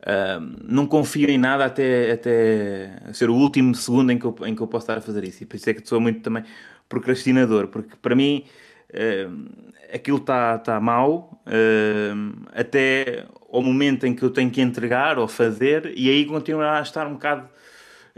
uh, 0.00 0.40
não 0.66 0.86
confio 0.86 1.28
em 1.28 1.36
nada 1.36 1.66
até, 1.66 2.12
até 2.12 2.96
ser 3.12 3.28
o 3.28 3.34
último 3.34 3.74
segundo 3.74 4.10
em 4.10 4.18
que, 4.18 4.24
eu, 4.24 4.34
em 4.46 4.54
que 4.54 4.62
eu 4.62 4.66
posso 4.66 4.84
estar 4.84 4.96
a 4.96 5.02
fazer 5.02 5.22
isso. 5.24 5.42
E 5.42 5.46
por 5.46 5.56
isso 5.56 5.68
é 5.68 5.74
que 5.74 5.86
sou 5.86 6.00
muito 6.00 6.20
também 6.20 6.44
procrastinador, 6.88 7.68
porque 7.68 7.96
para 8.00 8.14
mim 8.14 8.44
uh, 8.90 9.64
aquilo 9.92 10.18
está 10.18 10.58
tá 10.58 10.80
mal 10.80 11.40
uh, 11.46 12.48
até 12.52 13.26
ao 13.50 13.62
momento 13.62 14.06
em 14.06 14.14
que 14.14 14.22
eu 14.22 14.30
tenho 14.30 14.50
que 14.50 14.60
entregar 14.60 15.18
ou 15.18 15.28
fazer 15.28 15.92
e 15.96 16.10
aí 16.10 16.24
continuará 16.26 16.78
a 16.78 16.82
estar 16.82 17.06
um 17.06 17.14
bocado 17.14 17.48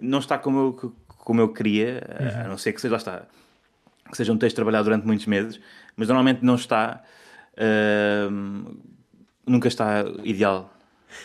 não 0.01 0.19
está 0.19 0.39
como 0.39 0.59
eu, 0.59 0.95
como 1.19 1.41
eu 1.41 1.49
queria, 1.49 2.03
uhum. 2.21 2.45
a 2.45 2.49
não 2.49 2.59
ser 2.59 2.73
que 2.73 2.81
seja, 2.81 2.97
está, 2.97 3.23
que 4.11 4.17
seja 4.17 4.33
um 4.33 4.39
texto 4.39 4.57
trabalhado 4.57 4.85
durante 4.85 5.07
muitos 5.07 5.27
meses, 5.27 5.61
mas 5.97 6.09
normalmente 6.09 6.45
não 6.45 6.55
está, 6.55 7.03
uh, 7.55 8.77
nunca 9.47 9.69
está 9.69 10.05
ideal. 10.23 10.73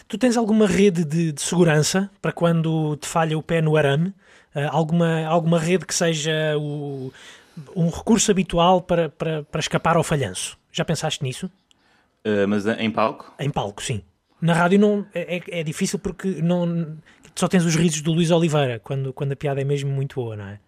Tu 0.08 0.18
tens 0.18 0.38
alguma 0.38 0.68
rede 0.68 1.04
de, 1.04 1.32
de, 1.32 1.42
segurança 1.42 2.10
para 2.22 2.32
quando 2.32 2.96
te 2.98 3.08
falha 3.08 3.38
o 3.38 3.44
pé 3.44 3.62
no 3.62 3.76
arame? 3.76 4.10
Uh, 4.56 4.68
alguma, 4.70 5.26
alguma 5.26 5.60
rede 5.60 5.86
que 5.86 5.96
seja 5.96 6.56
o, 6.58 7.12
um 7.76 7.90
recurso 7.90 8.32
habitual 8.32 8.82
para, 8.82 9.10
para, 9.10 9.44
para 9.44 9.60
escapar 9.60 9.96
ao 9.96 10.04
falhanço. 10.04 10.58
Já 10.72 10.86
pensaste 10.86 11.24
nisso? 11.24 11.50
Uh, 12.26 12.48
mas 12.48 12.66
em 12.66 12.92
palco? 12.92 13.34
Em 13.40 13.50
palco, 13.50 13.82
sim. 13.82 14.04
Na 14.42 14.54
rádio 14.54 14.80
não, 14.80 15.06
é, 15.14 15.38
é, 15.38 15.60
é 15.60 15.64
difícil 15.64 16.00
porque 16.00 16.28
não, 16.42 16.98
só 17.36 17.48
tens 17.48 17.66
os 17.66 17.76
risos 17.76 18.02
do 18.02 18.12
Luís 18.12 18.32
Oliveira 18.32 18.80
quando, 18.80 19.14
quando 19.14 19.32
a 19.32 19.36
piada 19.36 19.62
é 19.62 19.64
mesmo 19.64 19.92
muito 19.92 20.16
boa, 20.16 20.36
não 20.36 20.46
é? 20.46 20.60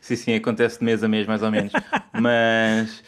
Sim, 0.00 0.16
sim, 0.16 0.34
acontece 0.34 0.78
de 0.78 0.84
mês 0.84 1.02
a 1.02 1.08
mês, 1.08 1.26
mais 1.26 1.42
ou 1.42 1.50
menos. 1.50 1.72
mas. 2.12 3.02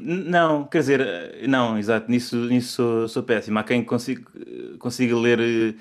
Não, 0.00 0.64
quer 0.64 0.78
dizer, 0.78 1.48
não, 1.48 1.76
exato, 1.76 2.10
nisso, 2.10 2.36
nisso 2.36 2.72
sou, 2.72 3.08
sou 3.08 3.22
péssimo. 3.22 3.58
Há 3.58 3.64
quem 3.64 3.82
consiga, 3.82 4.22
consiga 4.78 5.16
ler 5.16 5.40
eh, 5.40 5.74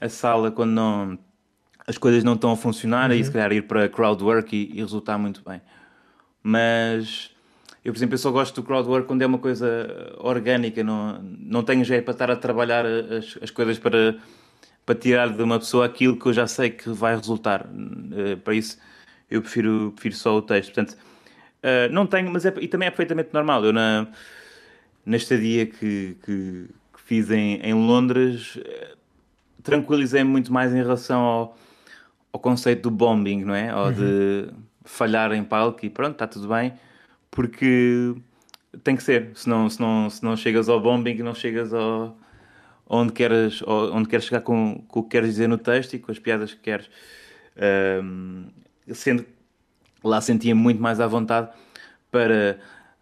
a 0.00 0.08
sala 0.08 0.50
quando 0.50 0.70
não 0.70 1.18
as 1.86 1.98
coisas 1.98 2.24
não 2.24 2.34
estão 2.34 2.52
a 2.52 2.56
funcionar 2.56 3.10
uhum. 3.10 3.16
e 3.16 3.24
se 3.24 3.30
calhar 3.30 3.52
ir 3.52 3.62
para 3.62 3.88
crowdwork 3.88 4.56
e, 4.56 4.78
e 4.78 4.80
resultar 4.80 5.18
muito 5.18 5.42
bem. 5.46 5.60
Mas 6.42 7.30
eu, 7.84 7.92
por 7.92 7.98
exemplo, 7.98 8.14
eu 8.14 8.18
só 8.18 8.30
gosto 8.30 8.54
do 8.54 8.62
crowdwork 8.62 9.06
quando 9.06 9.22
é 9.22 9.26
uma 9.26 9.38
coisa 9.38 10.14
orgânica, 10.18 10.82
não, 10.82 11.20
não 11.22 11.62
tenho 11.62 11.84
jeito 11.84 12.04
para 12.04 12.12
estar 12.12 12.30
a 12.30 12.36
trabalhar 12.36 12.86
as, 12.86 13.38
as 13.42 13.50
coisas 13.50 13.78
para, 13.78 14.16
para 14.86 14.94
tirar 14.94 15.28
de 15.28 15.42
uma 15.42 15.58
pessoa 15.58 15.84
aquilo 15.84 16.18
que 16.18 16.26
eu 16.26 16.32
já 16.32 16.46
sei 16.46 16.70
que 16.70 16.88
vai 16.88 17.14
resultar. 17.14 17.66
Uh, 17.66 18.38
para 18.38 18.54
isso, 18.54 18.78
eu 19.30 19.42
prefiro, 19.42 19.92
prefiro 19.92 20.14
só 20.14 20.34
o 20.36 20.42
texto. 20.42 20.72
Portanto, 20.72 20.96
uh, 21.64 21.92
não 21.92 22.06
tenho, 22.06 22.30
mas 22.30 22.44
é, 22.44 22.54
e 22.60 22.68
também 22.68 22.86
é 22.86 22.90
perfeitamente 22.90 23.30
normal. 23.32 23.64
Eu, 23.64 23.72
na, 23.72 24.06
na 25.04 25.16
estadia 25.16 25.66
que, 25.66 26.16
que, 26.24 26.68
que 26.92 27.00
fiz 27.04 27.30
em, 27.30 27.56
em 27.56 27.74
Londres, 27.74 28.58
tranquilizei-me 29.62 30.30
muito 30.30 30.52
mais 30.52 30.72
em 30.72 30.78
relação 30.78 31.20
ao 31.20 31.58
ao 32.34 32.40
conceito 32.40 32.82
do 32.82 32.90
bombing, 32.90 33.44
não 33.44 33.54
é? 33.54 33.72
Ou 33.72 33.86
uhum. 33.86 33.92
de 33.92 34.48
falhar 34.84 35.32
em 35.32 35.44
palco 35.44 35.86
e 35.86 35.88
pronto, 35.88 36.14
está 36.14 36.26
tudo 36.26 36.48
bem, 36.48 36.72
porque 37.30 38.12
tem 38.82 38.96
que 38.96 39.04
ser, 39.04 39.30
senão, 39.36 39.70
senão, 39.70 40.10
senão 40.10 40.36
chegas 40.36 40.68
ao 40.68 40.80
bombing, 40.80 41.14
não 41.18 41.32
chegas 41.32 41.72
ao 41.72 42.18
onde 42.88 43.12
queres, 43.12 43.62
onde 43.62 44.08
queres 44.08 44.26
chegar 44.26 44.40
com, 44.40 44.84
com 44.88 44.98
o 44.98 45.02
que 45.04 45.10
queres 45.10 45.30
dizer 45.30 45.48
no 45.48 45.56
texto 45.56 45.94
e 45.94 45.98
com 46.00 46.10
as 46.10 46.18
piadas 46.18 46.52
que 46.52 46.60
queres. 46.60 46.90
Um, 48.02 48.46
sendo 48.92 49.24
lá 50.04 50.20
sentia 50.20 50.54
muito 50.54 50.80
mais 50.80 51.00
à 51.00 51.06
vontade 51.06 51.48
para 52.10 52.58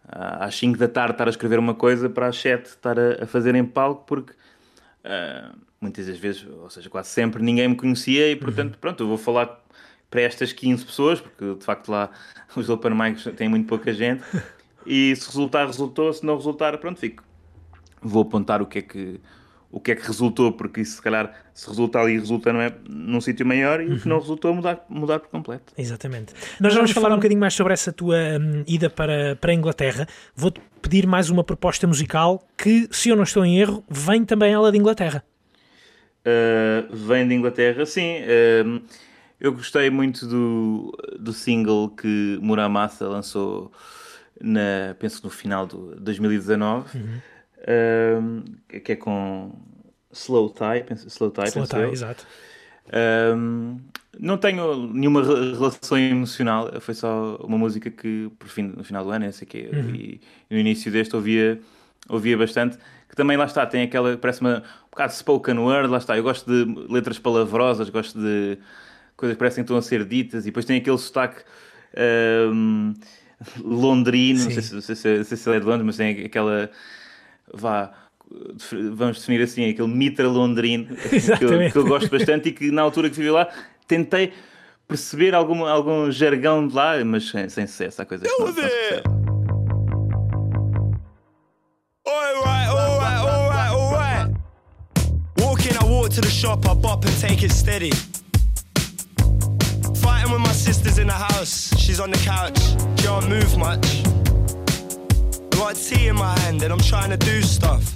às 0.07 0.55
5 0.55 0.77
da 0.77 0.87
tarde 0.87 1.13
estar 1.13 1.27
a 1.27 1.29
escrever 1.29 1.59
uma 1.59 1.73
coisa, 1.73 2.09
para 2.09 2.27
às 2.27 2.37
7 2.37 2.65
estar 2.65 2.97
a, 2.99 3.23
a 3.23 3.27
fazer 3.27 3.55
em 3.55 3.65
palco, 3.65 4.05
porque 4.05 4.33
uh, 4.33 5.55
muitas 5.79 6.07
das 6.07 6.17
vezes, 6.17 6.45
ou 6.45 6.69
seja, 6.69 6.89
quase 6.89 7.09
sempre 7.09 7.41
ninguém 7.41 7.67
me 7.67 7.75
conhecia 7.75 8.31
e 8.31 8.35
portanto, 8.35 8.73
uhum. 8.73 8.79
pronto, 8.79 9.03
eu 9.03 9.07
vou 9.07 9.17
falar 9.17 9.61
para 10.09 10.21
estas 10.21 10.53
15 10.53 10.85
pessoas, 10.85 11.21
porque 11.21 11.55
de 11.55 11.63
facto 11.63 11.89
lá 11.89 12.09
os 12.55 12.69
open 12.69 12.93
mics 12.93 13.23
têm 13.35 13.49
muito 13.49 13.67
pouca 13.67 13.93
gente, 13.93 14.23
e 14.85 15.15
se 15.15 15.27
resultar, 15.27 15.65
resultou, 15.65 16.11
se 16.11 16.25
não 16.25 16.35
resultar, 16.35 16.77
pronto, 16.77 16.99
fico. 16.99 17.23
Vou 18.01 18.23
apontar 18.23 18.61
o 18.61 18.65
que 18.65 18.79
é 18.79 18.81
que 18.81 19.21
o 19.73 19.79
que 19.79 19.91
é 19.91 19.95
que 19.95 20.05
resultou, 20.05 20.51
porque 20.51 20.81
isso 20.81 20.97
se 20.97 21.01
calhar 21.01 21.33
se 21.51 21.67
resulta 21.67 21.97
ali 21.97 22.19
resulta 22.19 22.53
não 22.53 22.61
é, 22.61 22.71
num 22.87 23.19
sítio 23.19 23.43
maior 23.43 23.81
e 23.81 23.91
o 23.91 23.99
que 23.99 24.07
não 24.07 24.19
resultou 24.19 24.53
mudar, 24.53 24.85
mudar 24.87 25.17
por 25.17 25.29
completo. 25.29 25.73
Exatamente. 25.75 26.31
Nós 26.59 26.75
vamos 26.75 26.91
falar 26.91 27.09
um 27.09 27.15
bocadinho 27.15 27.39
mais 27.39 27.55
sobre 27.55 27.73
essa 27.73 27.91
tua 27.91 28.15
hum, 28.39 28.63
ida 28.67 28.87
para, 28.87 29.35
para 29.35 29.51
a 29.51 29.53
Inglaterra. 29.55 30.07
Vou-te 30.35 30.61
pedir 30.79 31.07
mais 31.07 31.31
uma 31.31 31.43
proposta 31.43 31.87
musical 31.87 32.47
que, 32.55 32.87
se 32.91 33.09
eu 33.09 33.15
não 33.15 33.23
estou 33.23 33.43
em 33.43 33.59
erro, 33.59 33.83
vem 33.89 34.23
também 34.23 34.53
ela 34.53 34.71
de 34.71 34.77
Inglaterra. 34.77 35.23
Uh, 36.21 36.95
vem 36.95 37.27
de 37.27 37.33
Inglaterra, 37.33 37.83
sim. 37.83 38.17
Uh, 38.21 38.79
eu 39.39 39.53
gostei 39.53 39.89
muito 39.89 40.27
do, 40.27 40.95
do 41.19 41.33
single 41.33 41.89
que 41.89 42.37
Muramasa 42.39 43.09
lançou, 43.09 43.71
na, 44.39 44.95
penso 44.99 45.21
no 45.23 45.31
final 45.31 45.65
de 45.65 45.75
2019, 45.99 46.95
uhum. 46.95 47.21
Uh, 47.63 48.79
que 48.79 48.93
é 48.93 48.95
com 48.95 49.51
Slow 50.11 50.49
Tie, 50.49 50.83
penso, 50.85 51.07
Slow 51.07 51.31
Tie, 51.31 51.47
Slow 51.47 51.67
Tie, 51.67 51.91
exato. 51.91 52.25
Um, 53.35 53.79
não 54.19 54.37
tenho 54.37 54.87
nenhuma 54.93 55.23
relação 55.23 55.97
emocional, 55.97 56.69
foi 56.81 56.93
só 56.93 57.37
uma 57.37 57.57
música 57.57 57.89
que, 57.89 58.29
por 58.37 58.47
fim, 58.47 58.63
no 58.63 58.83
final 58.83 59.03
do 59.03 59.09
ano, 59.09 59.25
não 59.25 59.31
sei 59.31 59.47
quê, 59.47 59.69
uhum. 59.73 59.95
e 59.95 60.21
no 60.49 60.57
início 60.57 60.91
deste 60.91 61.15
ouvia, 61.15 61.59
ouvia 62.07 62.37
bastante. 62.37 62.77
Que 63.09 63.15
também 63.15 63.37
lá 63.37 63.45
está, 63.45 63.65
tem 63.65 63.83
aquela, 63.83 64.17
parece 64.17 64.41
uma, 64.41 64.57
um 64.57 64.89
bocado 64.89 65.13
spoken 65.13 65.57
word, 65.59 65.87
lá 65.87 65.99
está. 65.99 66.17
Eu 66.17 66.23
gosto 66.23 66.49
de 66.49 66.91
letras 66.91 67.19
palavrosas, 67.19 67.89
gosto 67.89 68.19
de 68.19 68.57
coisas 69.15 69.35
que 69.35 69.39
parecem 69.39 69.63
que 69.63 69.65
estão 69.65 69.77
a 69.77 69.81
ser 69.81 70.03
ditas, 70.05 70.43
e 70.43 70.45
depois 70.47 70.65
tem 70.65 70.77
aquele 70.77 70.97
sotaque 70.97 71.43
um, 72.51 72.93
londrino, 73.63 74.43
não 74.43 74.51
sei, 74.51 74.61
se, 74.61 74.73
não 74.73 74.81
sei, 74.81 74.95
se, 74.95 75.23
sei 75.23 75.37
se 75.37 75.49
é 75.49 75.59
de 75.59 75.65
Londres, 75.65 75.85
mas 75.85 75.97
tem 75.97 76.25
aquela. 76.25 76.69
Vá 77.51 77.91
vamos 78.95 79.19
definir 79.19 79.41
assim, 79.41 79.69
aquele 79.69 79.87
mitra 79.87 80.27
londrino 80.27 80.95
que 81.37 81.43
eu, 81.43 81.71
que 81.71 81.77
eu, 81.77 81.85
gosto 81.85 82.09
bastante 82.09 82.49
e 82.49 82.51
que 82.51 82.71
na 82.71 82.81
altura 82.81 83.09
que 83.09 83.15
vivi 83.15 83.29
lá 83.29 83.47
tentei 83.87 84.33
perceber 84.87 85.33
algum, 85.33 85.65
algum 85.65 86.11
jargão 86.11 86.67
de 86.67 86.75
lá, 86.75 87.03
mas 87.05 87.29
sem, 87.29 87.49
sem 87.49 87.67
sucesso, 87.67 88.01
há 88.01 88.05
coisas 88.05 88.27
que 88.27 88.39
não. 88.39 88.47
Alright, 92.05 92.67
alright, 92.67 93.19
alright, 93.19 93.71
alright. 93.71 94.27
Walking, 95.37 95.75
I 95.77 95.85
walk 95.85 96.09
to 96.11 96.21
the 96.21 96.29
shop, 96.29 96.67
I 96.67 96.73
bop 96.73 97.05
and 97.05 97.17
take 97.19 97.43
it 97.43 97.51
steady. 97.51 97.91
Fighting 99.95 100.31
with 100.31 100.41
my 100.41 100.53
sisters 100.53 100.97
in 100.97 101.07
the 101.07 101.13
house, 101.13 101.73
she's 101.77 101.99
on 101.99 102.11
the 102.11 102.17
couch, 102.19 102.59
can't 102.97 103.29
move 103.29 103.57
much. 103.57 104.32
Got 105.63 105.75
tea 105.77 106.07
in 106.09 106.17
my 106.17 106.37
hand 106.39 106.61
and 106.61 106.73
I'm 106.73 106.79
trying 106.81 107.09
to 107.11 107.15
do 107.15 107.41
stuff. 107.41 107.95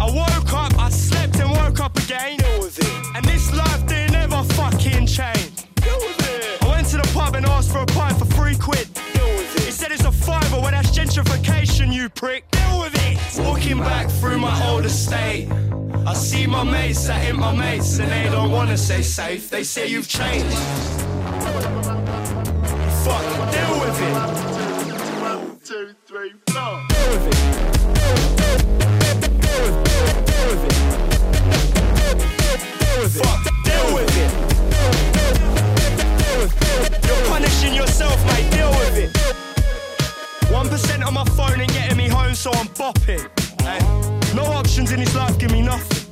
I 0.00 0.06
woke 0.06 0.50
up, 0.54 0.72
I 0.78 0.88
slept 0.88 1.36
and 1.36 1.50
woke 1.50 1.78
up 1.78 1.94
again. 1.98 2.38
Deal 2.38 2.60
with 2.60 2.78
it. 2.78 3.16
And 3.16 3.22
this 3.26 3.54
life 3.54 3.86
didn't 3.86 4.16
ever 4.16 4.42
fucking 4.54 5.06
change. 5.06 5.50
Deal 5.74 5.94
with 5.98 6.30
it. 6.30 6.64
I 6.64 6.68
went 6.68 6.88
to 6.88 6.96
the 6.96 7.08
pub 7.12 7.34
and 7.34 7.44
asked 7.44 7.70
for 7.70 7.80
a 7.80 7.86
pint 7.86 8.18
for 8.18 8.24
three 8.24 8.56
quid. 8.56 8.88
Deal 8.94 9.26
with 9.26 9.56
it. 9.56 9.64
He 9.64 9.70
said 9.70 9.92
it's 9.92 10.06
a 10.06 10.10
fiver, 10.10 10.58
well 10.58 10.70
that's 10.70 10.88
gentrification, 10.88 11.92
you 11.92 12.08
prick. 12.08 12.50
Deal 12.50 12.80
with 12.80 12.94
it. 12.94 13.44
Walking 13.46 13.78
back 13.80 14.08
through 14.08 14.38
my 14.38 14.70
old 14.70 14.86
estate. 14.86 15.50
I 16.06 16.14
see 16.14 16.46
my 16.46 16.64
mates 16.64 17.06
that 17.08 17.26
ain't 17.26 17.38
my 17.38 17.54
mates 17.54 17.98
and 17.98 18.10
they 18.10 18.30
don't 18.30 18.50
wanna 18.50 18.78
say 18.78 19.02
safe. 19.02 19.50
They 19.50 19.64
say 19.64 19.86
you've 19.86 20.08
changed. 20.08 20.56
Fuck, 23.04 23.52
deal 23.52 23.80
with 23.80 24.00
it. 24.00 24.55
Two, 26.16 26.22
three, 26.22 26.32
four. 26.48 26.80
Deal 26.88 27.08
with 27.12 27.26
it. 27.26 27.36
Deal 27.92 28.12
with 29.12 29.20
it. 29.20 29.44
Deal, 30.24 30.24
deal 30.24 30.48
with 30.48 30.64
it. 30.64 30.74
Deal 32.80 32.96
with 33.02 33.16
it. 33.16 33.24
Deal 33.64 33.76
deal 33.76 33.86
with 33.94 34.16
it. 34.16 34.30
Deal 36.18 36.36
with 36.40 36.54
it. 36.56 37.04
You're 37.06 37.24
punishing 37.26 37.74
yourself, 37.74 38.16
mate. 38.28 38.50
Deal 38.50 38.70
with 38.70 38.96
it. 38.96 39.10
One 40.50 40.68
percent 40.70 41.02
on 41.04 41.12
my 41.12 41.24
phone 41.24 41.60
ain't 41.60 41.72
getting 41.74 41.98
me 41.98 42.08
home, 42.08 42.34
so 42.34 42.50
I'm 42.52 42.68
bopping. 42.68 43.28
Hey, 43.60 43.80
no 44.34 44.44
options 44.44 44.92
in 44.92 45.00
this 45.00 45.14
life 45.14 45.38
give 45.38 45.50
me 45.52 45.60
nothing. 45.60 46.02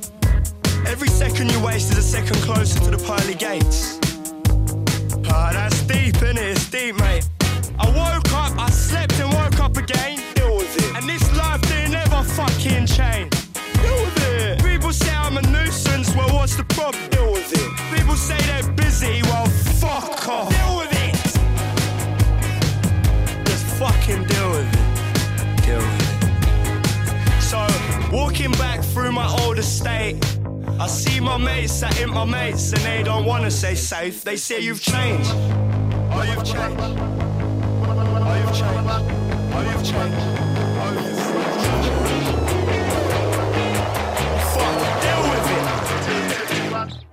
Every 0.85 1.07
second 1.07 1.51
you 1.51 1.59
waste 1.63 1.91
is 1.91 1.97
a 1.97 2.03
second 2.03 2.35
closer 2.43 2.79
to 2.79 2.91
the 2.91 2.99
pearly 2.99 3.33
gates. 3.33 3.97
Ah, 5.31 5.49
that's 5.51 5.81
deep, 5.81 6.13
innit? 6.17 6.51
It's 6.51 6.69
deep, 6.69 6.95
mate. 6.99 7.27
I 7.77 7.87
woke 7.87 8.31
up, 8.33 8.57
I 8.57 8.69
slept 8.69 9.19
and 9.19 9.33
again. 9.85 10.19
Deal 10.33 10.57
with 10.57 10.75
it. 10.77 10.95
And 10.95 11.07
this 11.07 11.25
life 11.37 11.61
didn't 11.61 11.95
ever 11.95 12.23
fucking 12.23 12.85
change. 12.87 13.31
Deal 13.81 13.97
with 14.03 14.23
it. 14.33 14.63
People 14.63 14.91
say 14.91 15.13
I'm 15.13 15.37
a 15.37 15.41
nuisance, 15.41 16.15
well, 16.15 16.29
what's 16.35 16.55
the 16.55 16.63
problem? 16.63 17.07
Deal 17.09 17.31
with 17.31 17.51
it. 17.53 17.69
People 17.95 18.15
say 18.15 18.37
they're 18.49 18.71
busy, 18.73 19.21
well, 19.23 19.47
fuck 19.81 20.27
off. 20.27 20.49
Deal 20.49 20.77
with 20.79 20.93
it. 21.05 21.15
Just 23.45 23.65
fucking 23.79 24.23
deal 24.25 24.49
with 24.55 24.69
it. 24.79 24.85
Deal 25.65 25.77
with 25.77 26.01
it. 26.01 27.41
So, 27.41 27.59
walking 28.11 28.51
back 28.53 28.83
through 28.83 29.11
my 29.11 29.27
old 29.41 29.59
estate. 29.59 30.17
I 30.77 30.87
see 30.87 31.19
my 31.21 31.37
mates 31.37 31.79
that 31.79 31.97
ain't 32.01 32.13
my 32.13 32.25
mates 32.25 32.73
and 32.73 32.81
they 32.81 33.01
don't 33.01 33.23
wanna 33.23 33.49
say 33.49 33.75
safe. 33.75 34.23
They 34.25 34.35
say 34.35 34.59
you've 34.59 34.81
changed. 34.81 35.31
Oh, 35.33 36.23
you've 36.29 36.43
changed. 36.43 36.81
Oh, 38.27 38.35
you've 38.41 38.57
changed. 38.57 39.24
Oh, 39.57 39.61
you've 39.61 39.85
changed. 39.85 40.35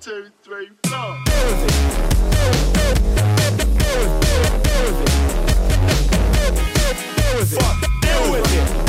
two, 0.00 0.26
three, 0.42 0.68
four. 0.88 1.16
Fuck, 7.46 7.78
deal 8.00 8.32
with 8.32 8.52
it. 8.52 8.82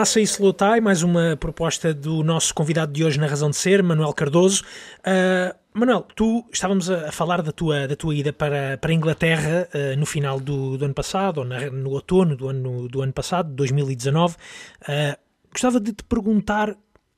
Muramassa 0.00 0.18
e 0.18 0.22
Slotai, 0.22 0.80
mais 0.80 1.02
uma 1.02 1.36
proposta 1.36 1.92
do 1.92 2.24
nosso 2.24 2.54
convidado 2.54 2.90
de 2.90 3.04
hoje 3.04 3.20
na 3.20 3.26
Razão 3.26 3.50
de 3.50 3.56
Ser, 3.56 3.82
Manuel 3.82 4.14
Cardoso. 4.14 4.64
Uh, 5.00 5.54
Manuel, 5.74 6.06
tu 6.16 6.42
estávamos 6.50 6.88
a, 6.88 7.12
falar 7.12 7.42
da 7.42 7.52
tua, 7.52 7.86
da 7.86 7.94
tua 7.94 8.14
ida 8.14 8.32
para, 8.32 8.78
para 8.78 8.92
a 8.92 8.94
Inglaterra 8.94 9.68
uh, 9.74 9.98
no 9.98 10.06
final 10.06 10.40
do, 10.40 10.78
do 10.78 10.86
ano 10.86 10.94
passado, 10.94 11.38
ou 11.38 11.44
na, 11.44 11.70
no 11.70 11.90
outono 11.90 12.34
do 12.34 12.48
ano, 12.48 12.88
do 12.88 13.02
ano 13.02 13.12
passado, 13.12 13.52
2019. 13.52 14.36
Uh, 14.36 15.18
gostava 15.52 15.78
de 15.78 15.92
te 15.92 16.02
perguntar 16.04 16.74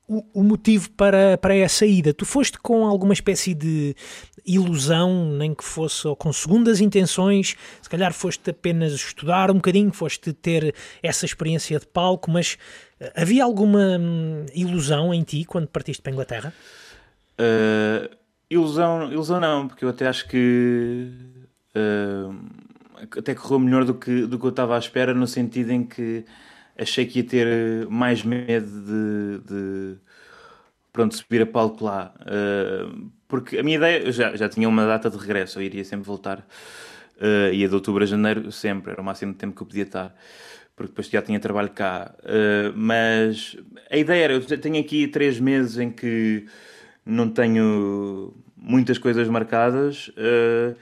o, 0.08 0.24
o, 0.34 0.42
motivo 0.42 0.90
para, 0.90 1.38
para 1.38 1.54
essa 1.54 1.86
ida. 1.86 2.12
Tu 2.12 2.26
foste 2.26 2.58
com 2.58 2.86
alguma 2.86 3.12
espécie 3.12 3.54
de 3.54 3.94
ilusão, 4.44 5.32
nem 5.36 5.54
que 5.54 5.64
fosse 5.64 6.06
ou 6.06 6.16
com 6.16 6.32
segundas 6.32 6.80
intenções, 6.80 7.56
se 7.80 7.88
calhar 7.88 8.12
foste 8.12 8.50
apenas 8.50 8.92
estudar 8.92 9.50
um 9.50 9.54
bocadinho, 9.54 9.92
foste 9.92 10.32
ter 10.32 10.74
essa 11.02 11.24
experiência 11.24 11.78
de 11.78 11.86
palco, 11.86 12.30
mas 12.30 12.58
eh, 12.98 13.12
havia 13.16 13.44
alguma 13.44 13.98
hum, 13.98 14.46
ilusão 14.54 15.14
em 15.14 15.22
ti 15.22 15.44
quando 15.44 15.68
partiste 15.68 16.02
para 16.02 16.10
a 16.10 16.14
Inglaterra? 16.14 16.54
Uh, 17.38 18.14
ilusão, 18.50 19.10
ilusão 19.10 19.40
não, 19.40 19.68
porque 19.68 19.84
eu 19.84 19.88
até 19.88 20.08
acho 20.08 20.28
que 20.28 21.08
uh, 21.76 22.34
até 23.16 23.34
correu 23.34 23.58
melhor 23.60 23.84
do 23.84 23.94
que, 23.94 24.26
do 24.26 24.38
que 24.38 24.44
eu 24.44 24.50
estava 24.50 24.74
à 24.74 24.78
espera, 24.78 25.14
no 25.14 25.26
sentido 25.26 25.70
em 25.70 25.84
que 25.84 26.24
achei 26.78 27.06
que 27.06 27.20
ia 27.20 27.24
ter 27.24 27.86
mais 27.88 28.22
medo 28.22 28.66
de, 28.66 29.38
de 29.46 29.96
pronto, 30.92 31.16
subir 31.16 31.42
a 31.42 31.46
palco 31.46 31.84
lá. 31.84 32.14
Uh, 32.20 33.10
porque 33.28 33.58
a 33.58 33.62
minha 33.62 33.76
ideia, 33.76 34.12
já, 34.12 34.36
já 34.36 34.48
tinha 34.48 34.68
uma 34.68 34.86
data 34.86 35.08
de 35.08 35.16
regresso, 35.16 35.58
eu 35.58 35.62
iria 35.62 35.84
sempre 35.84 36.06
voltar. 36.06 36.46
Uh, 37.16 37.52
ia 37.52 37.68
de 37.68 37.74
outubro 37.74 38.02
a 38.02 38.06
janeiro, 38.06 38.50
sempre, 38.50 38.92
era 38.92 39.00
o 39.00 39.04
máximo 39.04 39.32
de 39.32 39.38
tempo 39.38 39.54
que 39.54 39.62
eu 39.62 39.66
podia 39.66 39.84
estar. 39.84 40.14
Porque 40.74 40.90
depois 40.90 41.08
já 41.08 41.22
tinha 41.22 41.38
trabalho 41.40 41.70
cá. 41.70 42.14
Uh, 42.20 42.72
mas 42.76 43.56
a 43.90 43.96
ideia 43.96 44.24
era, 44.24 44.32
eu 44.34 44.60
tenho 44.60 44.78
aqui 44.80 45.06
três 45.06 45.38
meses 45.38 45.78
em 45.78 45.90
que 45.90 46.46
não 47.04 47.28
tenho 47.28 48.34
muitas 48.56 48.98
coisas 48.98 49.28
marcadas 49.28 50.08
uh, 50.08 50.76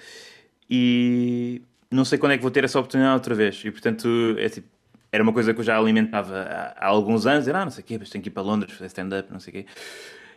e 0.68 1.62
não 1.90 2.04
sei 2.04 2.18
quando 2.18 2.32
é 2.32 2.36
que 2.36 2.42
vou 2.42 2.50
ter 2.50 2.64
essa 2.64 2.78
oportunidade 2.78 3.14
outra 3.14 3.34
vez. 3.34 3.62
E 3.64 3.70
portanto, 3.70 4.08
é 4.38 4.48
tipo, 4.48 4.68
era 5.12 5.22
uma 5.22 5.32
coisa 5.32 5.52
que 5.52 5.60
eu 5.60 5.64
já 5.64 5.76
alimentava 5.76 6.36
há, 6.36 6.74
há 6.78 6.86
alguns 6.86 7.26
anos, 7.26 7.48
era, 7.48 7.60
ah, 7.60 7.64
não 7.64 7.72
sei 7.72 7.82
o 7.82 7.86
quê, 7.86 7.96
mas 7.98 8.10
tenho 8.10 8.22
que 8.22 8.28
ir 8.28 8.32
para 8.32 8.42
Londres 8.42 8.72
fazer 8.72 8.86
stand-up, 8.86 9.32
não 9.32 9.40
sei 9.40 9.50
o 9.50 9.56
quê. 9.56 9.66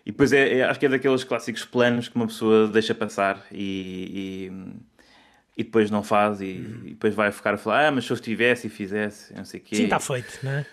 E 0.05 0.11
depois 0.11 0.33
é, 0.33 0.57
é, 0.57 0.63
acho 0.63 0.79
que 0.79 0.85
é 0.85 0.89
daqueles 0.89 1.23
clássicos 1.23 1.63
planos 1.63 2.09
que 2.09 2.15
uma 2.15 2.27
pessoa 2.27 2.67
deixa 2.67 2.93
passar 2.93 3.45
e, 3.51 4.51
e 5.55 5.63
depois 5.63 5.91
não 5.91 6.03
faz 6.03 6.41
e, 6.41 6.45
e, 6.45 6.89
depois 6.89 7.13
vai 7.13 7.31
ficar 7.31 7.53
a 7.53 7.57
falar, 7.57 7.87
ah, 7.87 7.91
mas 7.91 8.05
se 8.05 8.11
eu 8.11 8.15
estivesse 8.15 8.67
e 8.67 8.69
fizesse, 8.69 9.33
não 9.33 9.45
sei 9.45 9.59
o 9.59 9.63
quê. 9.63 9.75
Sim, 9.75 9.83
está 9.83 9.99
feito, 9.99 10.39
não 10.41 10.51
é? 10.51 10.65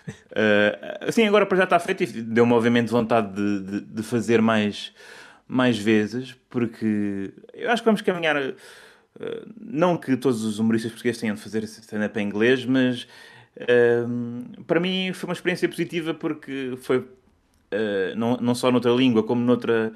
Uh, 1.07 1.11
sim, 1.13 1.25
agora 1.27 1.45
para 1.45 1.57
já 1.57 1.63
está 1.65 1.79
feito 1.79 2.03
e 2.03 2.07
deu-me 2.07 2.51
obviamente 2.53 2.89
vontade 2.89 3.33
de, 3.33 3.59
de, 3.59 3.81
de, 3.81 4.03
fazer 4.03 4.41
mais, 4.41 4.91
mais 5.47 5.77
vezes, 5.77 6.35
porque 6.49 7.31
eu 7.53 7.69
acho 7.69 7.83
que 7.83 7.85
vamos 7.85 8.01
caminhar, 8.01 8.35
uh, 8.35 8.55
não 9.55 9.95
que 9.97 10.17
todos 10.17 10.43
os 10.43 10.57
humoristas 10.57 10.91
portugueses 10.91 11.21
tenham 11.21 11.35
de 11.35 11.41
fazer 11.41 11.63
stand-up 11.63 12.19
em 12.19 12.25
inglês, 12.25 12.65
mas 12.65 13.07
uh, 13.57 14.63
para 14.63 14.79
mim 14.79 15.11
foi 15.13 15.29
uma 15.29 15.33
experiência 15.33 15.67
positiva 15.67 16.13
porque 16.13 16.77
foi 16.81 17.05
não, 18.17 18.35
não 18.35 18.53
só 18.53 18.69
noutra 18.69 18.91
língua, 18.91 19.23
como 19.23 19.41
noutra 19.41 19.93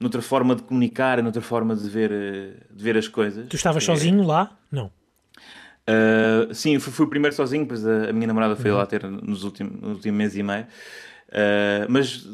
noutra 0.00 0.22
forma 0.22 0.56
de 0.56 0.62
comunicar, 0.62 1.22
noutra 1.22 1.42
forma 1.42 1.76
de 1.76 1.88
ver, 1.88 2.10
eh, 2.10 2.54
de 2.70 2.82
ver 2.82 2.96
as 2.96 3.06
coisas. 3.06 3.46
Tu 3.48 3.56
estavas 3.56 3.82
é... 3.82 3.86
sozinho 3.86 4.22
lá? 4.22 4.56
Não. 4.72 4.90
Uh, 5.86 6.54
sim, 6.54 6.78
fui, 6.78 6.92
fui, 6.92 7.04
o 7.04 7.08
primeiro 7.08 7.34
sozinho, 7.34 7.66
pois 7.66 7.86
a, 7.86 8.10
a 8.10 8.12
minha 8.12 8.26
namorada 8.26 8.54
foi 8.56 8.70
uhum. 8.70 8.76
lá 8.76 8.86
ter 8.86 9.02
nos 9.04 9.44
últimos, 9.44 9.80
no 9.80 9.90
último 9.90 10.16
mês 10.16 10.36
e 10.36 10.42
meio. 10.42 10.64
Uh, 11.28 11.86
mas 11.88 12.26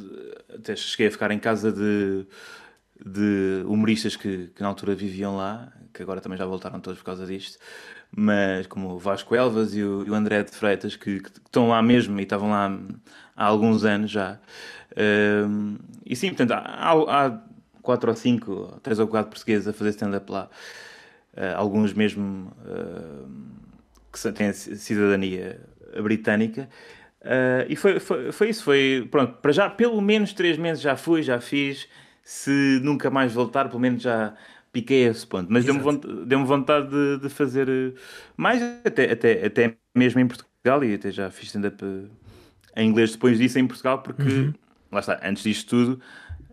até 0.54 0.76
cheguei 0.76 1.08
a 1.08 1.10
ficar 1.10 1.30
em 1.30 1.38
casa 1.38 1.72
de, 1.72 2.26
de 3.04 3.62
humoristas 3.66 4.14
que, 4.14 4.48
que, 4.48 4.62
na 4.62 4.68
altura 4.68 4.94
viviam 4.94 5.36
lá, 5.36 5.72
que 5.92 6.02
agora 6.02 6.20
também 6.20 6.38
já 6.38 6.44
voltaram 6.44 6.80
todos 6.80 6.98
por 6.98 7.06
causa 7.06 7.26
disto, 7.26 7.58
mas 8.14 8.66
como 8.66 8.94
o 8.94 8.98
Vasco 8.98 9.34
Elvas 9.34 9.74
e 9.74 9.82
o, 9.82 10.14
André 10.14 10.42
de 10.42 10.50
Freitas, 10.50 10.96
que, 10.96 11.20
que, 11.20 11.28
estão 11.28 11.68
lá 11.68 11.82
mesmo 11.82 12.18
e 12.18 12.22
estavam 12.22 12.50
lá 12.50 12.78
há 13.36 13.44
alguns 13.44 13.84
anos 13.84 14.10
já. 14.10 14.38
Uh, 14.92 15.78
e 16.04 16.16
sim, 16.16 16.28
portanto, 16.28 16.52
há, 16.52 16.92
há 16.92 17.40
quatro 17.82 18.10
ou 18.10 18.16
cinco, 18.16 18.80
três 18.82 18.98
ou 18.98 19.06
quatro 19.06 19.30
portugueses 19.30 19.68
a 19.68 19.72
fazer 19.72 19.90
stand-up 19.90 20.30
lá. 20.30 20.48
Uh, 21.36 21.56
alguns 21.56 21.92
mesmo 21.92 22.50
uh, 22.64 23.28
que 24.12 24.32
têm 24.32 24.52
cidadania 24.52 25.60
britânica. 26.02 26.68
Uh, 27.22 27.66
e 27.68 27.76
foi, 27.76 27.98
foi, 27.98 28.32
foi 28.32 28.48
isso, 28.48 28.62
foi, 28.62 29.08
pronto, 29.10 29.38
para 29.42 29.52
já, 29.52 29.68
pelo 29.68 30.00
menos 30.00 30.32
três 30.32 30.56
meses 30.56 30.82
já 30.82 30.96
fui, 30.96 31.22
já 31.22 31.40
fiz. 31.40 31.88
Se 32.22 32.80
nunca 32.82 33.08
mais 33.10 33.32
voltar, 33.32 33.68
pelo 33.68 33.80
menos 33.80 34.02
já 34.02 34.34
piquei 34.76 35.04
esse 35.06 35.26
ponto. 35.26 35.50
Mas 35.50 35.64
deu-me 35.64 35.80
vontade, 35.80 36.26
deu 36.26 36.44
vontade 36.44 36.88
de, 36.88 37.18
de, 37.22 37.28
fazer 37.30 37.94
mais, 38.36 38.62
até, 38.84 39.10
até, 39.10 39.46
até 39.46 39.76
mesmo 39.94 40.20
em 40.20 40.26
Portugal, 40.26 40.84
e 40.84 40.94
até 40.94 41.10
já 41.10 41.30
fiz 41.30 41.46
stand-up 41.46 41.82
em 42.76 42.88
inglês 42.88 43.12
depois 43.12 43.38
disso 43.38 43.58
em 43.58 43.66
Portugal, 43.66 44.02
porque, 44.02 44.22
uhum. 44.22 44.54
lá 44.92 45.00
está, 45.00 45.18
antes 45.24 45.42
disto 45.42 45.70
tudo, 45.70 46.00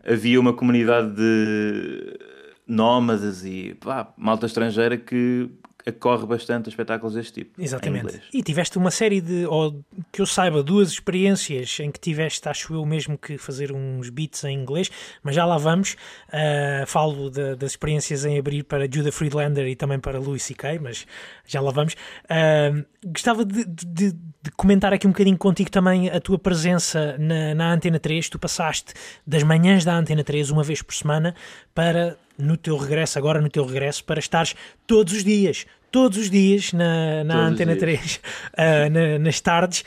havia 0.06 0.40
uma 0.40 0.54
comunidade 0.54 1.14
de 1.14 2.18
nómadas 2.66 3.44
e 3.44 3.76
pá, 3.82 4.14
malta 4.18 4.46
estrangeira 4.46 4.96
que 4.96 5.50
acorre 5.86 6.26
bastante 6.26 6.68
a 6.68 6.70
espetáculos 6.70 7.16
deste 7.16 7.44
tipo. 7.44 7.62
Exatamente. 7.62 8.22
E 8.34 8.42
tiveste 8.42 8.78
uma 8.78 8.92
série 8.92 9.20
de, 9.20 9.46
ou 9.46 9.84
que 10.12 10.22
eu 10.22 10.26
saiba, 10.26 10.64
duas 10.64 10.92
experiências 10.92 11.78
em 11.80 11.92
que 11.92 12.00
tiveste, 12.00 12.48
acho 12.48 12.74
eu 12.74 12.86
mesmo, 12.86 13.18
que 13.18 13.38
fazer 13.38 13.72
uns 13.72 14.10
beats 14.10 14.44
em 14.46 14.58
inglês, 14.58 14.90
mas 15.22 15.36
já 15.36 15.46
lá 15.46 15.58
vamos. 15.58 15.96
Uh, 16.30 16.86
falo 16.88 17.30
de, 17.30 17.56
das 17.56 17.72
experiências 17.72 18.26
em 18.26 18.38
abrir 18.38 18.64
para 18.64 18.90
Judah 18.90 19.12
Friedlander 19.12 19.68
e 19.68 19.76
também 19.76 20.00
para 20.00 20.20
Louis 20.20 20.42
C.K., 20.42 20.80
mas 20.80 21.06
já 21.46 21.60
lá 21.60 21.72
vamos. 21.72 21.94
Uh, 21.94 22.86
gostava 23.06 23.44
de, 23.44 23.66
de, 23.66 24.12
de, 24.12 24.52
comentar 24.56 24.94
aqui 24.94 25.06
um 25.06 25.12
bocadinho 25.12 25.38
contigo 25.38 25.70
também 25.70 26.10
a 26.10 26.20
tua 26.20 26.40
presença 26.40 27.18
na, 27.18 27.54
na 27.54 27.74
Antena 27.74 28.00
3. 28.00 28.30
Tu 28.30 28.40
passaste 28.40 28.94
das 29.28 29.44
manhãs 29.44 29.84
da 29.84 29.96
Antena 29.96 30.24
3, 30.24 30.50
uma 30.50 30.64
vez 30.64 30.82
por 30.82 30.94
semana, 30.94 31.36
para 31.74 32.18
no 32.38 32.58
teu 32.58 32.78
regresso, 32.78 33.18
agora 33.18 33.40
no 33.42 33.50
teu 33.50 33.66
regresso, 33.66 34.04
para 34.04 34.20
estares 34.20 34.56
todos 34.88 35.14
os 35.14 35.24
dias, 35.24 35.66
todos 35.92 36.18
os 36.18 36.30
dias 36.30 36.74
na, 36.74 37.24
na 37.24 37.48
Antena 37.48 37.76
3, 37.76 38.16
uh, 38.16 38.90
na, 38.92 39.20
nas 39.20 39.40
tardes. 39.40 39.84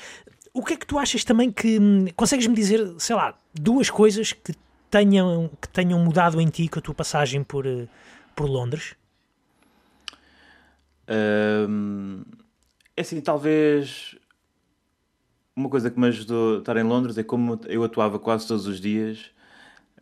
O 0.53 0.65
que 0.65 0.75
é 0.75 0.77
que 0.77 0.87
tu 0.87 0.99
achas 0.99 1.25
também 1.25 1.51
que. 1.51 1.79
Hum, 1.79 2.07
consegues-me 2.17 2.55
dizer, 2.55 2.95
sei 2.99 3.15
lá, 3.17 3.39
duas 3.55 3.91
coisas 3.91 4.33
que 4.33 4.55
tenham, 4.91 5.51
que 5.61 5.69
tenham 5.69 5.99
mudado 5.99 6.41
em 6.41 6.49
ti 6.49 6.69
com 6.69 6.79
a 6.79 6.83
tua 6.83 6.95
passagem 6.95 7.43
por, 7.43 7.67
uh, 7.67 7.89
por 8.35 8.49
Londres? 8.49 8.95
Um, 11.09 12.23
é 12.97 13.01
assim, 13.03 13.21
talvez 13.21 14.17
uma 15.55 15.69
coisa 15.69 15.91
que 15.91 15.99
me 15.99 16.09
ajudou 16.09 16.57
a 16.57 16.59
estar 16.59 16.77
em 16.77 16.83
Londres 16.83 17.17
é 17.17 17.23
como 17.23 17.61
eu 17.67 17.83
atuava 17.85 18.19
quase 18.19 18.47
todos 18.47 18.67
os 18.67 18.81
dias 18.81 19.31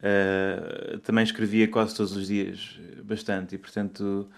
Uh, 0.05 0.99
também 0.99 1.25
escrevia 1.25 1.67
quase 1.67 1.97
todos 1.97 2.15
os 2.15 2.27
dias 2.27 2.79
bastante 3.03 3.55
e, 3.55 3.59
portanto, 3.59 4.29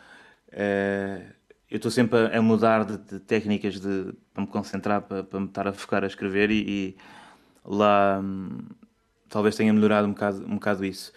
uh, 0.53 1.33
eu 1.69 1.77
estou 1.77 1.91
sempre 1.91 2.19
a, 2.21 2.39
a 2.39 2.43
mudar 2.43 2.85
de, 2.85 2.97
de, 2.99 3.19
técnicas 3.19 3.81
de, 3.81 4.13
para 4.33 4.43
me 4.43 4.47
concentrar, 4.47 5.03
para, 5.03 5.25
para 5.25 5.41
me 5.41 5.47
estar 5.47 5.67
a 5.67 5.73
focar 5.73 6.05
a 6.05 6.07
escrever 6.07 6.53
e, 6.53 6.65
e 6.69 6.97
lá 7.65 8.21
um, 8.23 8.61
talvez 9.29 9.57
tenha 9.57 9.73
melhorado 9.73 10.07
um 10.07 10.13
bocado, 10.13 10.45
um 10.47 10.55
bocado 10.55 10.85
isso. 10.85 11.13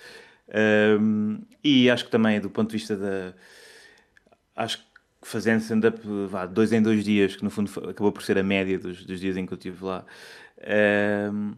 Um, 0.99 1.41
e 1.63 1.87
acho 1.89 2.05
que 2.05 2.11
também, 2.11 2.39
do 2.39 2.49
ponto 2.49 2.71
de 2.71 2.77
vista 2.77 2.97
da. 2.97 3.33
Acho 4.55 4.79
que 4.79 4.83
fazendo 5.21 5.61
stand-up 5.61 6.01
dois 6.51 6.73
em 6.73 6.81
dois 6.81 7.03
dias, 7.03 7.35
que 7.35 7.43
no 7.43 7.51
fundo 7.51 7.71
acabou 7.89 8.11
por 8.11 8.23
ser 8.23 8.37
a 8.37 8.43
média 8.43 8.79
dos, 8.79 9.05
dos 9.05 9.19
dias 9.19 9.37
em 9.37 9.45
que 9.45 9.53
eu 9.53 9.57
estive 9.57 9.85
lá. 9.85 10.03
Um, 11.31 11.53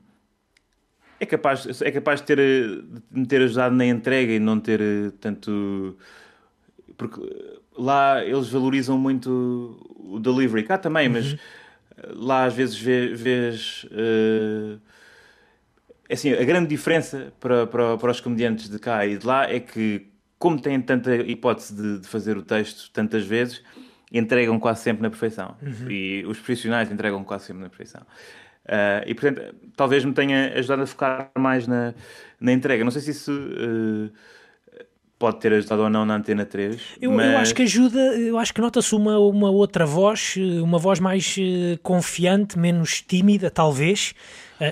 é 1.22 1.26
capaz, 1.28 1.82
é 1.84 1.92
capaz 1.92 2.20
de, 2.20 2.26
ter, 2.26 2.38
de 2.38 3.20
me 3.20 3.28
ter 3.28 3.44
ajudado 3.44 3.76
na 3.76 3.86
entrega 3.86 4.34
e 4.34 4.40
não 4.40 4.60
ter 4.60 4.82
eh, 4.82 5.12
tanto. 5.22 5.96
Porque 6.98 7.22
lá 7.78 8.26
eles 8.26 8.50
valorizam 8.50 8.98
muito 8.98 9.80
o 10.00 10.20
delivery. 10.20 10.64
Cá 10.64 10.80
também, 10.80 11.08
uhum. 11.08 11.14
mas 11.14 11.38
lá 12.16 12.46
às 12.46 12.56
vezes 12.56 12.76
vês. 12.76 13.86
Uh, 13.92 14.80
assim, 16.12 16.34
a 16.34 16.44
grande 16.44 16.70
diferença 16.70 17.32
para, 17.40 17.68
para, 17.68 17.98
para 18.00 18.12
os 18.12 18.20
comediantes 18.20 18.68
de 18.68 18.80
cá 18.80 19.06
e 19.06 19.16
de 19.16 19.26
lá 19.26 19.48
é 19.48 19.60
que, 19.60 20.08
como 20.40 20.60
têm 20.60 20.82
tanta 20.82 21.16
hipótese 21.18 21.76
de, 21.76 22.00
de 22.00 22.08
fazer 22.08 22.36
o 22.36 22.42
texto 22.42 22.90
tantas 22.92 23.24
vezes, 23.24 23.62
entregam 24.12 24.60
quase 24.60 24.82
sempre 24.82 25.04
na 25.04 25.12
perfeição. 25.12 25.56
Uhum. 25.62 25.92
E 25.92 26.26
os 26.26 26.38
profissionais 26.38 26.92
entregam 26.92 27.24
quase 27.24 27.46
sempre 27.46 27.62
na 27.62 27.70
perfeição. 27.70 28.02
Uh, 28.66 29.04
e 29.06 29.16
portanto, 29.16 29.56
talvez 29.76 30.06
me 30.06 30.14
tenha 30.14 30.54
ajudado 30.56 30.84
a 30.84 30.88
focar 30.88 31.32
mais 31.38 31.68
na, 31.68 31.94
na 32.40 32.52
entrega. 32.52 32.84
Não 32.84 32.92
sei 32.92 33.02
se 33.02 33.12
isso 33.12 33.32
uh, 33.32 34.12
pode 35.18 35.40
ter 35.40 35.54
ajudado 35.54 35.84
ou 35.84 35.90
não 35.90 36.06
na 36.06 36.16
Antena 36.16 36.46
3. 36.46 36.80
Eu, 37.02 37.12
mas... 37.12 37.32
eu 37.32 37.38
acho 37.40 37.56
que 37.56 37.64
ajuda, 37.64 38.00
eu 38.00 38.38
acho 38.38 38.54
que 38.54 38.62
nota-se 38.62 38.94
uma, 38.96 39.18
uma 39.20 39.50
outra 39.50 39.86
voz, 39.86 40.36
uma 40.62 40.78
voz 40.78 41.00
mais 41.00 41.36
uh, 41.38 41.78
confiante, 41.82 42.58
menos 42.58 43.02
tímida, 43.02 43.50
talvez. 43.50 44.14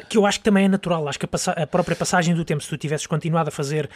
que 0.08 0.18
eu 0.18 0.26
acho 0.26 0.38
que 0.38 0.44
também 0.46 0.66
é 0.66 0.68
natural. 0.68 1.08
Acho 1.08 1.20
que 1.20 1.26
a, 1.26 1.64
a, 1.64 1.68
própria 1.68 1.96
passagem 1.96 2.36
do 2.36 2.46
tempo, 2.46 2.64
se 2.64 2.70
tu 2.70 2.78
tivesses 2.78 3.08
continuado 3.08 3.50
a 3.50 3.52
fazer 3.52 3.90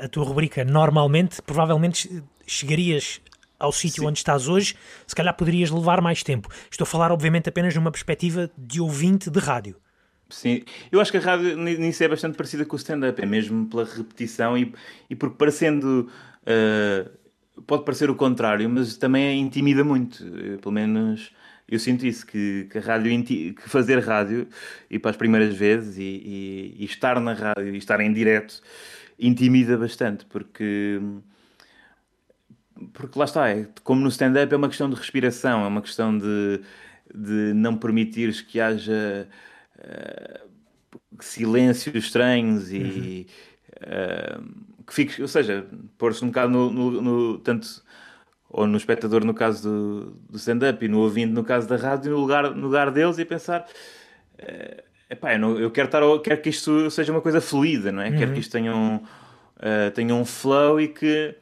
a 0.00 0.06
tua 0.06 0.24
rubrica 0.24 0.64
normalmente, 0.64 1.42
provavelmente 1.42 2.22
chegarias 2.46 3.20
ao 3.58 3.72
sítio 3.72 4.06
onde 4.06 4.18
estás 4.18 4.48
hoje, 4.48 4.76
se 5.06 5.14
calhar 5.14 5.34
poderias 5.36 5.70
levar 5.70 6.00
mais 6.00 6.22
tempo. 6.22 6.48
Estou 6.70 6.84
a 6.84 6.86
falar, 6.86 7.12
obviamente, 7.12 7.48
apenas 7.48 7.74
numa 7.74 7.90
perspectiva 7.90 8.50
de 8.56 8.80
ouvinte 8.80 9.30
de 9.30 9.38
rádio. 9.38 9.76
Sim, 10.28 10.64
eu 10.90 11.00
acho 11.00 11.10
que 11.10 11.18
a 11.18 11.20
rádio 11.20 11.56
nisso 11.56 12.02
é 12.02 12.08
bastante 12.08 12.36
parecida 12.36 12.64
com 12.64 12.74
o 12.74 12.78
stand-up, 12.78 13.20
é 13.20 13.26
mesmo 13.26 13.66
pela 13.66 13.84
repetição 13.84 14.56
e, 14.56 14.74
e 15.08 15.14
porque 15.14 15.36
parecendo. 15.36 16.10
Uh, 16.42 17.24
pode 17.66 17.84
parecer 17.84 18.10
o 18.10 18.16
contrário, 18.16 18.68
mas 18.68 18.96
também 18.96 19.40
intimida 19.40 19.84
muito. 19.84 20.24
Eu, 20.24 20.58
pelo 20.58 20.72
menos 20.72 21.30
eu 21.68 21.78
sinto 21.78 22.06
isso, 22.06 22.26
que, 22.26 22.66
que, 22.70 22.78
a 22.78 22.80
rádio, 22.80 23.24
que 23.24 23.68
fazer 23.68 23.98
rádio 24.00 24.48
e 24.90 24.98
para 24.98 25.10
as 25.10 25.16
primeiras 25.16 25.54
vezes 25.54 25.96
e, 25.96 26.02
e, 26.02 26.76
e 26.80 26.84
estar 26.84 27.20
na 27.20 27.32
rádio 27.32 27.74
e 27.74 27.78
estar 27.78 28.00
em 28.00 28.12
direto 28.12 28.60
intimida 29.18 29.76
bastante, 29.78 30.26
porque 30.26 31.00
porque 32.92 33.18
lá 33.18 33.24
está, 33.24 33.48
é, 33.48 33.66
como 33.82 34.00
no 34.00 34.08
stand-up 34.08 34.52
é 34.52 34.56
uma 34.56 34.68
questão 34.68 34.88
de 34.88 34.96
respiração, 34.96 35.64
é 35.64 35.68
uma 35.68 35.82
questão 35.82 36.16
de, 36.16 36.60
de 37.14 37.52
não 37.54 37.76
permitires 37.76 38.40
que 38.40 38.60
haja 38.60 39.28
uh, 39.78 40.48
silêncios 41.20 41.94
estranhos 41.94 42.72
e 42.72 43.26
uhum. 43.80 44.42
uh, 44.42 44.84
que 44.84 44.94
fiques, 44.94 45.18
ou 45.18 45.28
seja, 45.28 45.66
pôr-se 45.96 46.24
um 46.24 46.28
bocado 46.28 46.52
no, 46.52 46.70
no, 46.70 47.02
no, 47.02 47.38
tanto 47.38 47.82
ou 48.48 48.66
no 48.66 48.76
espectador 48.76 49.24
no 49.24 49.34
caso 49.34 49.68
do, 49.68 50.10
do 50.30 50.36
stand-up 50.36 50.84
e 50.84 50.88
no 50.88 51.00
ouvinte 51.00 51.32
no 51.32 51.44
caso 51.44 51.68
da 51.68 51.76
rádio, 51.76 52.12
no 52.12 52.18
lugar, 52.18 52.54
no 52.54 52.62
lugar 52.62 52.90
deles 52.90 53.18
e 53.18 53.24
pensar 53.24 53.66
uh, 54.40 54.82
epá, 55.08 55.34
eu, 55.34 55.38
não, 55.38 55.58
eu 55.58 55.70
quero, 55.70 55.86
estar, 55.86 56.02
quero 56.22 56.40
que 56.40 56.50
isto 56.50 56.90
seja 56.90 57.12
uma 57.12 57.20
coisa 57.20 57.40
fluida, 57.40 57.90
não 57.90 58.02
é? 58.02 58.10
Uhum. 58.10 58.18
Quero 58.18 58.32
que 58.32 58.40
isto 58.40 58.52
tenha 58.52 58.74
um, 58.74 58.96
uh, 58.96 59.90
tenha 59.94 60.14
um 60.14 60.24
flow 60.24 60.80
e 60.80 60.88
que 60.88 61.34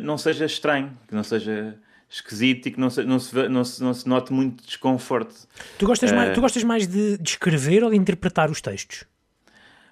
não 0.00 0.18
seja 0.18 0.44
estranho, 0.44 0.96
que 1.08 1.14
não 1.14 1.24
seja 1.24 1.78
esquisito 2.12 2.66
e 2.66 2.70
que 2.72 2.78
não 2.78 2.90
se, 2.90 3.02
não 3.04 3.18
se, 3.18 3.48
não 3.48 3.64
se, 3.64 3.82
não 3.82 3.94
se 3.94 4.06
note 4.06 4.32
muito 4.32 4.62
desconforto. 4.64 5.48
Tu 5.78 5.86
gostas, 5.86 6.10
uh, 6.10 6.14
mais, 6.14 6.34
tu 6.34 6.40
gostas 6.42 6.62
mais 6.62 6.86
de, 6.86 7.16
de, 7.16 7.30
escrever 7.30 7.82
ou 7.82 7.90
de 7.90 7.96
interpretar 7.96 8.50
os 8.50 8.60
textos? 8.60 9.04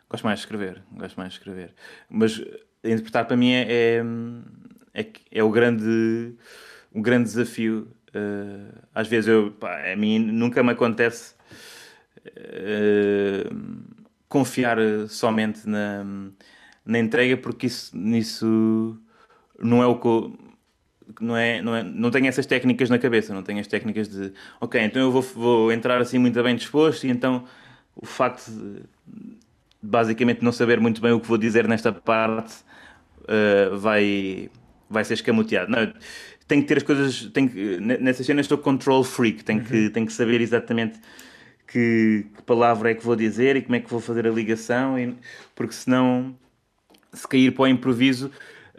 Gosto 0.08 0.24
mais 0.24 0.40
de 0.40 0.44
escrever, 0.44 0.82
gosto 0.92 1.16
mais 1.16 1.32
de 1.32 1.38
escrever. 1.38 1.74
Mas 2.10 2.38
interpretar 2.84 3.24
para 3.26 3.36
mim 3.38 3.52
é, 3.52 3.66
é, 3.72 4.04
é, 4.92 5.06
é 5.32 5.42
o 5.42 5.50
grande 5.50 6.34
um 6.94 7.00
grande 7.00 7.24
desafio. 7.24 7.88
Uh, 8.08 8.78
às 8.94 9.08
vezes 9.08 9.28
eu, 9.28 9.52
pá, 9.52 9.92
a 9.92 9.96
mim 9.96 10.18
nunca 10.18 10.62
me 10.62 10.72
acontece 10.72 11.34
uh, 12.26 13.56
confiar 14.28 14.76
somente 15.08 15.66
na, 15.66 16.04
na 16.84 16.98
entrega, 16.98 17.36
porque 17.38 17.66
isso 17.66 17.96
nisso 17.96 19.00
não 19.60 19.82
é 19.82 19.86
o 19.86 19.96
que 19.96 20.06
eu, 20.06 20.38
não, 21.20 21.36
é, 21.36 21.60
não, 21.60 21.74
é, 21.74 21.82
não 21.82 22.10
tenho 22.10 22.26
essas 22.26 22.46
técnicas 22.46 22.88
na 22.88 22.98
cabeça, 22.98 23.34
não 23.34 23.42
tenho 23.42 23.60
as 23.60 23.66
técnicas 23.66 24.08
de 24.08 24.32
ok, 24.60 24.80
então 24.80 25.02
eu 25.02 25.10
vou, 25.10 25.22
vou 25.22 25.72
entrar 25.72 26.00
assim 26.00 26.18
muito 26.18 26.42
bem 26.42 26.56
disposto 26.56 27.04
e 27.04 27.10
então 27.10 27.44
o 27.94 28.06
facto 28.06 28.50
de 28.50 28.82
basicamente 29.82 30.42
não 30.42 30.52
saber 30.52 30.78
muito 30.80 31.00
bem 31.00 31.12
o 31.12 31.20
que 31.20 31.26
vou 31.26 31.38
dizer 31.38 31.66
nesta 31.66 31.92
parte 31.92 32.54
uh, 33.22 33.76
vai, 33.78 34.50
vai 34.88 35.04
ser 35.04 35.14
escamoteado. 35.14 35.70
Não, 35.70 35.92
tenho 36.46 36.62
que 36.62 36.68
ter 36.68 36.78
as 36.78 36.82
coisas, 36.82 37.30
tenho 37.32 37.48
que, 37.48 37.78
nessas 37.78 38.26
cenas 38.26 38.44
estou 38.44 38.58
control 38.58 39.04
freak, 39.04 39.44
tenho, 39.44 39.60
uhum. 39.60 39.64
que, 39.64 39.90
tenho 39.90 40.06
que 40.06 40.12
saber 40.12 40.40
exatamente 40.40 40.98
que, 41.66 42.26
que, 42.36 42.42
palavra 42.42 42.90
é 42.90 42.94
que 42.94 43.04
vou 43.04 43.16
dizer 43.16 43.56
e 43.56 43.62
como 43.62 43.76
é 43.76 43.80
que 43.80 43.88
vou 43.88 44.00
fazer 44.00 44.26
a 44.26 44.30
ligação, 44.30 44.98
e, 44.98 45.16
porque 45.54 45.72
senão, 45.72 46.36
se 47.12 47.26
cair 47.26 47.52
para 47.52 47.62
o 47.62 47.68
improviso, 47.68 48.30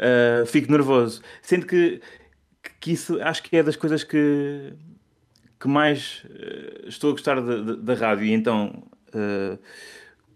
uh, 0.02 0.46
fico 0.46 0.72
nervoso. 0.72 1.22
Sendo 1.42 1.66
que, 1.66 2.02
que 2.80 2.92
isso 2.92 3.22
acho 3.22 3.44
que 3.44 3.56
é 3.56 3.64
das 3.64 3.76
coisas 3.76 4.04
que, 4.04 4.74
que 5.60 5.68
mais 5.68 6.24
uh, 6.26 6.88
estou 6.88 7.12
a 7.12 7.14
gostar 7.14 7.40
da 7.42 7.94
rádio, 7.94 8.26
e 8.26 8.34
então. 8.34 8.84
Uh, 9.14 9.58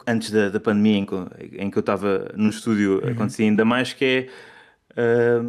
antes 0.08 0.30
da, 0.30 0.50
da 0.50 0.60
pandemia, 0.60 1.00
em 1.00 1.06
que, 1.06 1.16
em 1.58 1.72
que 1.72 1.78
eu 1.78 1.80
estava 1.80 2.32
no 2.36 2.50
estúdio, 2.50 3.02
uhum. 3.04 3.12
acontecia 3.12 3.46
ainda 3.46 3.66
mais, 3.66 3.92
que 3.92 4.30
é. 4.96 5.42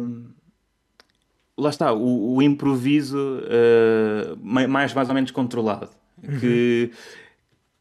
Lá 1.55 1.69
está, 1.69 1.93
o, 1.93 2.35
o 2.35 2.41
improviso 2.41 3.41
mais, 4.41 4.93
mais 4.93 5.09
ou 5.09 5.15
menos 5.15 5.31
controlado. 5.31 5.89
Uhum. 6.23 6.39
Que, 6.39 6.91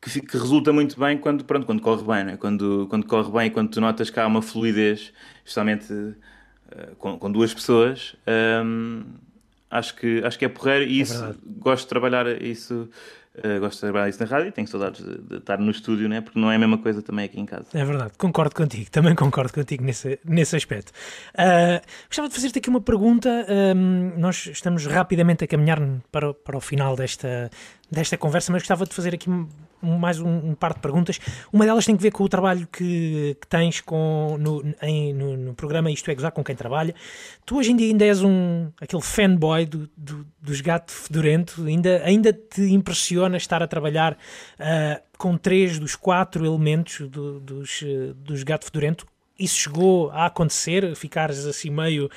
que, 0.06 0.20
que, 0.20 0.38
resulta 0.38 0.72
muito 0.72 0.98
bem 0.98 1.18
quando, 1.18 1.44
pronto, 1.44 1.66
quando 1.66 1.82
corre 1.82 2.04
bem, 2.04 2.24
né? 2.24 2.36
quando, 2.36 2.86
quando 2.88 3.06
corre 3.06 3.30
bem, 3.32 3.50
quando 3.50 3.70
tu 3.70 3.80
notas 3.80 4.08
que 4.08 4.20
há 4.20 4.26
uma 4.26 4.40
fluidez, 4.40 5.12
justamente 5.44 5.92
uh, 5.92 6.96
com, 6.98 7.18
com, 7.18 7.30
duas 7.30 7.52
pessoas. 7.52 8.14
Um, 8.64 9.04
acho 9.70 9.96
que, 9.96 10.22
acho 10.24 10.38
que 10.38 10.44
é 10.44 10.48
porreiro 10.48 10.84
e 10.84 11.00
é 11.00 11.02
isso, 11.02 11.36
gosto 11.58 11.82
de 11.82 11.88
trabalhar 11.88 12.40
isso 12.40 12.88
Uh, 13.36 13.60
gosto 13.60 13.74
de 13.74 13.80
trabalhar 13.80 14.08
isso 14.08 14.18
na 14.18 14.24
rádio 14.24 14.48
e 14.48 14.52
tenho 14.52 14.66
saudades 14.66 15.04
de, 15.04 15.18
de, 15.18 15.36
estar 15.36 15.58
no 15.58 15.70
estúdio, 15.70 16.08
né? 16.08 16.22
porque 16.22 16.38
não 16.38 16.50
é 16.50 16.56
a 16.56 16.58
mesma 16.58 16.78
coisa 16.78 17.02
também 17.02 17.26
aqui 17.26 17.38
em 17.38 17.44
casa. 17.44 17.66
É 17.74 17.84
verdade, 17.84 18.12
concordo 18.16 18.54
contigo, 18.54 18.90
também 18.90 19.14
concordo 19.14 19.52
contigo 19.52 19.84
nesse, 19.84 20.18
nesse 20.24 20.56
aspecto. 20.56 20.90
Uh, 21.34 21.84
gostava 22.08 22.28
de 22.28 22.34
fazer-te 22.34 22.60
aqui 22.60 22.70
uma 22.70 22.80
pergunta. 22.80 23.28
Um, 23.76 24.18
nós 24.18 24.46
estamos 24.46 24.86
rapidamente 24.86 25.44
a 25.44 25.46
caminhar 25.46 25.78
para, 26.10 26.32
para 26.32 26.56
o 26.56 26.60
final 26.62 26.96
desta, 26.96 27.50
desta 27.90 28.16
conversa, 28.16 28.50
mas 28.52 28.62
gostava 28.62 28.84
de 28.84 28.94
fazer 28.94 29.14
aqui 29.14 29.28
mais 29.80 30.20
um, 30.20 30.50
um, 30.50 30.54
par 30.54 30.74
de 30.74 30.80
perguntas. 30.80 31.20
Uma 31.52 31.64
delas 31.64 31.84
tem 31.84 31.96
que 31.96 32.02
ver 32.02 32.10
com 32.10 32.24
o 32.24 32.28
trabalho 32.28 32.66
que, 32.66 33.36
que 33.40 33.46
tens 33.46 33.80
com, 33.80 34.36
no, 34.38 34.74
em, 34.82 35.12
no, 35.12 35.36
no, 35.36 35.54
programa 35.54 35.90
Isto 35.90 36.10
é 36.10 36.14
Gozar 36.14 36.32
com 36.32 36.42
quem 36.42 36.56
trabalha. 36.56 36.94
Tu 37.44 37.56
hoje 37.56 37.72
em 37.72 37.76
dia 37.76 37.88
ainda 37.88 38.04
és 38.04 38.22
um, 38.22 38.70
aquele 38.80 39.02
fanboy 39.02 39.66
do, 39.66 39.88
do, 39.96 40.26
dos 40.40 40.60
Gato 40.60 40.90
Fedorento, 40.90 41.64
ainda, 41.64 42.02
ainda 42.04 42.32
te 42.32 42.62
impressiona 42.62 43.36
estar 43.36 43.62
a 43.62 43.66
trabalhar 43.66 44.14
uh, 44.14 45.02
com 45.16 45.36
três 45.36 45.78
dos 45.78 45.94
quatro 45.94 46.44
elementos 46.44 47.08
do, 47.08 47.38
dos, 47.40 47.82
uh, 47.82 48.14
dos 48.14 48.42
Gato 48.42 48.64
Fedorento. 48.64 49.06
Isso 49.38 49.56
chegou 49.56 50.10
a 50.10 50.26
acontecer, 50.26 50.96
ficares 50.96 51.44
assim 51.44 51.68
meio 51.68 52.06
uh, 52.06 52.10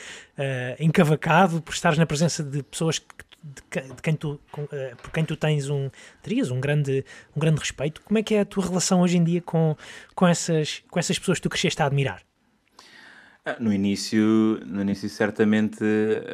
encavacado 0.79 1.61
por 1.61 1.73
estares 1.73 1.99
na 1.99 2.05
presença 2.05 2.41
de 2.41 2.63
pessoas 2.63 2.97
que 2.97 3.28
de, 3.43 3.81
de 3.81 4.01
quem 4.01 4.15
tu, 4.15 4.39
com, 4.51 4.63
uh, 4.63 4.67
por 5.01 5.11
quem 5.11 5.23
tu 5.23 5.35
tens 5.35 5.69
um, 5.69 5.89
terias 6.21 6.51
um 6.51 6.59
grande, 6.59 7.05
um 7.35 7.39
grande 7.39 7.59
respeito. 7.59 8.01
Como 8.01 8.17
é 8.17 8.23
que 8.23 8.35
é 8.35 8.41
a 8.41 8.45
tua 8.45 8.65
relação 8.65 9.01
hoje 9.01 9.17
em 9.17 9.23
dia 9.23 9.41
com, 9.41 9.75
com, 10.15 10.27
essas, 10.27 10.83
com 10.89 10.99
essas 10.99 11.17
pessoas 11.17 11.39
que 11.39 11.43
tu 11.43 11.49
cresceste 11.49 11.81
a 11.81 11.85
admirar? 11.85 12.21
Ah, 13.45 13.55
no 13.59 13.71
início, 13.71 14.59
no 14.65 14.81
início 14.81 15.09
certamente 15.09 15.83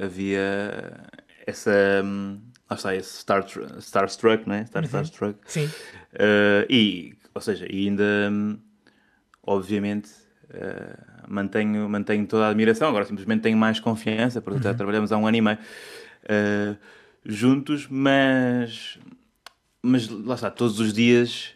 havia 0.02 1.08
essa, 1.46 2.02
hum, 2.04 2.42
lá 2.70 2.76
está, 2.76 2.96
esse 2.96 3.20
star, 3.20 3.46
starstruck, 3.80 4.48
não 4.48 4.56
é? 4.56 4.66
Star, 4.66 4.82
uhum. 4.82 4.88
Starstruck. 4.88 5.40
Sim. 5.46 5.66
Uh, 5.66 6.66
e, 6.70 7.16
ou 7.34 7.42
seja, 7.42 7.68
ainda, 7.72 8.30
hum, 8.32 8.58
obviamente, 9.44 10.10
uh, 10.50 11.32
mantenho, 11.32 11.88
mantenho 11.88 12.26
toda 12.26 12.48
a 12.48 12.50
admiração, 12.50 12.90
agora 12.90 13.06
simplesmente 13.06 13.42
tenho 13.42 13.58
mais 13.58 13.80
confiança, 13.80 14.42
porque 14.42 14.58
uhum. 14.58 14.64
já 14.64 14.74
trabalhamos 14.74 15.12
há 15.12 15.18
um 15.18 15.28
ano 15.28 15.38
e 15.38 15.42
meio 15.42 15.58
uh, 16.30 16.78
juntos, 17.24 17.88
mas, 17.90 19.00
mas 19.82 20.08
lá 20.10 20.36
está, 20.36 20.52
todos 20.52 20.80
os 20.80 20.94
dias, 20.94 21.54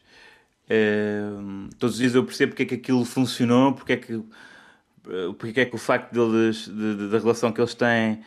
uh, 0.66 1.70
todos 1.78 1.96
os 1.96 2.00
dias 2.00 2.16
eu 2.16 2.24
percebo 2.24 2.52
porque 2.52 2.64
é 2.64 2.66
que 2.66 2.76
aquilo 2.76 3.06
funcionou, 3.06 3.74
porque 3.74 3.94
é 3.94 3.98
que, 3.98 4.16
uh, 4.16 5.34
porque 5.38 5.62
é 5.62 5.66
que 5.66 5.76
o 5.76 5.80
facto 5.80 6.14
deles, 6.14 6.68
de, 6.68 6.96
de, 6.96 7.10
da 7.10 7.20
relação 7.20 7.52
que 7.52 7.62
eles 7.62 7.74
têm 7.74 8.24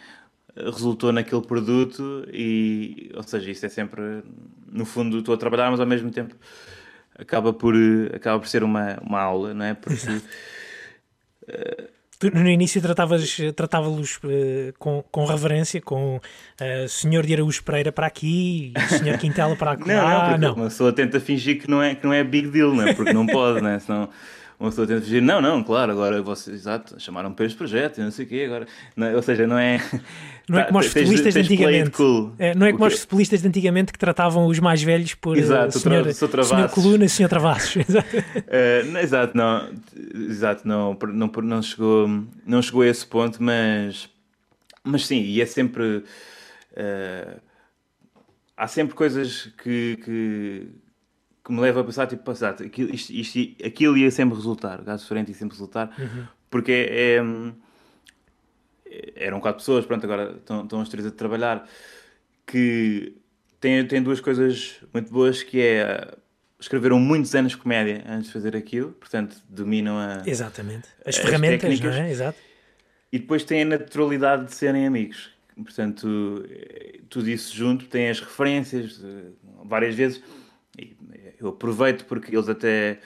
resultou 0.55 1.12
naquele 1.12 1.43
produto 1.43 2.26
e, 2.30 3.11
ou 3.14 3.22
seja, 3.22 3.51
isso 3.51 3.64
é 3.64 3.70
sempre, 3.70 4.22
no 4.70 4.84
fundo, 4.84 5.18
estou 5.18 5.34
a 5.34 5.38
trabalhar, 5.38 5.70
mas 5.70 5.80
ao 5.80 5.86
mesmo 5.86 6.11
tempo 6.11 6.36
acaba 7.18 7.55
por, 7.55 7.74
acaba 8.14 8.38
por 8.38 8.49
ser 8.49 8.62
uma, 8.62 8.99
uma 9.01 9.20
aula, 9.20 9.55
não 9.55 9.64
é? 9.64 9.74
Porque 9.74 9.97
Tu, 12.22 12.30
no 12.32 12.48
início 12.48 12.80
tratavas, 12.80 13.36
tratava-los 13.56 14.16
uh, 14.18 14.72
com, 14.78 15.02
com 15.10 15.24
reverência, 15.24 15.80
com 15.80 16.18
uh, 16.18 16.88
Senhor 16.88 17.26
de 17.26 17.34
Araújo 17.34 17.64
Pereira 17.64 17.90
para 17.90 18.06
aqui 18.06 18.72
e 18.76 18.80
Senhor 18.96 19.18
Quintela 19.18 19.56
para 19.56 19.72
aqui. 19.74 19.88
Não, 19.88 20.30
não, 20.30 20.38
não. 20.38 20.54
Uma 20.54 20.64
pessoa 20.66 20.92
tenta 20.92 21.18
fingir 21.18 21.60
que 21.60 21.68
não 21.68 21.82
é, 21.82 21.96
que 21.96 22.06
não 22.06 22.12
é 22.12 22.22
big 22.22 22.46
deal, 22.46 22.72
não 22.72 22.86
é? 22.86 22.94
Porque 22.94 23.12
não 23.12 23.26
pode, 23.26 23.60
né? 23.60 23.80
Senão 23.80 24.08
uma 24.59 24.70
pessoa 24.70 24.86
tenta 24.86 25.00
fingir, 25.00 25.22
não, 25.22 25.40
não, 25.40 25.62
claro, 25.62 25.92
agora 25.92 26.22
vocês, 26.22 26.55
exato, 26.55 26.98
chamaram 27.00 27.32
para 27.32 27.46
este 27.46 27.57
projeto 27.57 27.98
e 27.98 28.05
não 28.05 28.11
sei 28.11 28.24
o 28.24 28.28
quê, 28.28 28.44
agora. 28.46 28.66
Não, 28.96 29.14
ou 29.14 29.22
seja, 29.22 29.46
não 29.46 29.59
é. 29.59 29.80
Não 30.48 30.59
é 30.59 30.64
como 30.64 30.80
os 30.80 30.86
futebolistas 30.88 31.34
de 31.34 31.40
antigamente. 31.40 31.90
Cool. 31.92 32.32
É, 32.36 32.53
não 32.53 32.66
é 32.66 32.72
como 32.72 32.84
os 32.84 32.98
futebolistas 32.98 33.42
de 33.42 33.48
antigamente 33.48 33.92
que 33.92 33.98
tratavam 33.98 34.46
os 34.46 34.59
mais 34.59 34.82
velhos 34.82 35.14
por 35.14 35.38
exato, 35.38 35.78
senhor, 35.78 36.03
tra 36.28 36.42
senhor 36.42 36.68
Coluna 36.68 37.05
e 37.05 37.09
senhor 37.09 37.28
Travassos. 37.28 37.76
exato. 37.88 38.16
Uh, 38.16 38.98
exato, 38.98 39.36
não, 39.36 39.70
exato, 40.28 40.66
não, 40.66 40.98
não, 41.12 41.28
não, 41.28 41.62
chegou, 41.62 42.09
não 42.44 42.61
chegou 42.61 42.82
a 42.82 42.88
esse 42.88 43.07
ponto, 43.07 43.40
mas, 43.40 44.11
mas 44.82 45.07
sim, 45.07 45.20
e 45.22 45.40
é 45.40 45.46
sempre. 45.46 46.05
Uh, 46.72 47.40
há 48.57 48.66
sempre 48.68 48.94
coisas 48.94 49.53
que, 49.62 49.98
que, 50.05 50.68
que 51.45 51.53
me 51.53 51.61
levam 51.61 51.82
a 51.82 51.84
pensar, 51.84 52.07
tipo, 52.07 52.22
passar, 52.22 52.51
aquilo, 52.51 52.95
isto, 52.95 53.12
isto, 53.12 53.38
aquilo 53.64 53.97
ia 53.97 54.11
sempre 54.11 54.36
resultar, 54.36 54.82
gato 54.82 55.01
diferente 55.01 55.28
ia 55.30 55.34
sempre 55.34 55.55
resultar, 55.55 55.93
uhum. 55.99 56.26
porque 56.51 56.72
é, 56.72 57.16
é 57.16 57.22
eram 59.16 59.40
quatro 59.40 59.61
pessoas, 59.61 59.84
pronto, 59.86 60.05
agora 60.05 60.36
estão, 60.36 60.62
estão 60.62 60.80
as 60.80 60.88
três 60.88 61.07
a 61.07 61.11
trabalhar, 61.11 61.66
que 62.47 63.16
têm, 63.61 63.86
têm 63.86 64.03
duas 64.03 64.20
coisas 64.20 64.76
muito 64.93 65.11
boas, 65.11 65.43
que 65.43 65.61
é 65.61 66.14
escreveram 66.61 66.99
muitos 67.01 67.34
anos 67.34 67.53
de 67.53 67.59
comédia 67.59 68.05
antes 68.07 68.26
de 68.26 68.32
fazer 68.32 68.57
aquilo, 68.57 68.93
portanto 68.93 69.36
dominam 69.49 69.99
a, 69.99 70.22
Exatamente. 70.24 70.88
As, 71.05 71.16
as 71.16 71.16
ferramentas, 71.16 71.61
técnicas, 71.61 71.97
não 71.97 72.03
é? 72.03 72.11
Exato. 72.11 72.38
E 73.11 73.18
depois 73.18 73.45
têm 73.45 73.62
a 73.62 73.64
naturalidade 73.64 74.47
de 74.47 74.55
serem 74.55 74.86
amigos. 74.86 75.30
Portanto, 75.55 76.47
tudo 77.11 77.28
isso 77.28 77.55
junto, 77.55 77.84
tem 77.86 78.09
as 78.09 78.20
referências, 78.20 79.03
várias 79.64 79.95
vezes. 79.95 80.22
Eu 81.43 81.49
aproveito 81.51 82.05
porque 82.07 82.34
eles 82.34 82.49
até... 82.49 83.01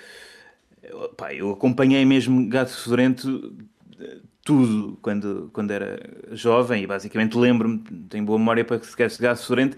Pá, 1.17 1.35
eu 1.35 1.51
acompanhei 1.51 2.05
mesmo 2.05 2.49
Gato 2.49 2.71
Fedorento 2.71 3.53
tudo 4.45 4.97
quando, 5.03 5.51
quando 5.53 5.73
era 5.73 5.99
jovem 6.31 6.85
e 6.85 6.87
basicamente 6.87 7.37
lembro-me, 7.37 7.79
tenho 8.09 8.25
boa 8.25 8.39
memória 8.39 8.65
para 8.65 8.79
que 8.79 8.87
se 8.87 8.97
quer 8.97 9.11
chegar 9.11 9.35
sorrente 9.35 9.77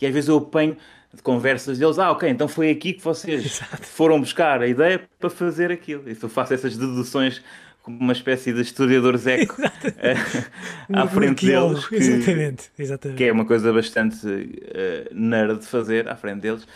e 0.00 0.06
às 0.06 0.12
vezes 0.12 0.28
eu 0.28 0.36
apanho 0.38 0.76
de 1.12 1.22
conversas 1.22 1.78
deles, 1.78 1.98
ah 1.98 2.10
ok, 2.10 2.28
então 2.28 2.48
foi 2.48 2.70
aqui 2.70 2.92
que 2.92 3.02
vocês 3.02 3.44
Exato. 3.46 3.86
foram 3.86 4.20
buscar 4.20 4.60
a 4.60 4.66
ideia 4.66 5.02
para 5.18 5.30
fazer 5.30 5.70
aquilo. 5.70 6.08
E 6.08 6.16
eu 6.20 6.28
faço 6.28 6.54
essas 6.54 6.76
deduções 6.76 7.42
como 7.82 7.98
uma 7.98 8.12
espécie 8.12 8.52
de 8.52 8.62
historiador 8.62 9.16
zeco 9.16 9.56
eh, 9.98 10.14
à 10.92 11.06
frente 11.06 11.46
deles. 11.46 11.86
Que, 11.86 11.96
exatamente, 11.96 12.70
exatamente. 12.78 13.18
Que 13.18 13.24
é 13.24 13.32
uma 13.32 13.44
coisa 13.44 13.72
bastante 13.72 14.26
uh, 14.26 15.14
nerd 15.14 15.58
de 15.58 15.66
fazer 15.66 16.08
à 16.08 16.16
frente 16.16 16.40
deles. 16.40 16.66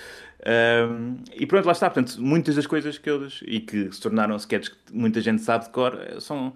Um, 0.47 1.17
e 1.35 1.47
pronto, 1.47 1.67
lá 1.67 1.73
está. 1.73 1.91
Portanto, 1.91 2.21
muitas 2.21 2.55
das 2.55 2.67
coisas 2.67 2.99
que 2.99 3.11
eles. 3.11 3.41
e 3.47 3.61
que 3.61 3.93
se 3.93 4.01
tornaram 4.01 4.37
sketches 4.37 4.69
que 4.69 4.77
muita 4.93 5.21
gente 5.21 5.43
sabe 5.43 5.65
de 5.65 5.71
cor 5.71 5.99
eh, 6.01 6.21
são 6.21 6.55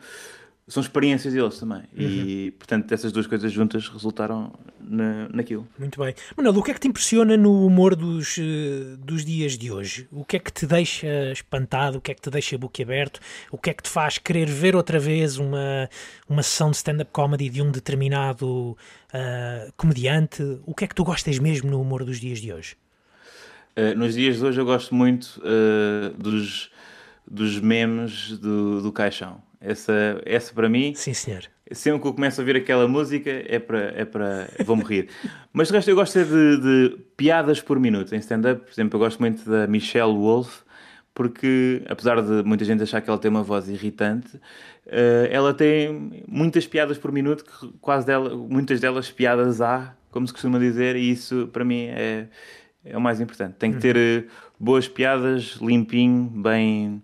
são 0.69 0.81
experiências 0.81 1.35
deles 1.35 1.59
também. 1.59 1.83
E, 1.95 2.53
portanto, 2.53 2.91
essas 2.93 3.11
duas 3.11 3.27
coisas 3.27 3.53
juntas 3.53 3.89
resultaram 3.89 4.53
na, 4.81 5.29
naquilo. 5.29 5.69
Muito 5.79 6.01
bem. 6.01 6.15
Manuel, 6.37 6.57
o 6.57 6.63
que 6.63 6.71
é 6.71 6.75
que 6.75 6.81
te 6.81 6.89
impressiona 6.89 7.37
no 7.37 7.67
humor 7.67 7.97
dos, 7.97 8.39
eh, 8.39 8.97
dos 8.99 9.25
dias 9.25 9.59
de 9.59 9.71
hoje? 9.73 10.09
O 10.11 10.25
que 10.25 10.37
é 10.37 10.39
que 10.39 10.53
te 10.53 10.65
deixa 10.65 11.33
espantado? 11.33 11.99
O 11.99 12.01
que 12.01 12.13
é 12.13 12.15
que 12.15 12.23
te 12.23 12.31
deixa 12.31 12.57
boquiaberto? 12.57 13.21
O 13.51 13.59
que 13.59 13.71
é 13.71 13.75
que 13.75 13.83
te 13.83 13.91
faz 13.91 14.19
querer 14.19 14.47
ver 14.47 14.77
outra 14.77 14.99
vez 14.99 15.37
uma, 15.37 15.91
uma 16.29 16.43
sessão 16.43 16.71
de 16.71 16.77
stand-up 16.77 17.11
comedy 17.13 17.49
de 17.49 17.61
um 17.61 17.71
determinado 17.71 18.47
uh, 18.49 19.73
comediante? 19.77 20.43
O 20.65 20.75
que 20.75 20.85
é 20.85 20.87
que 20.87 20.95
tu 20.95 21.05
gostas 21.05 21.39
mesmo 21.39 21.71
no 21.71 21.81
humor 21.81 22.05
dos 22.05 22.21
dias 22.21 22.39
de 22.39 22.53
hoje? 22.53 22.77
Uh, 23.77 23.97
nos 23.97 24.15
dias 24.15 24.37
de 24.37 24.45
hoje 24.45 24.61
eu 24.61 24.65
gosto 24.65 24.95
muito 24.95 25.41
uh, 25.41 26.11
dos, 26.17 26.71
dos 27.27 27.59
memes 27.61 28.39
do, 28.39 28.83
do 28.83 28.93
caixão. 28.93 29.41
Essa, 29.61 30.21
essa 30.27 30.53
para 30.53 30.69
mim. 30.69 30.93
Sim, 30.95 31.15
senhor. 31.15 31.45
Sempre 31.71 32.03
que 32.03 32.09
eu 32.09 32.13
começo 32.13 32.41
a 32.41 32.43
ouvir 32.43 32.57
aquela 32.57 32.87
música 32.87 33.31
é 33.31 33.59
para. 33.59 33.93
É 33.97 34.05
para 34.05 34.49
vou 34.65 34.77
morrer. 34.77 35.09
Mas 35.53 35.69
de 35.69 35.75
resto 35.75 35.89
eu 35.89 35.95
gosto 35.95 36.23
de, 36.23 36.57
de 36.59 36.97
piadas 37.17 37.61
por 37.61 37.79
minuto 37.79 38.15
em 38.15 38.19
stand-up. 38.19 38.63
Por 38.63 38.73
exemplo, 38.73 38.97
eu 38.97 39.01
gosto 39.01 39.21
muito 39.21 39.49
da 39.49 39.67
Michelle 39.67 40.13
Wolf, 40.13 40.63
porque 41.15 41.83
apesar 41.89 42.21
de 42.21 42.43
muita 42.43 42.65
gente 42.65 42.83
achar 42.83 43.01
que 43.01 43.09
ela 43.09 43.19
tem 43.19 43.31
uma 43.31 43.43
voz 43.43 43.69
irritante, 43.69 44.37
uh, 44.37 45.29
ela 45.31 45.55
tem 45.55 46.25
muitas 46.27 46.67
piadas 46.67 46.99
por 46.99 47.13
minuto, 47.13 47.45
que 47.45 47.73
quase 47.81 48.05
dela, 48.05 48.37
muitas 48.37 48.81
delas 48.81 49.11
piadas 49.11 49.61
há, 49.61 49.95
como 50.11 50.27
se 50.27 50.33
costuma 50.33 50.59
dizer, 50.59 50.97
e 50.97 51.11
isso 51.11 51.49
para 51.53 51.65
mim 51.65 51.87
é, 51.87 52.27
é 52.85 52.97
o 52.97 53.01
mais 53.01 53.21
importante. 53.21 53.55
Tem 53.59 53.73
que 53.73 53.79
ter 53.79 53.97
uh, 53.97 54.29
boas 54.59 54.89
piadas, 54.89 55.59
limpinho, 55.61 56.25
bem 56.25 57.03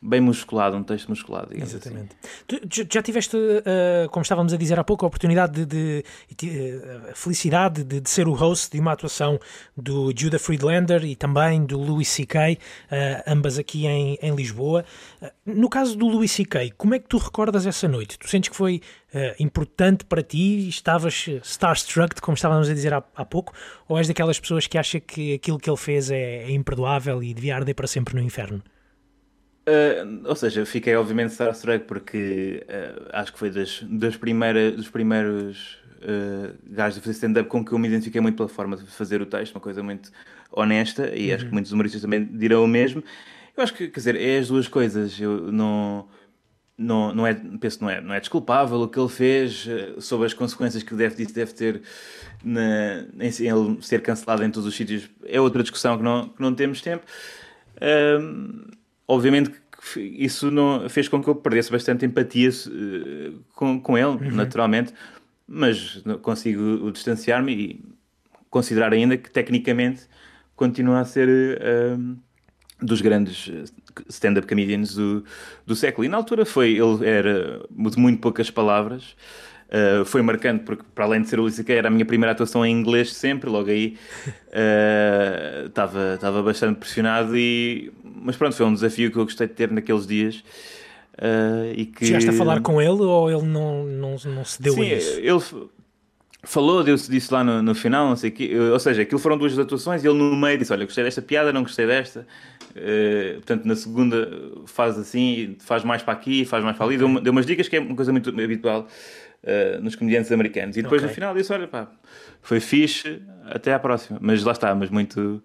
bem 0.00 0.20
musculado, 0.20 0.76
um 0.76 0.82
texto 0.82 1.08
musculado. 1.08 1.48
Assim. 1.52 1.62
Exatamente. 1.62 2.16
Assim. 2.22 2.68
Tu 2.68 2.86
já 2.92 3.02
tiveste, 3.02 3.36
uh, 3.36 4.08
como 4.10 4.22
estávamos 4.22 4.52
a 4.52 4.56
dizer 4.56 4.78
há 4.78 4.84
pouco, 4.84 5.04
a 5.04 5.08
oportunidade 5.08 5.64
de, 5.64 6.04
de 6.36 6.46
uh, 6.46 7.10
a 7.10 7.14
felicidade 7.14 7.82
de, 7.82 8.00
de, 8.00 8.08
ser 8.08 8.28
o 8.28 8.32
host 8.32 8.70
de 8.70 8.80
uma 8.80 8.92
atuação 8.92 9.38
do 9.76 10.12
Judah 10.16 10.38
Friedlander 10.38 11.04
e 11.04 11.16
também 11.16 11.64
do 11.64 11.78
Louis 11.78 12.08
C.K., 12.08 12.54
uh, 12.54 13.22
ambas 13.26 13.58
aqui 13.58 13.86
em, 13.86 14.18
em 14.22 14.34
Lisboa. 14.34 14.84
no 15.44 15.68
caso 15.68 15.96
do 15.96 16.06
Louis 16.06 16.30
C.K., 16.30 16.72
como 16.76 16.94
é 16.94 16.98
que 16.98 17.08
tu 17.08 17.18
recordas 17.18 17.66
essa 17.66 17.88
noite? 17.88 18.18
Tu 18.18 18.28
sentes 18.28 18.50
que 18.50 18.56
foi 18.56 18.80
importante 19.40 20.04
para 20.04 20.22
ti? 20.22 20.68
Estavas 20.68 21.28
starstruck, 21.42 22.20
como 22.20 22.34
estávamos 22.34 22.68
a 22.68 22.74
dizer 22.74 22.92
há, 22.92 23.02
há, 23.16 23.24
pouco? 23.24 23.54
Ou 23.88 23.96
és 23.96 24.06
daquelas 24.06 24.38
pessoas 24.38 24.66
que 24.66 24.76
acha 24.76 25.00
que 25.00 25.34
aquilo 25.34 25.58
que 25.58 25.68
ele 25.68 25.78
fez 25.78 26.10
é, 26.10 26.44
é 26.44 26.50
imperdoável 26.50 27.22
e 27.22 27.32
devia 27.32 27.56
arder 27.56 27.74
para 27.74 27.86
sempre 27.86 28.14
no 28.14 28.20
inferno? 28.20 28.62
Uh, 29.68 30.22
ou 30.24 30.34
seja, 30.34 30.64
fiquei 30.64 30.96
obviamente 30.96 31.32
starstruck 31.32 31.84
porque 31.84 32.64
uh, 32.66 33.10
acho 33.12 33.34
que 33.34 33.38
foi 33.38 33.50
das, 33.50 33.82
das 33.82 34.16
primeiras, 34.16 34.74
dos 34.74 34.88
primeiros 34.88 35.78
uh, 35.96 36.56
gajos 36.70 36.94
de 36.94 37.00
fazer 37.02 37.12
stand-up 37.12 37.50
com 37.50 37.62
que 37.62 37.72
eu 37.72 37.78
me 37.78 37.86
identifiquei 37.86 38.18
muito 38.18 38.36
pela 38.36 38.48
forma 38.48 38.78
de 38.78 38.86
fazer 38.86 39.20
o 39.20 39.26
texto, 39.26 39.54
uma 39.54 39.60
coisa 39.60 39.82
muito 39.82 40.10
honesta 40.50 41.14
e 41.14 41.28
uhum. 41.28 41.34
acho 41.34 41.44
que 41.44 41.48
uhum. 41.50 41.54
muitos 41.54 41.72
humoristas 41.72 42.00
também 42.00 42.24
dirão 42.24 42.64
o 42.64 42.68
mesmo. 42.68 43.04
Eu 43.54 43.62
acho 43.62 43.74
que, 43.74 43.88
quer 43.88 44.00
dizer, 44.00 44.16
é 44.16 44.38
as 44.38 44.48
duas 44.48 44.68
coisas. 44.68 45.20
Eu 45.20 45.52
não, 45.52 46.08
não, 46.78 47.14
não 47.14 47.26
é, 47.26 47.34
penso 47.34 47.82
não 47.82 47.90
é, 47.90 48.00
não 48.00 48.14
é 48.14 48.20
desculpável 48.20 48.80
o 48.80 48.88
que 48.88 48.98
ele 48.98 49.08
fez 49.08 49.68
sobre 49.98 50.26
as 50.26 50.32
consequências 50.32 50.82
que 50.82 50.94
deve, 50.94 51.26
deve 51.26 51.52
ter 51.52 51.82
na, 52.42 53.04
em, 53.20 53.26
ele 53.26 53.82
ser 53.82 54.00
cancelado 54.00 54.42
em 54.44 54.50
todos 54.50 54.66
os 54.66 54.74
sítios. 54.74 55.10
É 55.26 55.38
outra 55.38 55.60
discussão 55.60 55.98
que 55.98 56.04
não, 56.04 56.28
que 56.28 56.40
não 56.40 56.54
temos 56.54 56.80
tempo. 56.80 57.04
Obviamente 59.08 59.50
que 59.50 60.00
isso 60.00 60.50
não, 60.50 60.88
fez 60.88 61.08
com 61.08 61.22
que 61.22 61.28
eu 61.28 61.34
perdesse 61.34 61.72
bastante 61.72 62.04
empatia 62.04 62.50
uh, 62.50 63.40
com, 63.54 63.80
com 63.80 63.96
ele, 63.96 64.28
uhum. 64.28 64.30
naturalmente, 64.32 64.92
mas 65.46 66.04
consigo 66.20 66.92
distanciar-me 66.92 67.52
e 67.52 67.84
considerar 68.50 68.92
ainda 68.92 69.16
que 69.16 69.30
tecnicamente 69.30 70.02
continua 70.54 71.00
a 71.00 71.04
ser 71.04 71.28
uh, 71.28 72.16
dos 72.80 73.00
grandes 73.00 73.48
eh, 73.48 73.64
stand-up 74.08 74.46
comedians 74.46 74.94
do, 74.94 75.24
do 75.66 75.74
século. 75.74 76.04
E 76.04 76.08
na 76.08 76.16
altura 76.16 76.44
foi, 76.44 76.78
ele 76.78 77.06
era 77.06 77.60
de 77.70 77.98
muito 77.98 78.20
poucas 78.20 78.50
palavras, 78.50 79.16
Uh, 79.68 80.02
foi 80.06 80.22
marcante 80.22 80.64
porque, 80.64 80.82
para 80.94 81.04
além 81.04 81.20
de 81.20 81.28
ser 81.28 81.38
o 81.38 81.42
Luís 81.42 81.62
era 81.68 81.88
a 81.88 81.90
minha 81.90 82.06
primeira 82.06 82.32
atuação 82.32 82.64
em 82.64 82.72
inglês 82.72 83.12
sempre, 83.12 83.50
logo 83.50 83.68
aí 83.68 83.98
estava 85.66 86.40
uh, 86.40 86.42
bastante 86.42 86.78
pressionado 86.78 87.36
e 87.36 87.92
mas 88.02 88.36
pronto, 88.36 88.56
foi 88.56 88.66
um 88.66 88.74
desafio 88.74 89.10
que 89.10 89.16
eu 89.16 89.24
gostei 89.24 89.46
de 89.46 89.54
ter 89.54 89.70
naqueles 89.70 90.06
dias. 90.06 90.42
Uh, 91.18 91.72
e 91.74 91.86
que... 91.86 92.06
Chegaste 92.06 92.30
a 92.30 92.32
falar 92.32 92.60
com 92.60 92.80
ele 92.80 93.02
ou 93.02 93.30
ele 93.30 93.46
não, 93.46 93.84
não, 93.84 94.16
não 94.24 94.44
se 94.44 94.62
deu 94.62 94.74
Sim, 94.74 94.82
a 94.82 94.94
isso? 94.96 95.18
ele 95.18 95.68
falou, 96.44 96.84
deu-se 96.84 97.10
disso 97.10 97.34
lá 97.34 97.42
no, 97.42 97.60
no 97.60 97.74
final, 97.74 98.08
não 98.08 98.16
sei 98.16 98.30
que, 98.30 98.56
ou 98.56 98.78
seja, 98.78 99.02
aquilo 99.02 99.18
foram 99.18 99.36
duas 99.36 99.58
atuações 99.58 100.04
e 100.04 100.06
ele 100.06 100.16
no 100.16 100.36
meio 100.36 100.56
disse, 100.56 100.72
olha, 100.72 100.84
gostei 100.84 101.02
desta 101.02 101.20
piada, 101.20 101.52
não 101.52 101.62
gostei 101.62 101.86
desta, 101.86 102.26
uh, 102.70 103.34
portanto 103.34 103.64
na 103.64 103.74
segunda 103.74 104.30
faz 104.66 104.96
assim, 104.96 105.56
faz 105.58 105.82
mais 105.82 106.02
para 106.02 106.14
aqui, 106.14 106.44
faz 106.44 106.62
mais 106.62 106.76
para 106.76 106.86
ali, 106.86 106.96
deu, 106.96 107.20
deu 107.20 107.32
umas 107.32 107.44
dicas 107.44 107.68
que 107.68 107.76
é 107.76 107.80
uma 107.80 107.96
coisa 107.96 108.12
muito 108.12 108.30
habitual 108.30 108.86
uh, 109.42 109.80
nos 109.82 109.94
comediantes 109.94 110.30
americanos, 110.32 110.76
e 110.76 110.82
depois 110.82 111.02
okay. 111.02 111.08
no 111.08 111.14
final 111.14 111.34
disse, 111.34 111.52
olha 111.52 111.66
pá, 111.66 111.90
foi 112.42 112.60
fixe, 112.60 113.22
até 113.44 113.72
à 113.74 113.78
próxima, 113.78 114.18
mas 114.20 114.42
lá 114.42 114.52
está, 114.52 114.74
mas 114.74 114.90
muito 114.90 115.42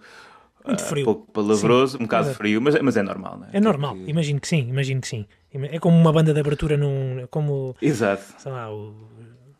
muito 0.65 0.81
ah, 0.81 0.85
frio. 0.85 1.01
Um 1.01 1.05
pouco 1.05 1.31
palavroso, 1.31 1.97
sim. 1.97 2.03
um 2.03 2.05
bocado 2.05 2.33
frio, 2.33 2.61
mas, 2.61 2.79
mas 2.81 2.95
é 2.95 3.03
normal, 3.03 3.37
não 3.39 3.47
é? 3.47 3.49
É 3.57 3.59
normal, 3.59 3.95
que... 3.95 4.09
imagino 4.09 4.39
que 4.39 4.47
sim, 4.47 4.69
imagino 4.69 5.01
que 5.01 5.07
sim. 5.07 5.25
É 5.53 5.77
como 5.77 5.95
uma 5.95 6.11
banda 6.11 6.33
de 6.33 6.39
abertura 6.39 6.77
num. 6.77 7.27
Como, 7.29 7.75
Exato. 7.81 8.23
Sei 8.39 8.51
lá, 8.51 8.73
o, 8.73 8.95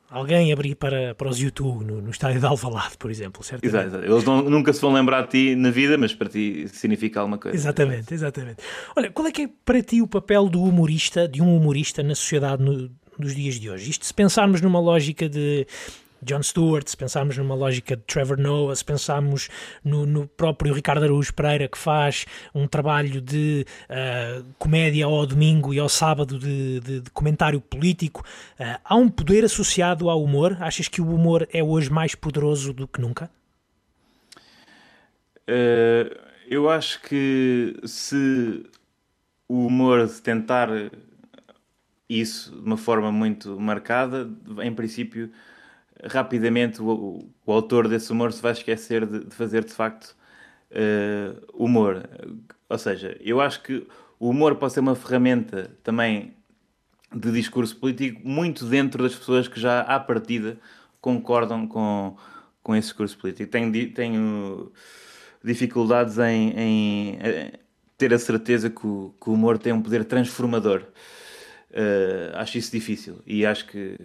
alguém 0.10 0.54
abrir 0.54 0.76
para, 0.76 1.14
para 1.14 1.28
os 1.28 1.40
YouTube 1.40 1.84
no, 1.84 2.02
no 2.02 2.10
estádio 2.10 2.40
de 2.40 2.46
Alvalade, 2.46 2.98
por 2.98 3.12
exemplo, 3.12 3.44
certo? 3.44 3.66
Exato, 3.66 3.88
exato. 3.88 4.06
Eles 4.06 4.24
não, 4.24 4.42
nunca 4.44 4.72
se 4.72 4.80
vão 4.80 4.94
lembrar 4.94 5.24
de 5.24 5.30
ti 5.30 5.56
na 5.56 5.72
vida, 5.72 5.98
mas 5.98 6.14
para 6.14 6.30
ti 6.30 6.68
significa 6.70 7.20
alguma 7.20 7.38
coisa. 7.38 7.58
Exatamente, 7.58 8.14
exatamente. 8.14 8.64
Olha, 8.96 9.12
qual 9.12 9.28
é 9.28 9.32
que 9.32 9.42
é 9.44 9.50
para 9.66 9.82
ti 9.82 10.02
o 10.02 10.08
papel 10.08 10.48
do 10.48 10.64
humorista, 10.64 11.28
de 11.28 11.42
um 11.42 11.56
humorista 11.56 12.02
na 12.02 12.16
sociedade 12.16 12.64
no, 12.64 12.90
nos 13.18 13.36
dias 13.36 13.60
de 13.60 13.70
hoje? 13.70 13.90
Isto 13.90 14.06
se 14.06 14.14
pensarmos 14.14 14.62
numa 14.62 14.80
lógica 14.80 15.28
de 15.28 15.68
John 16.24 16.42
Stewart, 16.42 16.88
se 16.88 16.98
pensarmos 16.98 17.38
numa 17.38 17.56
lógica 17.56 17.96
de 17.96 18.04
Trevor 18.04 18.38
Noah, 18.38 18.76
se 18.76 18.84
pensarmos 18.84 19.50
no, 19.84 20.06
no 20.06 20.28
próprio 20.28 20.74
Ricardo 20.74 21.04
Araújo 21.04 21.34
Pereira, 21.34 21.68
que 21.68 21.78
faz 21.78 22.26
um 22.54 22.68
trabalho 22.68 23.22
de 23.22 23.66
uh, 23.90 24.44
comédia 24.58 25.06
ao 25.06 25.26
domingo 25.26 25.74
e 25.74 25.80
ao 25.80 25.90
sábado 25.90 26.40
de, 26.40 26.80
de, 26.80 27.02
de 27.02 27.12
comentário 27.12 27.60
político, 27.60 28.24
uh, 28.60 28.80
há 28.84 28.96
um 28.96 29.10
poder 29.10 29.44
associado 29.44 30.10
ao 30.10 30.24
humor? 30.24 30.58
Achas 30.60 30.88
que 30.88 31.02
o 31.02 31.14
humor 31.14 31.48
é 31.52 31.64
hoje 31.64 31.92
mais 31.92 32.16
poderoso 32.16 32.74
do 32.74 32.88
que 32.88 33.02
nunca? 33.02 33.30
Uh, 35.48 36.16
eu 36.48 36.70
acho 36.70 37.02
que 37.02 37.76
se 37.86 38.66
o 39.48 39.68
humor 39.68 40.10
tentar 40.24 40.70
isso 42.10 42.52
de 42.52 42.66
uma 42.66 42.78
forma 42.78 43.12
muito 43.12 43.60
marcada, 43.60 44.30
em 44.62 44.74
princípio 44.74 45.32
rapidamente 46.06 46.82
o, 46.82 47.30
o, 47.46 47.52
autor 47.52 47.88
desse 47.88 48.12
humor 48.12 48.34
se 48.34 48.42
vai 48.42 48.52
esquecer 48.52 49.06
de, 49.06 49.26
de 49.26 49.36
fazer 49.36 49.64
de 49.64 49.74
facto 49.74 50.16
uh, 50.72 51.46
humor. 51.54 52.10
Ou 52.68 52.78
seja, 52.78 53.18
eu 53.22 53.40
acho 53.40 53.62
que 53.62 53.88
o 54.20 54.30
humor 54.30 54.56
pode 54.56 54.74
ser 54.74 54.80
uma 54.80 54.96
ferramenta 54.96 55.72
também 55.84 56.34
de 57.14 57.32
discurso 57.32 57.76
político 57.76 58.22
muito 58.28 58.66
dentro 58.66 59.04
das 59.04 59.16
pessoas 59.16 59.48
que 59.48 59.60
já 59.60 59.82
à 59.82 60.00
partida 60.00 60.58
concordam 61.00 61.68
com, 61.68 62.16
com 62.62 62.76
esse 62.76 62.88
discurso 62.88 63.18
político. 63.18 63.52
Tenho, 63.52 63.94
tenho 63.94 64.72
dificuldades 65.44 66.18
em, 66.18 66.54
em, 66.58 67.20
ter 67.98 68.14
a 68.14 68.20
certeza 68.20 68.70
que 68.70 68.88
o, 68.88 69.14
que 69.22 69.30
o, 69.30 69.34
humor 69.34 69.58
tem 69.58 69.74
um 69.74 69.82
poder 69.82 70.06
transformador. 70.06 70.84
Uh, 71.74 72.36
acho 72.36 72.60
isso 72.60 72.72
difícil 72.72 73.20
e 73.26 73.44
acho 73.48 73.66
que 73.66 73.98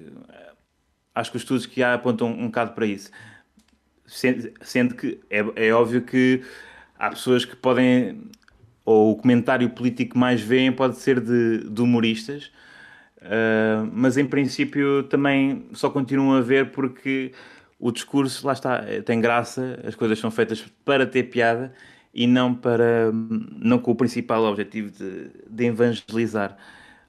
acho 1.14 1.30
que 1.30 1.36
os 1.36 1.42
estudos 1.42 1.66
que 1.66 1.82
há 1.82 1.92
apontam 1.92 2.30
um, 2.30 2.46
bocado 2.46 2.72
para 2.72 2.86
isso. 2.86 3.10
Sendo, 4.06 4.50
sendo 4.62 4.94
que 4.94 5.20
é, 5.28 5.44
é 5.54 5.72
óbvio 5.72 6.00
que 6.00 6.42
há 6.98 7.10
pessoas 7.10 7.44
que 7.44 7.54
podem, 7.54 8.22
ou 8.84 9.12
o 9.12 9.16
comentário 9.16 9.68
político 9.68 10.12
que 10.12 10.18
mais 10.18 10.40
veem 10.40 10.72
pode 10.72 10.96
ser 10.96 11.20
de, 11.20 11.68
de 11.68 11.82
humoristas, 11.82 12.50
uh, 13.18 13.86
mas 13.92 14.16
em 14.16 14.24
princípio 14.24 15.02
também 15.04 15.68
só 15.74 15.90
continuam 15.90 16.36
a 16.36 16.40
ver 16.40 16.70
porque 16.70 17.32
o 17.78 17.92
discurso, 17.92 18.46
lá 18.46 18.54
está, 18.54 18.82
tem 19.04 19.20
graça, 19.20 19.78
as 19.84 19.94
coisas 19.94 20.18
são 20.18 20.30
feitas 20.30 20.64
para 20.84 21.06
ter 21.06 21.24
piada 21.24 21.74
e 22.14 22.26
não 22.26 22.54
para 22.54 23.12
não 23.12 23.78
com 23.78 23.90
o 23.90 23.94
principal 23.94 24.42
objetivo 24.44 24.90
de, 24.90 25.30
de 25.48 25.64
evangelizar. 25.66 26.56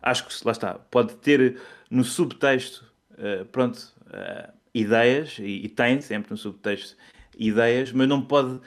Acho 0.01 0.27
que 0.27 0.45
lá 0.45 0.51
está, 0.51 0.75
pode 0.75 1.15
ter 1.15 1.59
no 1.89 2.03
subtexto, 2.03 2.85
uh, 3.13 3.45
pronto, 3.45 3.93
uh, 4.07 4.51
ideias, 4.73 5.37
e, 5.39 5.65
e, 5.65 5.69
tem 5.69 5.99
sempre 6.01 6.31
no 6.31 6.37
subtexto 6.37 6.95
ideias, 7.37 7.91
mas 7.91 8.07
não 8.07 8.21
pode. 8.21 8.59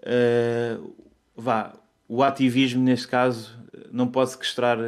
Uh, 0.00 0.94
vá, 1.36 1.74
o 2.08 2.22
ativismo, 2.22 2.82
neste 2.82 3.08
caso, 3.08 3.56
não 3.90 4.08
pode 4.08 4.30
sequestrar 4.30 4.78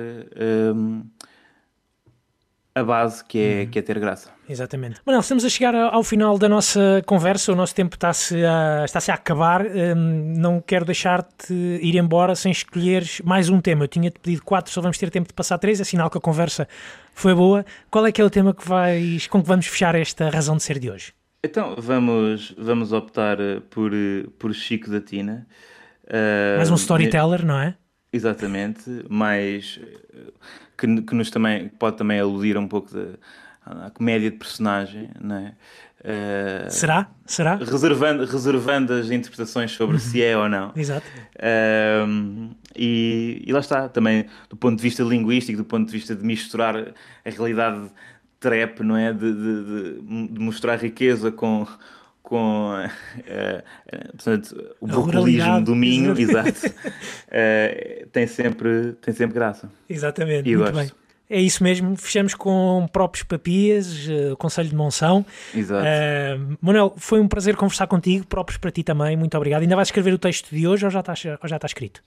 a 2.76 2.84
base 2.84 3.24
que 3.24 3.38
é, 3.38 3.66
que 3.66 3.78
é 3.78 3.82
ter 3.82 3.98
graça. 3.98 4.30
Exatamente. 4.46 5.00
Manuel, 5.06 5.22
estamos 5.22 5.46
a 5.46 5.48
chegar 5.48 5.74
ao 5.74 6.02
final 6.04 6.36
da 6.36 6.46
nossa 6.46 7.02
conversa, 7.06 7.50
o 7.50 7.56
nosso 7.56 7.74
tempo 7.74 7.96
está-se 7.96 8.44
a, 8.44 8.84
está-se 8.84 9.10
a 9.10 9.14
acabar. 9.14 9.64
Hum, 9.64 10.34
não 10.36 10.60
quero 10.60 10.84
deixar-te 10.84 11.54
ir 11.54 11.96
embora 11.96 12.34
sem 12.34 12.52
escolheres 12.52 13.22
mais 13.22 13.48
um 13.48 13.62
tema. 13.62 13.84
Eu 13.84 13.88
tinha-te 13.88 14.20
pedido 14.20 14.42
quatro, 14.44 14.70
só 14.70 14.82
vamos 14.82 14.98
ter 14.98 15.08
tempo 15.08 15.26
de 15.26 15.32
passar 15.32 15.56
três, 15.56 15.80
é 15.80 15.84
sinal 15.84 16.10
que 16.10 16.18
a 16.18 16.20
conversa 16.20 16.68
foi 17.14 17.34
boa. 17.34 17.64
Qual 17.90 18.04
é 18.04 18.12
que 18.12 18.20
é 18.20 18.24
o 18.24 18.28
tema 18.28 18.52
que 18.52 18.68
vais, 18.68 19.26
com 19.26 19.40
que 19.40 19.48
vamos 19.48 19.66
fechar 19.66 19.94
esta 19.94 20.28
razão 20.28 20.54
de 20.58 20.62
ser 20.62 20.78
de 20.78 20.90
hoje? 20.90 21.14
Então 21.42 21.76
vamos, 21.78 22.54
vamos 22.58 22.92
optar 22.92 23.40
eh, 23.40 23.60
por, 23.70 23.94
eh, 23.94 24.26
por 24.38 24.52
Chico 24.52 24.90
da 24.90 25.00
Tina. 25.00 25.46
Mais 26.58 26.70
um 26.70 26.74
storyteller, 26.74 27.44
não 27.44 27.58
é? 27.58 27.74
Exatamente, 28.12 29.04
mais 29.08 29.80
que, 30.76 31.02
que 31.02 31.14
nos 31.14 31.30
também 31.30 31.68
pode 31.68 31.96
também 31.96 32.20
aludir 32.20 32.56
um 32.56 32.68
pouco 32.68 32.88
à 33.64 33.90
comédia 33.90 34.30
de 34.30 34.36
personagem, 34.36 35.10
não 35.20 35.36
é? 35.36 35.52
Uh, 36.06 36.70
Será? 36.70 37.08
Será? 37.24 37.56
Reservando, 37.56 38.24
reservando 38.26 38.92
as 38.92 39.10
interpretações 39.10 39.72
sobre 39.72 39.98
se 39.98 40.22
é 40.22 40.36
ou 40.36 40.48
não. 40.48 40.72
Exato. 40.76 41.06
Uh, 41.34 42.54
e, 42.76 43.42
e, 43.44 43.52
lá 43.52 43.58
está, 43.58 43.88
também 43.88 44.26
do 44.48 44.56
ponto 44.56 44.76
de 44.76 44.82
vista 44.82 45.02
linguístico, 45.02 45.58
do 45.58 45.64
ponto 45.64 45.86
de 45.86 45.92
vista 45.92 46.14
de 46.14 46.24
misturar 46.24 46.76
a 46.76 47.30
realidade 47.30 47.90
trap, 48.38 48.80
não 48.80 48.96
é? 48.96 49.12
De, 49.12 49.32
de, 49.32 50.28
de 50.28 50.38
mostrar 50.38 50.76
riqueza 50.76 51.32
com, 51.32 51.66
com 52.26 52.72
uh, 52.72 52.86
uh, 52.86 54.16
portanto, 54.16 54.74
o 54.80 54.88
populismo 54.88 55.62
do 55.62 55.76
Minho, 55.76 56.18
exato, 56.18 56.66
uh, 56.66 58.06
tem, 58.10 58.26
sempre, 58.26 58.94
tem 59.00 59.14
sempre 59.14 59.34
graça. 59.34 59.70
Exatamente, 59.88 60.50
e 60.50 60.56
muito 60.56 60.72
gosto. 60.72 60.88
bem. 60.88 61.06
É 61.30 61.40
isso 61.40 61.62
mesmo, 61.62 61.96
fechamos 61.96 62.34
com 62.34 62.88
próprios 62.92 63.22
papias, 63.22 64.08
uh, 64.08 64.36
Conselho 64.36 64.68
de 64.68 64.74
Monção. 64.74 65.24
Exato. 65.54 65.84
Uh, 65.84 66.58
Manuel, 66.60 66.94
foi 66.96 67.20
um 67.20 67.28
prazer 67.28 67.54
conversar 67.54 67.86
contigo, 67.86 68.26
próprios 68.26 68.58
para 68.58 68.72
ti 68.72 68.82
também, 68.82 69.16
muito 69.16 69.36
obrigado. 69.36 69.62
Ainda 69.62 69.76
vais 69.76 69.88
escrever 69.88 70.12
o 70.12 70.18
texto 70.18 70.50
de 70.50 70.66
hoje 70.66 70.84
ou 70.84 70.90
já 70.90 71.00
está, 71.00 71.14
ou 71.42 71.48
já 71.48 71.56
está 71.56 71.66
escrito? 71.66 72.02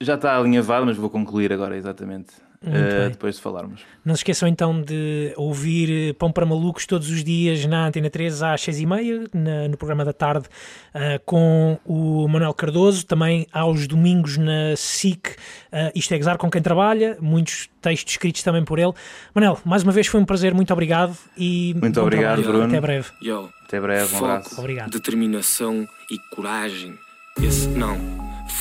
Já 0.00 0.16
está 0.16 0.36
alinhavado, 0.36 0.86
mas 0.86 0.96
vou 0.96 1.10
concluir 1.10 1.52
agora, 1.52 1.76
exatamente. 1.76 2.30
Uh, 2.62 3.08
depois 3.08 3.36
de 3.36 3.40
falarmos. 3.40 3.80
Não 4.04 4.14
se 4.14 4.20
esqueçam 4.20 4.46
então 4.46 4.82
de 4.82 5.32
ouvir 5.34 6.14
Pão 6.16 6.30
para 6.30 6.44
Malucos 6.44 6.84
todos 6.84 7.08
os 7.08 7.24
dias 7.24 7.64
na 7.64 7.86
Antena 7.86 8.10
3 8.10 8.42
às 8.42 8.60
6h30, 8.60 9.30
no 9.70 9.78
programa 9.78 10.04
da 10.04 10.12
tarde, 10.12 10.46
uh, 10.94 11.18
com 11.24 11.78
o 11.86 12.28
Manuel 12.28 12.52
Cardoso, 12.52 13.06
também 13.06 13.46
aos 13.50 13.86
domingos 13.86 14.36
na 14.36 14.76
SIC, 14.76 15.28
uh, 15.28 15.90
Isto 15.94 16.12
é 16.12 16.18
Gozar 16.18 16.36
com 16.36 16.50
quem 16.50 16.60
trabalha, 16.60 17.16
muitos 17.18 17.70
textos 17.80 18.12
escritos 18.12 18.42
também 18.42 18.62
por 18.62 18.78
ele. 18.78 18.92
Manel, 19.34 19.58
mais 19.64 19.82
uma 19.82 19.92
vez 19.92 20.06
foi 20.06 20.20
um 20.20 20.26
prazer, 20.26 20.52
muito 20.52 20.70
obrigado 20.70 21.16
e 21.38 21.74
muito 21.80 21.98
obrigado, 21.98 22.42
Bruno. 22.42 22.64
Até 22.64 22.78
breve. 22.78 23.08
Yo, 23.22 23.48
Até 23.64 23.80
breve, 23.80 24.04
um 24.04 24.18
foco, 24.18 24.24
abraço. 24.26 24.60
Obrigado. 24.60 24.90
determinação 24.90 25.88
e 26.10 26.18
coragem. 26.34 26.94
Esse 27.42 27.68
não. 27.68 27.96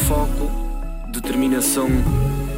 Foco, 0.08 0.50
determinação 1.12 1.90
e 1.90 2.49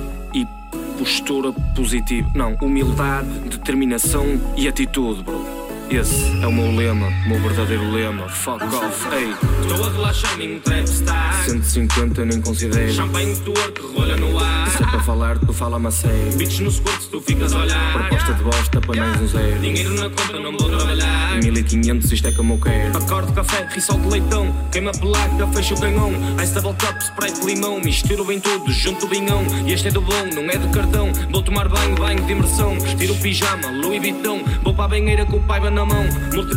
postura 1.02 1.52
positiva. 1.76 2.30
Não, 2.36 2.56
humildade, 2.62 3.28
determinação 3.50 4.40
e 4.56 4.68
atitude, 4.68 5.24
bro. 5.24 5.61
Esse 5.92 6.42
é 6.42 6.48
o 6.48 6.52
meu 6.54 6.74
lema, 6.74 7.08
o 7.26 7.30
meu 7.30 7.40
verdadeiro 7.42 7.92
lema. 7.92 8.30
Fuck 8.30 8.64
off, 8.64 9.08
ei. 9.14 9.36
Estou 9.62 9.86
a 9.86 9.90
relaxar, 9.92 10.38
nenhum 10.38 10.58
trap 10.62 10.86
está. 10.86 11.34
150 11.44 12.24
nem 12.24 12.42
considero. 12.42 12.94
Champanhe 12.94 13.36
que 13.36 13.82
rola 13.82 14.16
no 14.16 14.40
ar. 14.40 14.70
Se 14.70 14.84
é 14.84 14.86
para 14.86 15.00
falar, 15.02 15.38
tu 15.40 15.52
fala-me 15.52 15.88
a 15.88 15.92
sério. 15.92 16.38
Beats 16.38 16.60
no 16.60 16.72
squat, 16.72 17.10
tu 17.12 17.20
ficas 17.20 17.52
a 17.52 17.60
olhar. 17.60 17.92
Proposta 17.92 18.34
de 18.34 18.42
bosta 18.42 18.80
para 18.80 18.96
mais 18.96 19.22
um 19.22 19.28
zero. 19.28 19.60
Dinheiro 19.60 19.94
na 19.96 20.10
conta, 20.10 20.40
não 20.40 20.58
vou 20.58 20.70
trabalhar. 20.70 21.38
1500, 21.44 22.10
isto 22.10 22.28
é 22.28 22.32
como 22.32 22.54
eu 22.54 22.60
quero. 22.60 22.98
Acorde 22.98 23.34
café, 23.34 23.68
risol 23.70 24.00
de 24.00 24.08
leitão. 24.08 24.56
Queima 24.72 24.94
placa, 24.94 25.48
fecha 25.54 25.74
o 25.74 25.82
canhão. 25.82 26.14
Ice 26.42 26.54
double 26.54 26.74
cup, 26.80 27.02
spray 27.02 27.34
de 27.34 27.46
limão. 27.46 27.82
Misturo 27.82 28.24
bem 28.24 28.40
tudo, 28.40 28.72
junto 28.72 29.06
o 29.08 29.10
vinhão. 29.10 29.44
E 29.68 29.74
este 29.74 29.90
é 29.90 29.92
do 29.92 30.00
bom, 30.00 30.26
não 30.34 30.44
é 30.44 30.56
de 30.56 30.70
cartão. 30.70 31.12
Vou 31.30 31.42
tomar 31.42 31.68
banho, 31.68 31.96
banho 31.96 32.24
de 32.24 32.32
imersão. 32.32 32.78
Tiro 32.98 33.14
o 33.14 33.18
pijama, 33.18 33.70
Louis 33.72 34.00
Vuitton. 34.00 34.42
Vou 34.64 34.74
para 34.74 34.86
a 34.86 34.88
banheira 34.88 35.26
com 35.26 35.36
o 35.36 35.44
pai 35.44 35.60
na 35.82 35.86
mão. 35.86 36.06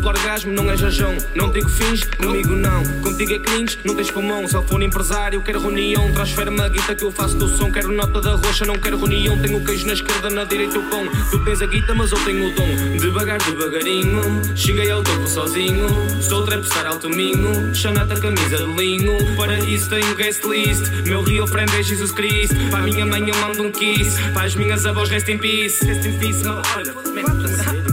Orgasmo 0.05 0.53
não 0.53 0.71
é 0.71 0.77
jajão. 0.77 1.17
Não 1.35 1.51
digo 1.51 1.69
fins, 1.69 2.05
comigo 2.05 2.55
não. 2.55 2.85
Contigo 3.01 3.33
é 3.33 3.39
cringe, 3.39 3.79
não 3.85 3.95
tens 3.95 4.11
pulmão. 4.11 4.47
Cellfone 4.47 4.87
empresário, 4.87 5.41
quero 5.43 5.61
reunião. 5.61 6.13
Transfere-me 6.13 6.61
a 6.61 6.69
guita 6.69 6.95
que 6.95 7.05
eu 7.05 7.11
faço 7.11 7.37
do 7.37 7.49
som. 7.57 7.71
Quero 7.73 7.91
nota 7.91 8.21
da 8.21 8.35
roxa, 8.35 8.67
não 8.67 8.77
quero 8.77 8.99
reunião. 8.99 9.39
Tenho 9.39 9.65
queijo 9.65 9.87
na 9.87 9.95
esquerda, 9.95 10.29
na 10.29 10.45
direita 10.45 10.79
o 10.79 10.83
pão. 10.91 11.07
Tu 11.31 11.39
tens 11.45 11.63
a 11.63 11.67
guita, 11.67 11.95
mas 11.95 12.13
eu 12.13 12.23
tenho 12.25 12.49
o 12.49 12.55
dom. 12.55 12.99
Devagar, 12.99 13.39
devagarinho. 13.43 14.21
Cheguei 14.55 14.91
ao 14.91 15.03
topo 15.03 15.27
sozinho. 15.27 15.89
Sou 16.21 16.45
trapstar 16.45 16.87
alto 16.87 17.09
minho. 17.09 17.75
Chanata 17.75 18.21
camisa 18.21 18.59
de 18.59 18.77
linho. 18.77 19.17
Para 19.37 19.59
isso 19.59 19.89
tenho 19.89 20.15
guest 20.17 20.45
list. 20.45 20.83
Meu 21.07 21.23
real 21.23 21.47
friend 21.47 21.75
é 21.75 21.83
Jesus 21.83 22.13
Cristo. 22.13 22.57
Para 22.71 22.81
a 22.81 22.83
minha 22.83 23.07
mãe 23.07 23.27
eu 23.27 23.37
mando 23.37 23.63
um 23.63 23.71
kiss. 23.71 24.19
Para 24.33 24.45
as 24.45 24.55
minhas 24.55 24.85
avós, 24.85 25.09
rest 25.09 25.29
in 25.29 25.39
peace. 25.39 25.85
Rest 25.85 26.05
in 26.05 26.19
peace, 26.19 26.43
olha. 26.47 27.84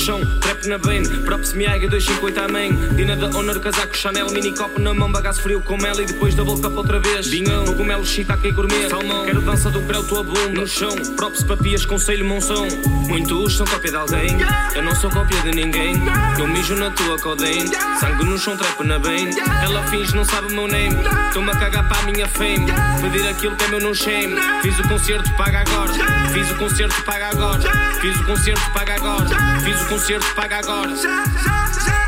Chão, 0.00 0.20
trap 0.40 0.66
na 0.66 0.78
bane 0.78 1.06
Props 1.24 1.52
Miaga 1.52 1.86
258 1.86 2.40
amém 2.40 2.74
Dina 2.96 3.14
da 3.14 3.26
Honor, 3.36 3.60
casaco 3.60 3.94
Chanel 3.96 4.30
Mini 4.30 4.54
copo 4.56 4.80
na 4.80 4.94
mão, 4.94 5.12
bagaço 5.12 5.42
frio 5.42 5.60
com 5.60 5.76
mel 5.76 6.00
E 6.00 6.06
depois 6.06 6.34
da 6.34 6.42
boca 6.42 6.68
outra 6.68 6.98
vez. 6.98 7.26
Vinhão, 7.26 7.64
cogumelo, 7.64 8.04
shiitake 8.04 8.50
gourmet. 8.52 8.88
Salmão, 8.88 9.24
quero 9.26 9.42
dança 9.42 9.70
do 9.70 9.82
creu, 9.82 10.02
tua 10.04 10.22
boom 10.22 10.52
No 10.54 10.66
chão, 10.66 10.94
props 11.16 11.42
papias, 11.42 11.84
conselho, 11.84 12.24
monção. 12.24 12.66
Muitos 13.08 13.56
são 13.56 13.66
cópia 13.66 13.90
de 13.90 13.96
alguém. 13.96 14.28
Eu 14.74 14.82
não 14.82 14.94
sou 14.94 15.10
cópia 15.10 15.40
de 15.42 15.50
ninguém. 15.50 15.94
Eu 16.38 16.46
mijo 16.46 16.74
na 16.76 16.90
tua 16.90 17.18
codeine. 17.18 17.68
Sangue 17.98 18.24
no 18.24 18.38
chão, 18.38 18.56
trap 18.56 18.82
na 18.84 18.98
bane. 18.98 19.30
Ela 19.62 19.82
finge, 19.88 20.14
não 20.14 20.24
sabe 20.24 20.48
o 20.48 20.54
meu 20.54 20.66
name. 20.66 20.96
Estou-me 21.28 21.50
a 21.50 21.56
cagar 21.56 21.86
para 21.88 21.98
a 21.98 22.02
minha 22.10 22.26
fame. 22.26 22.66
Pedir 23.02 23.28
aquilo 23.28 23.56
que 23.56 23.64
é 23.64 23.68
meu 23.68 23.80
no 23.80 23.94
shame. 23.94 24.34
Fiz 24.62 24.78
o 24.78 24.88
concerto, 24.88 25.30
paga 25.36 25.60
agora. 25.60 25.92
Fiz 26.32 26.50
o 26.50 26.54
concerto, 26.56 27.02
paga 27.02 27.28
agora. 27.28 27.70
Fiz 28.00 28.18
o 28.18 28.24
concerto, 28.24 28.70
paga 28.72 28.94
agora. 28.94 29.28
Fiz 29.62 29.80
o 29.82 29.86
concerto 29.90 30.34
paga 30.36 30.58
agora. 30.58 30.94
Já, 30.94 31.24
já, 31.24 31.80
já. 31.84 31.99